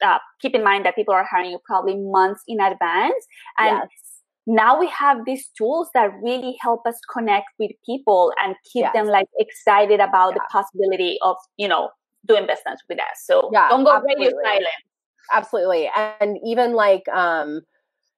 uh, 0.01 0.19
keep 0.41 0.55
in 0.55 0.63
mind 0.63 0.85
that 0.85 0.95
people 0.95 1.13
are 1.13 1.23
hiring 1.23 1.51
you 1.51 1.59
probably 1.65 1.97
months 1.97 2.41
in 2.47 2.59
advance, 2.59 3.27
and 3.59 3.77
yes. 3.77 4.21
now 4.47 4.79
we 4.79 4.87
have 4.87 5.23
these 5.25 5.47
tools 5.49 5.89
that 5.93 6.11
really 6.23 6.57
help 6.59 6.85
us 6.87 6.99
connect 7.11 7.47
with 7.59 7.71
people 7.85 8.33
and 8.43 8.55
keep 8.71 8.85
them 8.93 9.05
like 9.05 9.27
excited 9.39 9.99
about 9.99 10.33
the 10.33 10.41
possibility 10.51 11.19
of 11.21 11.37
you 11.57 11.67
know 11.67 11.89
doing 12.25 12.45
business 12.47 12.79
with 12.89 12.99
us 12.99 13.17
so 13.25 13.49
Yeah, 13.53 13.69
don't 13.69 13.83
go 13.83 13.91
radio 13.99 14.27
absolutely. 14.29 14.43
silent 14.43 14.83
absolutely 15.31 15.89
and 16.19 16.37
even 16.45 16.73
like 16.73 17.07
um 17.09 17.61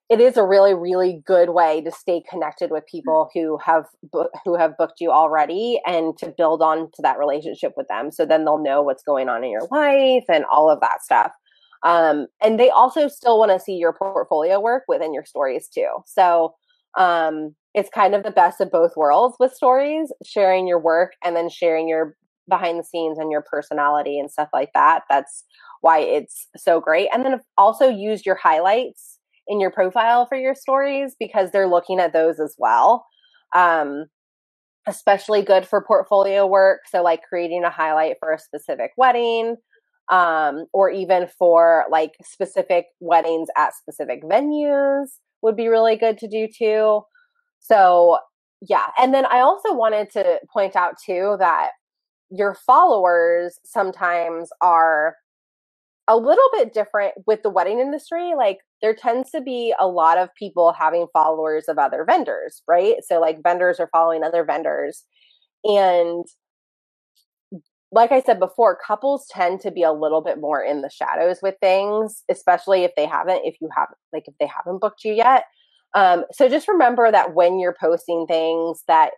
it 0.09 0.21
is 0.21 0.37
a 0.37 0.45
really 0.45 0.73
really 0.73 1.21
good 1.25 1.49
way 1.49 1.81
to 1.81 1.91
stay 1.91 2.21
connected 2.29 2.71
with 2.71 2.85
people 2.85 3.29
who 3.33 3.57
have 3.63 3.85
bu- 4.11 4.29
who 4.43 4.55
have 4.55 4.77
booked 4.77 4.99
you 4.99 5.11
already 5.11 5.79
and 5.85 6.17
to 6.17 6.33
build 6.37 6.61
on 6.61 6.89
to 6.93 7.01
that 7.01 7.17
relationship 7.17 7.73
with 7.75 7.87
them 7.87 8.11
so 8.11 8.25
then 8.25 8.45
they'll 8.45 8.61
know 8.61 8.81
what's 8.81 9.03
going 9.03 9.29
on 9.29 9.43
in 9.43 9.51
your 9.51 9.67
life 9.71 10.23
and 10.29 10.45
all 10.45 10.69
of 10.69 10.79
that 10.81 11.03
stuff. 11.03 11.31
Um 11.83 12.27
and 12.41 12.59
they 12.59 12.69
also 12.69 13.07
still 13.07 13.39
want 13.39 13.51
to 13.51 13.59
see 13.59 13.73
your 13.73 13.93
portfolio 13.93 14.59
work 14.59 14.83
within 14.87 15.13
your 15.13 15.25
stories 15.25 15.67
too 15.67 15.89
so 16.05 16.53
um 16.97 17.55
it's 17.73 17.89
kind 17.89 18.15
of 18.15 18.23
the 18.23 18.31
best 18.31 18.61
of 18.61 18.71
both 18.71 18.95
worlds 18.95 19.35
with 19.39 19.53
stories 19.53 20.11
sharing 20.25 20.65
your 20.65 20.79
work 20.79 21.13
and 21.23 21.35
then 21.35 21.49
sharing 21.49 21.87
your 21.89 22.15
behind 22.47 22.79
the 22.79 22.83
scenes 22.83 23.17
and 23.17 23.31
your 23.31 23.41
personality 23.41 24.19
and 24.19 24.31
stuff 24.31 24.49
like 24.53 24.69
that 24.73 25.01
that's 25.09 25.43
why 25.85 25.99
it's 25.99 26.47
so 26.57 26.81
great. 26.81 27.09
And 27.13 27.23
then 27.23 27.39
also 27.59 27.87
use 27.87 28.25
your 28.25 28.33
highlights 28.33 29.19
in 29.47 29.59
your 29.59 29.69
profile 29.69 30.25
for 30.25 30.35
your 30.35 30.55
stories 30.55 31.15
because 31.19 31.51
they're 31.51 31.67
looking 31.67 31.99
at 31.99 32.11
those 32.11 32.39
as 32.39 32.55
well. 32.57 33.05
Um, 33.55 34.05
especially 34.87 35.43
good 35.43 35.67
for 35.67 35.83
portfolio 35.85 36.47
work. 36.47 36.81
So, 36.89 37.03
like 37.03 37.21
creating 37.29 37.63
a 37.63 37.69
highlight 37.69 38.15
for 38.19 38.33
a 38.33 38.39
specific 38.39 38.93
wedding, 38.97 39.57
um, 40.11 40.65
or 40.73 40.89
even 40.89 41.27
for 41.37 41.85
like 41.91 42.13
specific 42.23 42.87
weddings 42.99 43.49
at 43.55 43.75
specific 43.75 44.23
venues 44.23 45.09
would 45.43 45.55
be 45.55 45.67
really 45.67 45.97
good 45.97 46.17
to 46.17 46.27
do 46.27 46.47
too. 46.47 47.01
So, 47.59 48.17
yeah. 48.59 48.87
And 48.97 49.13
then 49.13 49.27
I 49.27 49.41
also 49.41 49.71
wanted 49.71 50.09
to 50.13 50.39
point 50.51 50.75
out 50.75 50.95
too 51.05 51.35
that 51.37 51.73
your 52.29 52.55
followers 52.55 53.59
sometimes 53.63 54.49
are 54.61 55.15
a 56.07 56.17
little 56.17 56.49
bit 56.53 56.73
different 56.73 57.13
with 57.25 57.41
the 57.41 57.49
wedding 57.49 57.79
industry. 57.79 58.33
Like 58.37 58.59
there 58.81 58.93
tends 58.93 59.31
to 59.31 59.41
be 59.41 59.73
a 59.79 59.87
lot 59.87 60.17
of 60.17 60.33
people 60.35 60.73
having 60.73 61.07
followers 61.13 61.65
of 61.67 61.77
other 61.77 62.03
vendors, 62.05 62.61
right? 62.67 62.97
So 63.03 63.19
like 63.19 63.41
vendors 63.43 63.79
are 63.79 63.89
following 63.91 64.23
other 64.23 64.43
vendors. 64.43 65.03
And 65.63 66.25
like 67.91 68.11
I 68.11 68.21
said 68.21 68.39
before, 68.39 68.77
couples 68.85 69.25
tend 69.31 69.61
to 69.61 69.71
be 69.71 69.83
a 69.83 69.93
little 69.93 70.21
bit 70.21 70.39
more 70.39 70.61
in 70.61 70.81
the 70.81 70.89
shadows 70.89 71.39
with 71.41 71.55
things, 71.61 72.23
especially 72.29 72.83
if 72.83 72.91
they 72.95 73.05
haven't, 73.05 73.41
if 73.45 73.55
you 73.61 73.69
haven't, 73.75 73.97
like 74.13 74.27
if 74.27 74.33
they 74.39 74.47
haven't 74.47 74.81
booked 74.81 75.03
you 75.03 75.13
yet. 75.13 75.45
Um, 75.95 76.25
so 76.31 76.49
just 76.49 76.67
remember 76.67 77.09
that 77.09 77.33
when 77.33 77.57
you're 77.57 77.75
posting 77.79 78.27
things 78.27 78.83
that 78.87 79.11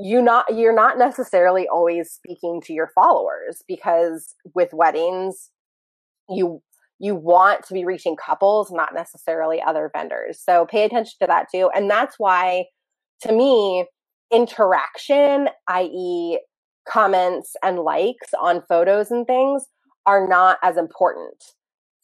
you 0.00 0.22
not 0.22 0.54
you're 0.54 0.74
not 0.74 0.98
necessarily 0.98 1.66
always 1.68 2.10
speaking 2.10 2.60
to 2.62 2.72
your 2.72 2.90
followers 2.94 3.62
because 3.66 4.34
with 4.54 4.72
weddings 4.72 5.50
you 6.28 6.62
you 7.00 7.14
want 7.14 7.64
to 7.64 7.74
be 7.74 7.84
reaching 7.84 8.16
couples 8.16 8.70
not 8.72 8.92
necessarily 8.92 9.62
other 9.62 9.90
vendors. 9.92 10.40
So 10.42 10.66
pay 10.66 10.84
attention 10.84 11.14
to 11.20 11.26
that 11.28 11.46
too. 11.52 11.70
And 11.74 11.90
that's 11.90 12.16
why 12.18 12.66
to 13.22 13.32
me 13.32 13.86
interaction 14.32 15.48
i.e 15.68 16.38
comments 16.88 17.54
and 17.62 17.80
likes 17.80 18.28
on 18.40 18.62
photos 18.68 19.10
and 19.10 19.26
things 19.26 19.64
are 20.06 20.26
not 20.26 20.58
as 20.62 20.76
important 20.76 21.44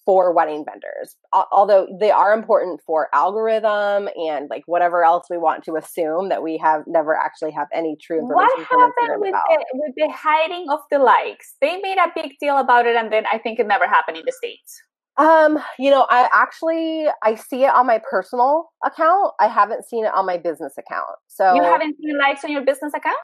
for 0.05 0.33
wedding 0.35 0.65
vendors 0.65 1.17
although 1.53 1.87
they 2.01 2.11
are 2.11 2.33
important 2.33 2.81
for 2.87 3.09
algorithm 3.15 4.09
and 4.17 4.49
like 4.51 4.63
whatever 4.67 5.05
else 5.05 5.27
we 5.31 5.39
want 5.39 5.65
to 5.65 5.77
assume 5.77 6.29
that 6.29 6.43
we 6.43 6.59
have 6.59 6.83
never 6.87 7.17
actually 7.17 7.51
have 7.51 7.69
any 7.73 7.97
true 8.01 8.21
what 8.23 8.45
information 8.45 8.67
from 8.69 8.81
happened 8.81 9.21
with 9.21 9.29
about. 9.31 9.45
the, 9.49 9.65
with 9.75 9.95
the 9.97 10.13
hiding 10.13 10.67
of 10.71 10.81
the 10.91 10.99
likes 10.99 11.55
they 11.61 11.79
made 11.79 11.99
a 11.99 12.11
big 12.15 12.33
deal 12.41 12.59
about 12.59 12.87
it 12.87 12.97
and 12.97 13.13
then 13.13 13.25
i 13.33 13.39
think 13.39 13.59
it 13.59 13.67
never 13.67 13.87
happened 13.87 14.17
in 14.17 14.23
the 14.27 14.33
states 14.33 14.83
Um, 15.17 15.63
you 15.79 15.91
know, 15.91 16.07
I 16.11 16.29
actually 16.33 17.07
I 17.23 17.37
see 17.37 17.63
it 17.63 17.73
on 17.73 17.87
my 17.87 18.01
personal 18.11 18.73
account. 18.85 19.33
I 19.39 19.47
haven't 19.47 19.85
seen 19.85 20.05
it 20.05 20.13
on 20.13 20.27
my 20.27 20.39
business 20.39 20.75
account. 20.77 21.17
So 21.29 21.55
you 21.55 21.63
haven't 21.63 21.97
seen 22.01 22.19
likes 22.19 22.45
on 22.45 22.51
your 22.51 22.65
business 22.65 22.93
account 22.95 23.23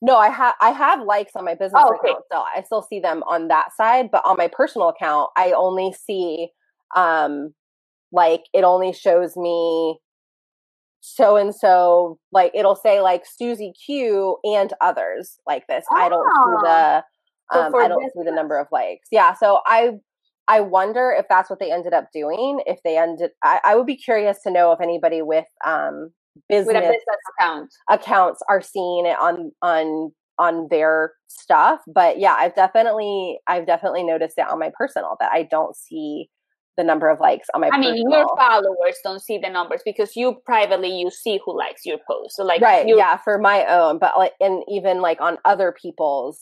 no, 0.00 0.16
I 0.16 0.28
have 0.28 0.54
I 0.60 0.70
have 0.70 1.02
likes 1.02 1.32
on 1.34 1.44
my 1.44 1.54
business 1.54 1.82
Oh, 1.84 1.94
okay. 1.94 2.10
account 2.10 2.24
still. 2.26 2.44
I 2.56 2.62
still 2.62 2.82
see 2.82 3.00
them 3.00 3.22
on 3.24 3.48
that 3.48 3.74
side, 3.76 4.10
but 4.10 4.24
on 4.24 4.36
my 4.36 4.48
personal 4.48 4.88
account, 4.88 5.30
I 5.36 5.52
only 5.52 5.92
see 5.92 6.48
um 6.96 7.54
like 8.12 8.44
it 8.54 8.64
only 8.64 8.92
shows 8.92 9.36
me 9.36 9.98
so 11.00 11.36
and 11.36 11.54
so 11.54 12.18
like 12.32 12.52
it'll 12.54 12.76
say 12.76 13.00
like 13.00 13.24
Susie 13.26 13.72
Q 13.86 14.38
and 14.44 14.72
others 14.80 15.38
like 15.46 15.66
this. 15.68 15.84
I 15.96 16.08
don't 16.08 16.32
see 16.32 16.66
the 16.66 17.04
um 17.54 17.70
for 17.72 17.82
I 17.82 17.88
don't 17.88 18.12
see 18.12 18.22
the 18.24 18.32
number 18.32 18.58
of 18.58 18.68
likes. 18.70 19.08
Yeah, 19.10 19.34
so 19.34 19.60
I 19.66 19.92
I 20.48 20.60
wonder 20.60 21.14
if 21.16 21.26
that's 21.28 21.50
what 21.50 21.60
they 21.60 21.70
ended 21.72 21.92
up 21.92 22.06
doing. 22.12 22.60
If 22.66 22.78
they 22.84 22.96
ended, 22.96 23.30
I, 23.44 23.60
I 23.64 23.76
would 23.76 23.86
be 23.86 23.96
curious 23.96 24.42
to 24.42 24.50
know 24.50 24.72
if 24.72 24.80
anybody 24.80 25.22
with 25.22 25.46
um 25.66 26.10
business, 26.48 26.74
with 26.74 26.82
business 26.82 27.02
account 27.38 27.70
accounts 27.90 28.42
are 28.48 28.62
seeing 28.62 29.06
it 29.06 29.18
on 29.20 29.52
on 29.62 30.12
on 30.38 30.68
their 30.70 31.12
stuff. 31.26 31.80
But 31.86 32.18
yeah, 32.18 32.34
I've 32.38 32.54
definitely 32.54 33.38
I've 33.46 33.66
definitely 33.66 34.04
noticed 34.04 34.38
it 34.38 34.48
on 34.48 34.58
my 34.58 34.70
personal 34.76 35.16
that 35.20 35.30
I 35.32 35.42
don't 35.42 35.76
see 35.76 36.28
the 36.76 36.84
number 36.84 37.10
of 37.10 37.20
likes 37.20 37.48
on 37.54 37.60
my. 37.60 37.70
I 37.72 37.78
mean, 37.78 38.08
your 38.10 38.26
followers 38.36 38.96
don't 39.02 39.20
see 39.20 39.36
the 39.36 39.50
numbers 39.50 39.82
because 39.84 40.16
you 40.16 40.36
privately 40.46 40.96
you 40.96 41.10
see 41.10 41.40
who 41.44 41.56
likes 41.58 41.84
your 41.84 41.98
post. 42.08 42.36
So 42.36 42.44
like, 42.44 42.62
right, 42.62 42.86
yeah, 42.86 43.16
for 43.18 43.38
my 43.38 43.66
own, 43.66 43.98
but 43.98 44.16
like, 44.16 44.32
and 44.40 44.62
even 44.68 45.02
like 45.02 45.20
on 45.20 45.38
other 45.44 45.74
people's 45.80 46.40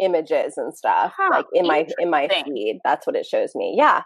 images 0.00 0.56
and 0.56 0.74
stuff, 0.74 1.12
Huh, 1.16 1.28
like 1.30 1.46
in 1.52 1.66
my 1.66 1.86
in 1.98 2.10
my 2.10 2.28
feed, 2.28 2.80
that's 2.82 3.06
what 3.06 3.14
it 3.14 3.26
shows 3.26 3.54
me. 3.54 3.74
Yeah. 3.76 4.02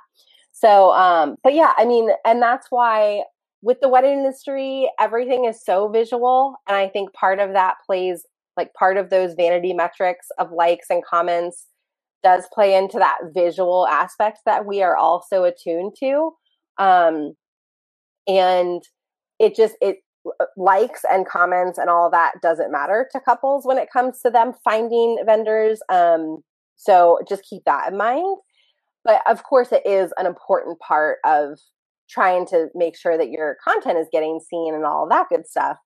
So, 0.53 0.91
um, 0.91 1.37
but 1.45 1.55
yeah, 1.55 1.73
I 1.79 1.85
mean, 1.85 2.11
and 2.25 2.43
that's 2.43 2.67
why 2.71 3.23
with 3.63 3.79
the 3.81 3.89
wedding 3.89 4.19
industry, 4.19 4.91
everything 5.01 5.45
is 5.45 5.65
so 5.65 5.89
visual, 5.89 6.55
and 6.69 6.77
I 6.77 6.89
think 6.89 7.13
part 7.13 7.39
of 7.39 7.53
that 7.53 7.77
plays 7.87 8.25
like 8.57 8.75
part 8.75 8.97
of 8.97 9.09
those 9.11 9.35
vanity 9.35 9.73
metrics 9.73 10.27
of 10.39 10.51
likes 10.53 10.87
and 10.91 11.05
comments 11.05 11.67
does 12.23 12.45
play 12.53 12.75
into 12.75 12.99
that 12.99 13.19
visual 13.33 13.87
aspect 13.87 14.41
that 14.45 14.67
we 14.67 14.83
are 14.83 14.97
all 14.97 15.25
so 15.31 15.45
attuned 15.45 15.95
to 16.01 16.33
um 16.79 17.33
and 18.27 18.83
it 19.39 19.55
just 19.55 19.75
it 19.81 19.99
likes 20.57 21.03
and 21.11 21.27
comments 21.27 21.79
and 21.79 21.89
all 21.89 22.11
that 22.11 22.33
doesn't 22.43 22.73
matter 22.73 23.09
to 23.13 23.21
couples 23.21 23.65
when 23.65 23.79
it 23.79 23.89
comes 23.93 24.21
to 24.21 24.31
them 24.31 24.53
finding 24.65 25.17
vendors 25.25 25.81
um 25.89 26.39
so 26.77 27.19
just 27.29 27.45
keep 27.49 27.63
that 27.65 27.91
in 27.91 27.97
mind 27.97 28.37
but 29.05 29.23
of 29.29 29.45
course 29.45 29.71
it 29.71 29.83
is 29.87 30.13
an 30.19 30.27
important 30.27 30.79
part 30.81 31.19
of 31.25 31.59
trying 32.09 32.47
to 32.47 32.69
make 32.75 32.97
sure 32.97 33.17
that 33.19 33.31
your 33.31 33.57
content 33.63 33.99
is 33.99 34.07
getting 34.13 34.41
seen 34.41 34.75
and 34.75 34.85
all 34.85 35.09
that 35.09 35.29
good 35.29 35.47
stuff 35.47 35.77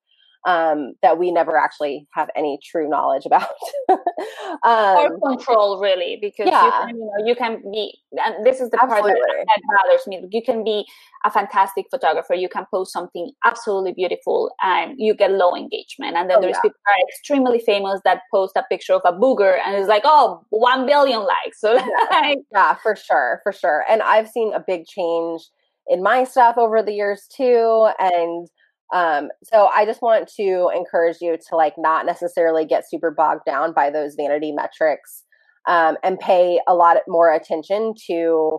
um, 0.44 0.94
that 1.02 1.18
we 1.18 1.30
never 1.30 1.56
actually 1.56 2.08
have 2.14 2.28
any 2.34 2.58
true 2.64 2.88
knowledge 2.88 3.24
about. 3.26 3.46
or 3.88 5.06
um, 5.06 5.20
control 5.24 5.80
really 5.80 6.18
because 6.20 6.46
you, 6.46 6.52
Yeah. 6.52 6.70
can, 6.86 6.88
you 6.96 7.04
know 7.06 7.26
you 7.26 7.34
can 7.36 7.62
be 7.70 7.98
and 8.24 8.44
this 8.44 8.60
is 8.60 8.70
the 8.70 8.76
part 8.78 9.02
that, 9.04 9.16
that 9.46 9.60
bothers 9.70 10.06
me 10.06 10.24
you 10.30 10.42
can 10.42 10.64
be 10.64 10.84
a 11.24 11.30
fantastic 11.30 11.86
photographer 11.90 12.34
you 12.34 12.48
can 12.48 12.66
post 12.70 12.92
something 12.92 13.30
absolutely 13.44 13.92
beautiful 13.92 14.52
and 14.62 14.94
you 14.98 15.14
get 15.14 15.30
low 15.32 15.54
engagement 15.56 16.16
and 16.16 16.28
then 16.28 16.38
Oh, 16.38 16.40
there's 16.40 16.56
yeah. 16.56 16.60
people 16.62 16.78
who 16.86 16.92
are 16.92 17.08
extremely 17.08 17.60
famous 17.60 18.00
that 18.04 18.22
post 18.32 18.56
a 18.56 18.64
picture 18.68 18.94
of 18.94 19.02
a 19.04 19.12
booger 19.12 19.58
and 19.64 19.76
it's 19.76 19.88
like 19.88 20.02
oh 20.04 20.44
one 20.50 20.86
billion 20.86 21.20
likes 21.20 21.60
so 21.60 21.74
like, 22.10 22.38
yeah, 22.52 22.74
for 22.82 22.96
sure, 22.96 23.40
for 23.42 23.52
sure. 23.52 23.84
And 23.88 24.02
I've 24.02 24.28
seen 24.28 24.52
a 24.52 24.60
big 24.60 24.86
change 24.86 25.42
in 25.88 26.02
my 26.02 26.24
stuff 26.24 26.56
over 26.58 26.82
the 26.82 26.92
years 26.92 27.26
too. 27.34 27.88
And 27.98 28.48
um, 28.92 29.30
so 29.42 29.68
I 29.74 29.86
just 29.86 30.02
want 30.02 30.30
to 30.36 30.70
encourage 30.74 31.16
you 31.20 31.36
to 31.48 31.56
like 31.56 31.74
not 31.78 32.06
necessarily 32.06 32.66
get 32.66 32.88
super 32.88 33.10
bogged 33.10 33.44
down 33.46 33.72
by 33.72 33.90
those 33.90 34.14
vanity 34.14 34.52
metrics 34.52 35.24
um, 35.66 35.96
and 36.02 36.18
pay 36.18 36.60
a 36.68 36.74
lot 36.74 36.98
more 37.08 37.32
attention 37.32 37.94
to 38.06 38.58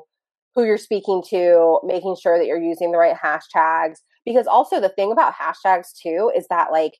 who 0.55 0.63
you're 0.63 0.77
speaking 0.77 1.23
to, 1.29 1.79
making 1.83 2.15
sure 2.21 2.37
that 2.37 2.45
you're 2.45 2.61
using 2.61 2.91
the 2.91 2.97
right 2.97 3.15
hashtags. 3.15 3.97
Because 4.25 4.47
also 4.47 4.79
the 4.79 4.89
thing 4.89 5.11
about 5.11 5.33
hashtags 5.33 5.87
too 6.01 6.31
is 6.35 6.47
that 6.49 6.71
like 6.71 6.93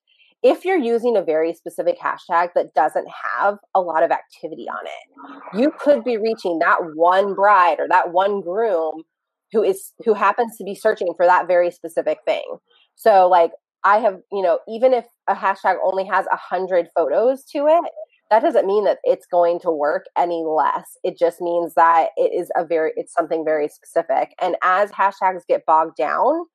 if 0.44 0.66
you're 0.66 0.78
using 0.78 1.16
a 1.16 1.24
very 1.24 1.54
specific 1.54 1.98
hashtag 2.00 2.50
that 2.54 2.74
doesn't 2.76 3.08
have 3.08 3.58
a 3.74 3.80
lot 3.80 4.04
of 4.04 4.12
activity 4.12 4.68
on 4.70 4.86
it, 4.86 5.58
you 5.58 5.72
could 5.80 6.04
be 6.04 6.18
reaching 6.18 6.60
that 6.60 6.80
one 6.96 7.34
bride 7.34 7.80
or 7.80 7.88
that 7.88 8.12
one 8.12 8.42
groom 8.42 9.04
who 9.54 9.64
is 9.64 9.94
who 10.04 10.14
happens 10.14 10.58
to 10.58 10.64
be 10.64 10.76
searching 10.76 11.14
for 11.16 11.26
that 11.26 11.48
very 11.48 11.72
specific 11.72 12.18
thing. 12.26 12.58
So 12.96 13.28
like 13.28 13.52
I 13.84 14.00
have, 14.00 14.20
you 14.32 14.42
know, 14.42 14.60
even 14.68 14.94
if 14.94 15.06
a 15.28 15.36
hashtag 15.36 15.76
only 15.84 16.06
has 16.06 16.26
a 16.32 16.38
hundred 16.38 16.88
photos 16.96 17.44
to 17.52 17.68
it, 17.68 17.92
that 18.30 18.42
doesn't 18.42 18.66
mean 18.66 18.86
that 18.86 19.00
it's 19.04 19.28
going 19.28 19.60
to 19.60 19.72
work 19.72 20.06
any 20.18 20.44
less. 20.44 20.98
It 21.04 21.18
just 21.18 21.40
means 21.40 21.76
that 21.76 22.10
it 22.18 22.32
is 22.34 22.50
a 22.58 22.66
very 22.66 22.94
it's 22.96 23.14
something 23.14 23.46
very 23.46 23.68
specific. 23.68 24.34
And 24.42 24.56
as 24.64 24.92
hashtags 24.92 25.46
get 25.48 25.66
bogged 25.68 25.98
down, 25.98 26.46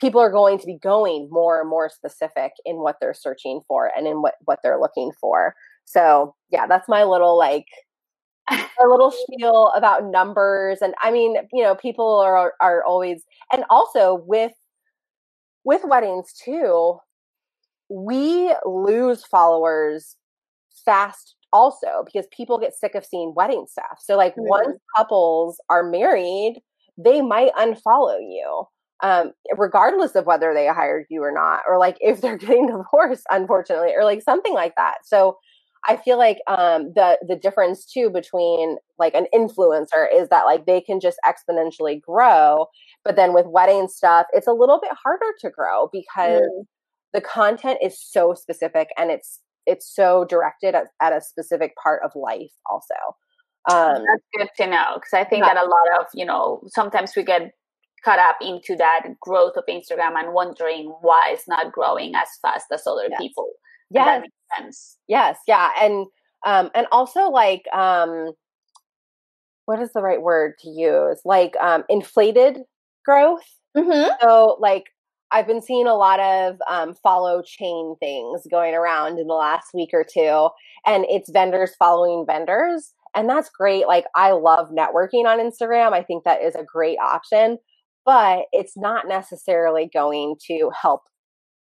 people 0.00 0.20
are 0.20 0.30
going 0.30 0.58
to 0.58 0.66
be 0.66 0.78
going 0.82 1.28
more 1.30 1.60
and 1.60 1.70
more 1.70 1.88
specific 1.88 2.52
in 2.64 2.76
what 2.76 2.96
they're 3.00 3.14
searching 3.14 3.60
for 3.68 3.90
and 3.96 4.06
in 4.06 4.22
what 4.22 4.34
what 4.44 4.58
they're 4.62 4.80
looking 4.80 5.12
for. 5.20 5.54
So, 5.84 6.34
yeah, 6.50 6.66
that's 6.66 6.88
my 6.88 7.04
little 7.04 7.38
like 7.38 7.66
a 8.82 8.86
little 8.88 9.10
spiel 9.12 9.72
about 9.76 10.04
numbers 10.04 10.80
and 10.82 10.94
I 11.02 11.10
mean, 11.10 11.36
you 11.52 11.62
know, 11.64 11.74
people 11.74 12.20
are 12.20 12.54
are 12.60 12.84
always 12.84 13.24
and 13.52 13.64
also 13.70 14.14
with 14.26 14.52
with 15.64 15.82
weddings 15.84 16.32
too, 16.32 16.98
we 17.88 18.54
lose 18.66 19.24
followers 19.24 20.16
fast 20.84 21.36
also 21.52 22.04
because 22.06 22.26
people 22.36 22.58
get 22.58 22.74
sick 22.74 22.94
of 22.94 23.04
seeing 23.04 23.34
wedding 23.36 23.66
stuff. 23.70 23.98
So 24.00 24.16
like 24.16 24.34
Mhm. 24.36 24.48
once 24.48 24.78
couples 24.96 25.60
are 25.70 25.84
married, 25.84 26.62
they 26.98 27.22
might 27.22 27.52
unfollow 27.54 28.18
you. 28.20 28.64
Um, 29.02 29.32
regardless 29.56 30.14
of 30.16 30.26
whether 30.26 30.54
they 30.54 30.66
hired 30.68 31.06
you 31.10 31.22
or 31.24 31.32
not, 31.32 31.62
or 31.68 31.78
like 31.78 31.98
if 32.00 32.20
they're 32.20 32.38
getting 32.38 32.66
divorced, 32.68 33.24
unfortunately, 33.30 33.92
or 33.96 34.04
like 34.04 34.22
something 34.22 34.54
like 34.54 34.74
that. 34.76 34.98
So 35.04 35.38
I 35.88 35.96
feel 35.96 36.18
like 36.18 36.38
um, 36.48 36.92
the 36.94 37.18
the 37.26 37.36
difference 37.36 37.86
too 37.86 38.10
between 38.10 38.76
like 38.98 39.14
an 39.14 39.26
influencer 39.34 40.06
is 40.14 40.28
that 40.28 40.44
like 40.44 40.66
they 40.66 40.80
can 40.82 41.00
just 41.00 41.18
exponentially 41.26 42.00
grow, 42.02 42.66
but 43.04 43.16
then 43.16 43.34
with 43.34 43.46
wedding 43.46 43.88
stuff, 43.88 44.26
it's 44.32 44.46
a 44.46 44.52
little 44.52 44.80
bit 44.80 44.92
harder 45.02 45.32
to 45.40 45.50
grow 45.50 45.88
because 45.92 46.42
Mm. 46.42 46.66
the 47.14 47.20
content 47.22 47.78
is 47.82 47.98
so 48.00 48.34
specific 48.34 48.88
and 48.98 49.10
it's 49.10 49.40
it's 49.66 49.86
so 49.94 50.24
directed 50.28 50.74
at, 50.74 50.88
at 51.02 51.12
a 51.12 51.20
specific 51.22 51.74
part 51.82 52.02
of 52.04 52.12
life 52.14 52.52
also. 52.66 52.94
Um, 53.70 54.04
that's 54.06 54.24
good 54.36 54.48
to 54.64 54.70
know 54.70 54.86
because 54.94 55.12
i 55.14 55.24
think 55.24 55.44
that 55.44 55.56
a 55.56 55.64
lot 55.64 56.00
of 56.00 56.06
you 56.14 56.24
know 56.24 56.62
sometimes 56.68 57.12
we 57.16 57.22
get 57.24 57.52
caught 58.04 58.18
up 58.18 58.36
into 58.40 58.76
that 58.76 59.02
growth 59.20 59.54
of 59.56 59.64
instagram 59.68 60.14
and 60.16 60.32
wondering 60.32 60.94
why 61.02 61.30
it's 61.32 61.48
not 61.48 61.72
growing 61.72 62.14
as 62.14 62.28
fast 62.40 62.66
as 62.72 62.86
other 62.86 63.08
Yes. 63.10 63.20
people 63.20 63.50
yes, 63.90 64.96
yes, 65.06 65.38
yeah, 65.46 65.70
and 65.80 66.06
um, 66.46 66.70
and 66.74 66.86
also 66.92 67.28
like 67.28 67.62
um, 67.72 68.32
what 69.66 69.80
is 69.80 69.92
the 69.92 70.02
right 70.02 70.22
word 70.22 70.54
to 70.60 70.70
use? 70.70 71.20
Like 71.24 71.54
um, 71.60 71.84
inflated 71.88 72.60
growth. 73.04 73.44
mm-hmm. 73.76 74.10
So 74.22 74.56
like 74.60 74.84
I've 75.30 75.46
been 75.46 75.62
seeing 75.62 75.86
a 75.86 75.94
lot 75.94 76.20
of 76.20 76.56
um, 76.70 76.94
follow 76.94 77.42
chain 77.42 77.96
things 78.00 78.46
going 78.50 78.74
around 78.74 79.18
in 79.18 79.26
the 79.26 79.34
last 79.34 79.68
week 79.74 79.90
or 79.92 80.04
two, 80.04 80.48
and 80.86 81.04
it's 81.08 81.30
vendors 81.30 81.74
following 81.78 82.24
vendors, 82.26 82.92
and 83.14 83.28
that's 83.28 83.50
great. 83.50 83.86
Like 83.86 84.06
I 84.14 84.32
love 84.32 84.70
networking 84.70 85.26
on 85.26 85.38
Instagram. 85.38 85.92
I 85.92 86.02
think 86.02 86.24
that 86.24 86.42
is 86.42 86.54
a 86.54 86.64
great 86.64 86.98
option, 86.98 87.58
but 88.06 88.44
it's 88.52 88.76
not 88.76 89.06
necessarily 89.06 89.90
going 89.92 90.36
to 90.46 90.70
help 90.80 91.02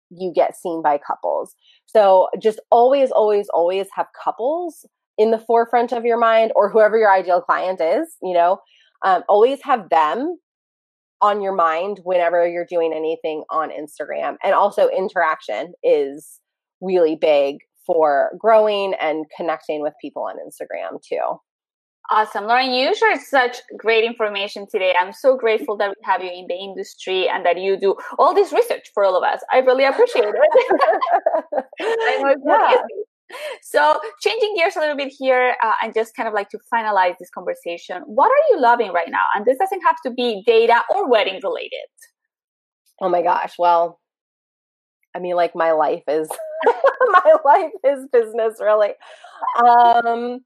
you 0.10 0.32
get 0.34 0.56
seen 0.56 0.82
by 0.82 0.97
couples. 0.97 1.56
So 1.86 2.28
just 2.41 2.60
always, 2.72 3.12
always, 3.12 3.47
always 3.53 3.88
have 3.95 4.08
couples 4.24 4.86
in 5.18 5.32
the 5.32 5.39
forefront 5.39 5.91
of 5.91 6.06
your 6.06 6.18
mind 6.18 6.51
or 6.56 6.70
whoever 6.70 6.97
your 6.97 7.12
ideal 7.12 7.41
client 7.41 7.80
is, 7.82 8.16
you 8.22 8.34
know, 8.34 8.60
um, 9.03 9.24
always 9.30 9.60
have 9.64 9.89
them 9.89 10.38
on 11.22 11.41
your 11.41 11.56
mind 11.56 11.99
whenever 12.03 12.47
you're 12.47 12.66
doing 12.66 12.93
anything 12.93 13.43
on 13.49 13.70
Instagram. 13.70 14.36
And 14.43 14.53
also, 14.53 14.89
interaction 14.89 15.74
is 15.84 16.39
really 16.82 17.16
big 17.16 17.58
for 17.86 18.32
growing 18.39 18.93
and 18.99 19.26
connecting 19.36 19.82
with 19.82 19.93
people 20.01 20.24
on 20.24 20.36
Instagram 20.36 21.01
too. 21.01 21.39
Awesome. 22.12 22.45
Lauren, 22.45 22.72
you 22.72 22.93
shared 22.95 23.20
such 23.20 23.58
great 23.78 24.03
information 24.03 24.68
today. 24.70 24.93
I'm 24.99 25.12
so 25.12 25.36
grateful 25.36 25.76
that 25.78 25.89
we 25.89 25.95
have 26.03 26.22
you 26.24 26.30
in 26.30 26.45
the 26.47 26.53
industry 26.56 27.28
and 27.28 27.43
that 27.45 27.60
you 27.60 27.78
do 27.78 27.95
all 28.20 28.34
this 28.36 28.53
research 28.53 28.91
for 28.93 29.03
all 29.03 29.18
of 29.18 29.24
us. 29.24 29.41
I 29.51 29.60
really 29.60 29.86
appreciate 29.86 30.26
it. 30.26 30.36
I 31.82 32.18
know 32.20 32.30
it's 32.30 32.41
not 32.45 32.72
Yeah. 32.72 32.78
easy. 32.78 33.03
So, 33.64 33.99
changing 34.22 34.53
gears 34.56 34.76
a 34.76 34.80
little 34.80 34.95
bit 34.95 35.12
here, 35.18 35.56
uh, 35.64 35.74
and 35.82 35.95
just 35.95 36.16
kind 36.16 36.28
of 36.28 36.34
like 36.36 36.49
to 36.49 36.60
finalize 36.72 37.16
this 37.20 37.32
conversation, 37.32 38.03
what 38.06 38.28
are 38.32 38.43
you 38.51 38.62
loving 38.62 38.91
right 38.93 39.10
now? 39.10 39.24
And 39.36 39.45
this 39.45 39.58
doesn't 39.58 39.82
have 39.82 39.95
to 40.06 40.12
be 40.12 40.43
data 40.45 40.84
or 40.93 41.10
wedding 41.10 41.39
related. 41.43 41.89
Oh 43.01 43.10
my 43.10 43.24
gosh. 43.24 43.56
Well, 43.58 43.99
I 45.16 45.20
mean, 45.20 45.36
like 45.36 45.56
my 45.56 45.72
life 45.72 46.03
is 46.08 46.30
my 47.08 47.34
life 47.43 47.72
is 47.84 48.08
business, 48.12 48.58
really. 48.62 48.93
Um, 49.66 50.41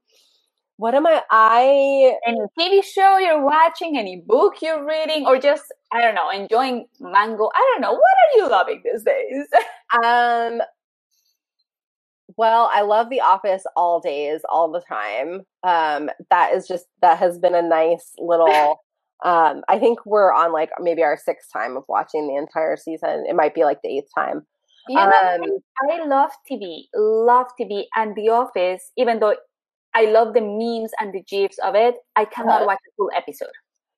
what 0.80 0.94
am 0.94 1.06
I? 1.06 1.22
I 1.30 2.16
Any 2.26 2.40
TV 2.58 2.82
show 2.82 3.18
you're 3.18 3.44
watching, 3.44 3.98
any 3.98 4.22
book 4.26 4.54
you're 4.62 4.84
reading, 4.86 5.26
or 5.26 5.38
just, 5.38 5.64
I 5.92 6.00
don't 6.00 6.14
know, 6.14 6.30
enjoying 6.30 6.86
mango? 6.98 7.50
I 7.54 7.70
don't 7.72 7.82
know. 7.82 7.92
What 7.92 8.00
are 8.02 8.38
you 8.38 8.48
loving 8.48 8.82
these 8.84 9.02
days? 9.02 9.46
um. 10.04 10.62
Well, 12.36 12.70
I 12.72 12.80
love 12.82 13.10
The 13.10 13.20
Office 13.20 13.64
all 13.76 14.00
days, 14.00 14.40
all 14.48 14.70
the 14.70 14.80
time. 14.80 15.42
Um, 15.62 16.08
that 16.30 16.54
is 16.54 16.66
just 16.66 16.86
that 17.02 17.18
has 17.18 17.38
been 17.38 17.54
a 17.54 17.62
nice 17.62 18.12
little. 18.18 18.80
Um, 19.22 19.64
I 19.68 19.78
think 19.78 19.98
we're 20.06 20.32
on 20.32 20.50
like 20.50 20.70
maybe 20.80 21.02
our 21.02 21.18
sixth 21.18 21.52
time 21.52 21.76
of 21.76 21.84
watching 21.88 22.26
the 22.26 22.36
entire 22.36 22.78
season. 22.78 23.26
It 23.28 23.36
might 23.36 23.54
be 23.54 23.64
like 23.64 23.82
the 23.82 23.98
eighth 23.98 24.08
time. 24.14 24.46
You 24.88 24.96
know, 24.96 25.02
Um, 25.02 25.58
I 25.90 26.06
love 26.06 26.30
TV, 26.50 26.84
love 26.94 27.48
TV, 27.60 27.84
and 27.94 28.16
The 28.16 28.30
Office. 28.30 28.92
Even 28.96 29.20
though 29.20 29.34
I 29.94 30.06
love 30.06 30.34
the 30.34 30.40
memes 30.40 30.92
and 31.00 31.12
the 31.12 31.22
gifs 31.22 31.58
of 31.58 31.74
it, 31.74 31.96
I 32.16 32.24
cannot 32.24 32.62
Uh-huh. 32.62 32.66
watch 32.66 32.78
a 32.88 32.92
full 32.96 33.10
episode. 33.16 33.50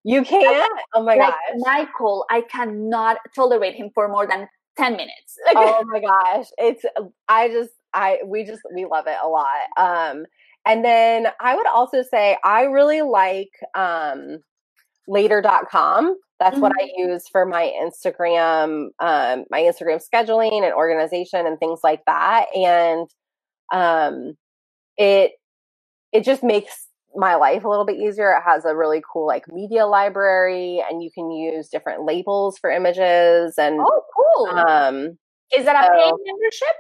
You 0.04 0.22
can't? 0.24 0.72
Oh 0.94 1.02
my 1.02 1.14
like 1.14 1.30
gosh. 1.30 1.38
Michael, 1.56 2.26
I 2.30 2.40
cannot 2.42 3.18
tolerate 3.34 3.74
him 3.74 3.90
for 3.94 4.08
more 4.08 4.26
than 4.26 4.48
10 4.76 4.92
minutes. 4.96 5.38
oh 5.54 5.84
my 5.86 6.00
gosh. 6.00 6.46
It's 6.58 6.84
I 7.28 7.48
just 7.48 7.70
I 7.94 8.18
we 8.24 8.44
just 8.44 8.62
we 8.74 8.84
love 8.84 9.06
it 9.06 9.16
a 9.22 9.28
lot. 9.28 9.68
Um 9.76 10.24
and 10.66 10.84
then 10.84 11.28
I 11.40 11.54
would 11.56 11.66
also 11.66 12.02
say 12.02 12.36
I 12.44 12.62
really 12.64 13.02
like 13.02 13.50
um 13.74 14.38
later.com. 15.08 16.16
That's 16.40 16.54
mm-hmm. 16.54 16.62
what 16.62 16.72
I 16.80 16.88
use 16.96 17.28
for 17.28 17.46
my 17.46 17.72
Instagram, 17.80 18.88
um, 18.98 19.44
my 19.50 19.60
Instagram 19.60 20.02
scheduling 20.02 20.64
and 20.64 20.74
organization 20.74 21.46
and 21.46 21.58
things 21.60 21.80
like 21.84 22.04
that. 22.06 22.46
And 22.56 23.08
um 23.72 24.36
it 24.96 25.32
it 26.12 26.24
just 26.24 26.42
makes 26.42 26.86
my 27.14 27.34
life 27.34 27.64
a 27.64 27.68
little 27.68 27.84
bit 27.84 27.96
easier. 27.96 28.32
It 28.32 28.42
has 28.44 28.64
a 28.64 28.74
really 28.74 29.02
cool 29.12 29.26
like 29.26 29.44
media 29.52 29.86
library 29.86 30.82
and 30.88 31.02
you 31.02 31.10
can 31.14 31.30
use 31.30 31.68
different 31.68 32.04
labels 32.04 32.58
for 32.58 32.70
images 32.70 33.54
and 33.58 33.80
Oh, 33.80 34.02
cool. 34.16 34.58
Um 34.58 35.18
is 35.54 35.64
that 35.66 35.76
a 35.76 35.90
paid 35.94 36.14
membership? 36.24 36.76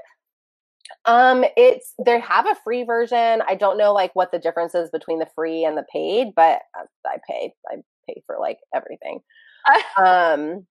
Um 1.04 1.44
it's 1.56 1.94
they 2.04 2.18
have 2.20 2.46
a 2.46 2.56
free 2.64 2.84
version. 2.84 3.42
I 3.46 3.54
don't 3.54 3.78
know 3.78 3.92
like 3.92 4.14
what 4.14 4.32
the 4.32 4.38
difference 4.38 4.74
is 4.74 4.90
between 4.90 5.18
the 5.18 5.28
free 5.34 5.64
and 5.64 5.76
the 5.76 5.84
paid, 5.92 6.28
but 6.34 6.60
uh, 6.78 6.84
I 7.06 7.18
pay 7.28 7.52
I 7.68 7.76
pay 8.08 8.22
for 8.26 8.38
like 8.38 8.58
everything. 8.74 9.20
um 9.98 10.66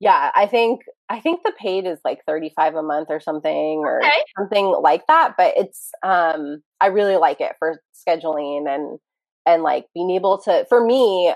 yeah, 0.00 0.30
I 0.34 0.46
think 0.46 0.82
I 1.08 1.20
think 1.20 1.42
the 1.44 1.52
paid 1.58 1.86
is 1.86 1.98
like 2.04 2.20
35 2.26 2.74
a 2.74 2.82
month 2.82 3.08
or 3.10 3.20
something 3.20 3.82
or 3.84 4.00
okay. 4.04 4.24
something 4.38 4.66
like 4.82 5.06
that, 5.08 5.34
but 5.36 5.54
it's 5.56 5.90
um 6.02 6.62
I 6.80 6.86
really 6.86 7.16
like 7.16 7.40
it 7.40 7.52
for 7.58 7.80
scheduling 7.94 8.68
and 8.68 8.98
and 9.46 9.62
like 9.62 9.86
being 9.94 10.10
able 10.10 10.40
to 10.42 10.66
for 10.68 10.84
me 10.84 11.34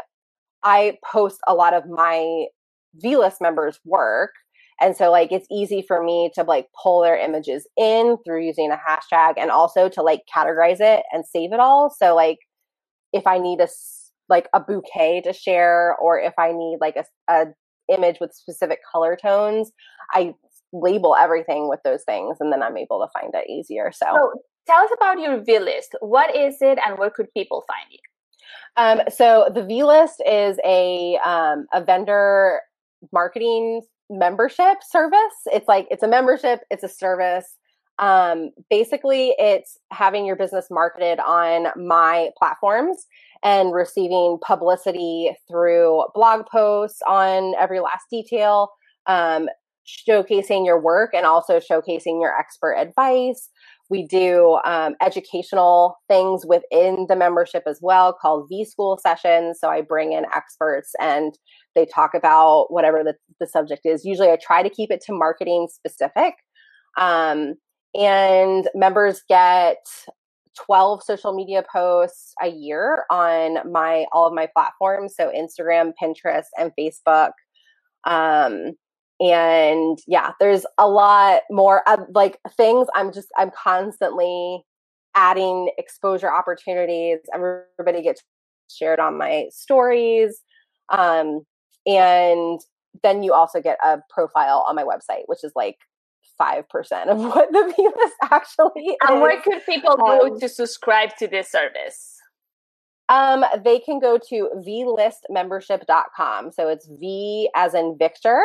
I 0.64 0.98
post 1.04 1.38
a 1.46 1.54
lot 1.54 1.74
of 1.74 1.84
my 1.88 2.46
V-list 2.96 3.40
members 3.40 3.78
work 3.84 4.32
and 4.80 4.96
so 4.96 5.10
like 5.10 5.32
it's 5.32 5.46
easy 5.50 5.84
for 5.86 6.02
me 6.02 6.30
to 6.34 6.42
like 6.42 6.66
pull 6.80 7.02
their 7.02 7.18
images 7.18 7.66
in 7.76 8.16
through 8.24 8.44
using 8.44 8.70
a 8.70 8.76
hashtag 8.76 9.34
and 9.36 9.50
also 9.50 9.88
to 9.88 10.02
like 10.02 10.22
categorize 10.34 10.80
it 10.80 11.02
and 11.12 11.24
save 11.26 11.52
it 11.52 11.60
all. 11.60 11.94
So 11.96 12.14
like 12.14 12.38
if 13.12 13.26
I 13.26 13.38
need 13.38 13.60
a 13.60 13.68
like 14.28 14.48
a 14.54 14.60
bouquet 14.60 15.22
to 15.22 15.32
share 15.32 15.96
or 16.00 16.20
if 16.20 16.34
I 16.38 16.52
need 16.52 16.78
like 16.80 16.96
a, 16.96 17.04
a 17.32 17.46
image 17.88 18.18
with 18.20 18.34
specific 18.34 18.80
color 18.90 19.16
tones, 19.20 19.72
I 20.12 20.34
label 20.72 21.16
everything 21.18 21.68
with 21.68 21.80
those 21.84 22.04
things 22.04 22.36
and 22.40 22.52
then 22.52 22.62
I'm 22.62 22.76
able 22.76 23.00
to 23.00 23.20
find 23.20 23.32
it 23.34 23.48
easier. 23.50 23.90
So, 23.92 24.06
so 24.14 24.32
tell 24.66 24.82
us 24.84 24.90
about 24.94 25.20
your 25.20 25.42
V 25.42 25.58
list. 25.58 25.94
What 26.00 26.34
is 26.36 26.56
it 26.60 26.78
and 26.86 26.98
where 26.98 27.10
could 27.10 27.32
people 27.34 27.64
find 27.66 27.90
you? 27.90 27.98
Um, 28.76 29.00
so 29.12 29.50
the 29.52 29.64
V 29.64 29.82
list 29.84 30.22
is 30.26 30.58
a 30.64 31.18
um, 31.24 31.66
a 31.72 31.82
vendor 31.82 32.60
marketing 33.12 33.82
membership 34.10 34.78
service. 34.88 35.18
It's 35.46 35.68
like 35.68 35.86
it's 35.90 36.02
a 36.02 36.08
membership, 36.08 36.60
it's 36.70 36.84
a 36.84 36.88
service. 36.88 37.56
Um, 37.98 38.50
basically, 38.70 39.34
it's 39.38 39.76
having 39.90 40.24
your 40.24 40.36
business 40.36 40.68
marketed 40.70 41.18
on 41.20 41.68
my 41.76 42.30
platforms 42.38 43.06
and 43.42 43.72
receiving 43.72 44.38
publicity 44.44 45.32
through 45.48 46.04
blog 46.14 46.46
posts 46.46 47.00
on 47.06 47.54
every 47.58 47.80
last 47.80 48.04
detail, 48.10 48.70
um, 49.06 49.48
showcasing 49.86 50.64
your 50.64 50.80
work 50.80 51.10
and 51.14 51.24
also 51.26 51.58
showcasing 51.58 52.20
your 52.20 52.36
expert 52.38 52.74
advice. 52.74 53.48
We 53.90 54.06
do 54.06 54.58
um, 54.64 54.96
educational 55.00 55.96
things 56.08 56.44
within 56.46 57.06
the 57.08 57.16
membership 57.16 57.62
as 57.66 57.78
well 57.80 58.12
called 58.12 58.46
V 58.48 58.64
School 58.64 58.98
sessions. 59.02 59.58
So 59.60 59.68
I 59.68 59.80
bring 59.80 60.12
in 60.12 60.26
experts 60.34 60.92
and 61.00 61.32
they 61.74 61.86
talk 61.86 62.12
about 62.14 62.66
whatever 62.68 63.02
the, 63.02 63.14
the 63.40 63.46
subject 63.46 63.86
is. 63.86 64.04
Usually 64.04 64.28
I 64.28 64.36
try 64.36 64.62
to 64.62 64.68
keep 64.68 64.90
it 64.90 65.02
to 65.06 65.14
marketing 65.14 65.68
specific. 65.72 66.34
Um, 66.98 67.54
and 67.94 68.68
members 68.74 69.22
get 69.28 69.78
12 70.66 71.02
social 71.02 71.34
media 71.34 71.64
posts 71.70 72.34
a 72.42 72.48
year 72.48 73.04
on 73.10 73.58
my 73.70 74.06
all 74.12 74.26
of 74.26 74.34
my 74.34 74.48
platforms. 74.54 75.14
So 75.16 75.30
instagram 75.30 75.92
pinterest 76.00 76.46
and 76.58 76.72
facebook. 76.78 77.30
Um 78.04 78.72
and 79.20 79.98
yeah 80.06 80.32
there's 80.38 80.64
a 80.78 80.88
lot 80.88 81.42
more 81.50 81.82
uh, 81.86 81.98
like 82.14 82.38
things. 82.56 82.88
I'm 82.94 83.12
just 83.12 83.28
i'm 83.36 83.50
constantly 83.50 84.62
adding 85.14 85.70
exposure 85.78 86.32
opportunities. 86.32 87.18
Everybody 87.34 88.02
gets 88.02 88.22
shared 88.68 89.00
on 89.00 89.16
my 89.16 89.46
stories. 89.50 90.40
Um 90.90 91.42
and 91.86 92.60
then 93.02 93.22
you 93.22 93.32
also 93.32 93.60
get 93.60 93.78
a 93.84 93.98
profile 94.10 94.64
on 94.68 94.74
my 94.74 94.82
website 94.82 95.22
which 95.26 95.44
is 95.44 95.52
like 95.54 95.76
5% 96.40 97.08
of 97.08 97.18
what 97.18 97.50
the 97.52 97.72
view 97.76 97.92
is 98.04 98.12
actually 98.30 98.96
and 99.08 99.20
where 99.20 99.40
could 99.40 99.64
people 99.66 99.96
go 99.96 100.26
um, 100.26 100.40
to 100.40 100.48
subscribe 100.48 101.16
to 101.18 101.26
this 101.26 101.50
service 101.50 102.18
um, 103.08 103.44
they 103.64 103.78
can 103.78 104.00
go 104.00 104.18
to 104.28 104.50
vlistmembership.com. 104.56 106.52
So 106.52 106.68
it's 106.68 106.86
V 106.88 107.50
as 107.54 107.74
in 107.74 107.96
Victor 107.98 108.42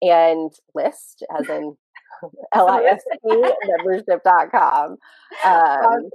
and 0.00 0.52
list 0.74 1.24
as 1.38 1.48
in 1.48 1.76
L-I-S-T 2.54 3.18
membership.com. 3.66 4.90
Um, 4.92 4.98
awesome. 5.44 6.10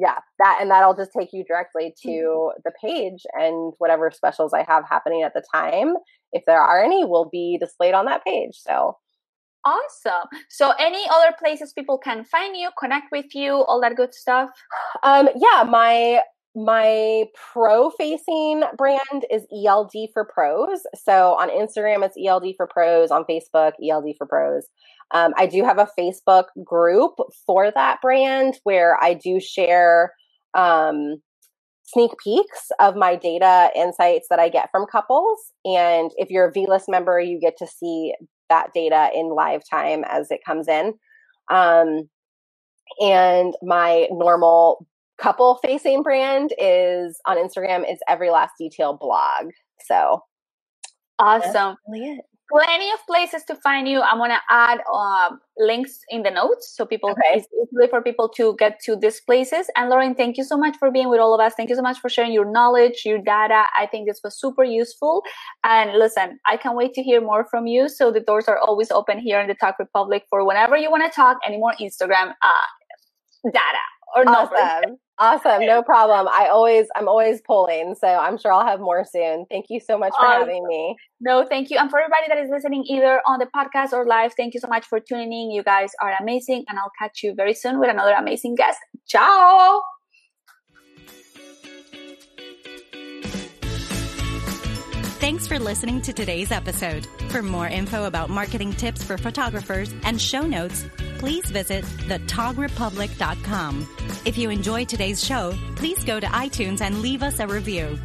Yeah, 0.00 0.18
that 0.38 0.58
and 0.60 0.70
that'll 0.70 0.94
just 0.94 1.10
take 1.18 1.32
you 1.32 1.42
directly 1.44 1.92
to 2.02 2.08
mm-hmm. 2.08 2.60
the 2.64 2.70
page 2.80 3.26
and 3.32 3.72
whatever 3.78 4.12
specials 4.12 4.52
I 4.54 4.64
have 4.68 4.84
happening 4.88 5.24
at 5.24 5.34
the 5.34 5.42
time, 5.52 5.94
if 6.32 6.44
there 6.46 6.60
are 6.60 6.80
any, 6.80 7.04
will 7.04 7.28
be 7.28 7.58
displayed 7.58 7.94
on 7.94 8.04
that 8.04 8.24
page. 8.24 8.54
So 8.54 8.96
Awesome. 9.68 10.28
So, 10.48 10.72
any 10.78 11.04
other 11.10 11.34
places 11.38 11.72
people 11.74 11.98
can 11.98 12.24
find 12.24 12.56
you, 12.56 12.70
connect 12.78 13.12
with 13.12 13.34
you, 13.34 13.52
all 13.52 13.80
that 13.82 13.96
good 13.96 14.14
stuff? 14.14 14.48
Um, 15.02 15.28
yeah, 15.36 15.64
my 15.68 16.22
my 16.54 17.26
pro 17.52 17.90
facing 17.90 18.62
brand 18.76 19.26
is 19.30 19.46
ELD 19.52 19.92
for 20.12 20.24
pros. 20.24 20.80
So 20.94 21.34
on 21.34 21.50
Instagram, 21.50 22.04
it's 22.04 22.16
ELD 22.22 22.54
for 22.56 22.66
pros. 22.66 23.10
On 23.10 23.24
Facebook, 23.24 23.72
ELD 23.86 24.14
for 24.16 24.26
pros. 24.26 24.66
Um, 25.12 25.32
I 25.36 25.46
do 25.46 25.64
have 25.64 25.78
a 25.78 25.88
Facebook 25.98 26.46
group 26.64 27.14
for 27.46 27.70
that 27.70 28.00
brand 28.00 28.58
where 28.64 29.02
I 29.02 29.14
do 29.14 29.38
share 29.38 30.12
um, 30.54 31.16
sneak 31.84 32.12
peeks 32.22 32.70
of 32.80 32.96
my 32.96 33.16
data 33.16 33.70
insights 33.76 34.28
that 34.30 34.38
I 34.38 34.48
get 34.48 34.70
from 34.70 34.86
couples. 34.90 35.38
And 35.64 36.10
if 36.16 36.30
you're 36.30 36.48
a 36.48 36.52
V 36.52 36.66
list 36.66 36.88
member, 36.88 37.20
you 37.20 37.38
get 37.38 37.56
to 37.58 37.66
see 37.66 38.14
that 38.48 38.72
data 38.74 39.10
in 39.14 39.28
live 39.28 39.62
time 39.68 40.04
as 40.04 40.30
it 40.30 40.40
comes 40.44 40.68
in. 40.68 40.94
Um, 41.50 42.08
and 43.00 43.54
my 43.62 44.08
normal 44.10 44.86
couple 45.18 45.58
facing 45.62 46.02
brand 46.02 46.52
is 46.58 47.20
on 47.26 47.36
Instagram 47.36 47.90
is 47.90 47.98
Every 48.08 48.30
Last 48.30 48.52
Detail 48.58 48.96
blog. 48.96 49.50
So 49.84 50.22
awesome. 51.18 51.76
Really 51.88 52.20
Plenty 52.50 52.90
of 52.92 53.06
places 53.06 53.44
to 53.44 53.54
find 53.56 53.86
you. 53.86 54.00
I'm 54.00 54.18
gonna 54.18 54.40
add 54.48 54.80
um, 54.92 55.40
links 55.58 56.00
in 56.08 56.22
the 56.22 56.30
notes 56.30 56.72
so 56.74 56.86
people 56.86 57.10
okay. 57.10 57.20
it's 57.34 57.46
easily 57.62 57.88
for 57.88 58.00
people 58.00 58.28
to 58.36 58.56
get 58.58 58.80
to 58.84 58.96
these 58.96 59.20
places. 59.20 59.66
And 59.76 59.90
Lauren, 59.90 60.14
thank 60.14 60.38
you 60.38 60.44
so 60.44 60.56
much 60.56 60.76
for 60.78 60.90
being 60.90 61.10
with 61.10 61.20
all 61.20 61.34
of 61.34 61.40
us. 61.40 61.52
Thank 61.56 61.68
you 61.68 61.76
so 61.76 61.82
much 61.82 61.98
for 61.98 62.08
sharing 62.08 62.32
your 62.32 62.50
knowledge, 62.50 63.02
your 63.04 63.18
data. 63.18 63.64
I 63.78 63.86
think 63.86 64.08
this 64.08 64.20
was 64.24 64.38
super 64.40 64.64
useful. 64.64 65.22
And 65.62 65.92
listen, 65.98 66.38
I 66.46 66.56
can't 66.56 66.76
wait 66.76 66.94
to 66.94 67.02
hear 67.02 67.20
more 67.20 67.46
from 67.50 67.66
you. 67.66 67.88
So 67.88 68.10
the 68.10 68.20
doors 68.20 68.48
are 68.48 68.58
always 68.58 68.90
open 68.90 69.18
here 69.18 69.40
in 69.40 69.48
the 69.48 69.54
Tog 69.54 69.74
Republic 69.78 70.24
for 70.30 70.46
whenever 70.46 70.76
you 70.76 70.90
want 70.90 71.04
to 71.04 71.14
talk 71.14 71.36
any 71.46 71.58
more 71.58 71.74
Instagram 71.80 72.32
uh, 72.42 73.50
data 73.52 73.84
or 74.16 74.26
awesome. 74.26 74.96
Awesome. 75.20 75.66
No 75.66 75.82
problem. 75.82 76.28
I 76.28 76.46
always, 76.46 76.86
I'm 76.94 77.08
always 77.08 77.40
pulling. 77.40 77.96
So 77.96 78.06
I'm 78.06 78.38
sure 78.38 78.52
I'll 78.52 78.66
have 78.66 78.78
more 78.78 79.04
soon. 79.04 79.46
Thank 79.50 79.66
you 79.68 79.80
so 79.80 79.98
much 79.98 80.12
for 80.18 80.24
awesome. 80.24 80.42
having 80.42 80.64
me. 80.66 80.96
No, 81.20 81.44
thank 81.44 81.70
you. 81.70 81.78
And 81.78 81.90
for 81.90 81.98
everybody 81.98 82.26
that 82.28 82.38
is 82.38 82.48
listening 82.50 82.84
either 82.88 83.20
on 83.26 83.40
the 83.40 83.46
podcast 83.46 83.92
or 83.92 84.06
live, 84.06 84.34
thank 84.36 84.54
you 84.54 84.60
so 84.60 84.68
much 84.68 84.86
for 84.86 85.00
tuning 85.00 85.32
in. 85.32 85.50
You 85.50 85.64
guys 85.64 85.90
are 86.00 86.14
amazing. 86.20 86.64
And 86.68 86.78
I'll 86.78 86.92
catch 86.98 87.24
you 87.24 87.34
very 87.34 87.54
soon 87.54 87.80
with 87.80 87.90
another 87.90 88.12
amazing 88.12 88.54
guest. 88.54 88.78
Ciao. 89.08 89.82
Thanks 95.18 95.48
for 95.48 95.58
listening 95.58 96.00
to 96.02 96.12
today's 96.12 96.52
episode. 96.52 97.08
For 97.30 97.42
more 97.42 97.66
info 97.66 98.04
about 98.04 98.30
marketing 98.30 98.72
tips 98.72 99.02
for 99.02 99.18
photographers 99.18 99.92
and 100.04 100.20
show 100.20 100.42
notes, 100.42 100.86
please 101.18 101.46
visit 101.46 101.84
thetogrepublic.com. 101.84 103.88
If 104.24 104.38
you 104.38 104.50
enjoyed 104.50 104.88
today's 104.88 105.24
show, 105.24 105.54
please 105.76 106.04
go 106.04 106.20
to 106.20 106.26
iTunes 106.26 106.80
and 106.80 107.02
leave 107.02 107.22
us 107.22 107.40
a 107.40 107.46
review. 107.46 107.98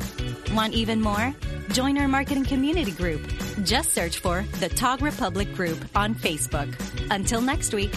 Want 0.54 0.74
even 0.74 1.02
more? 1.02 1.34
Join 1.70 1.98
our 1.98 2.08
marketing 2.08 2.46
community 2.46 2.92
group. 2.92 3.22
Just 3.64 3.94
search 3.94 4.20
for 4.20 4.46
the 4.60 4.70
Tog 4.70 5.02
Republic 5.02 5.54
Group 5.54 5.84
on 5.96 6.16
Facebook. 6.16 6.74
Until 7.10 7.42
next 7.42 7.74
week. 7.74 7.94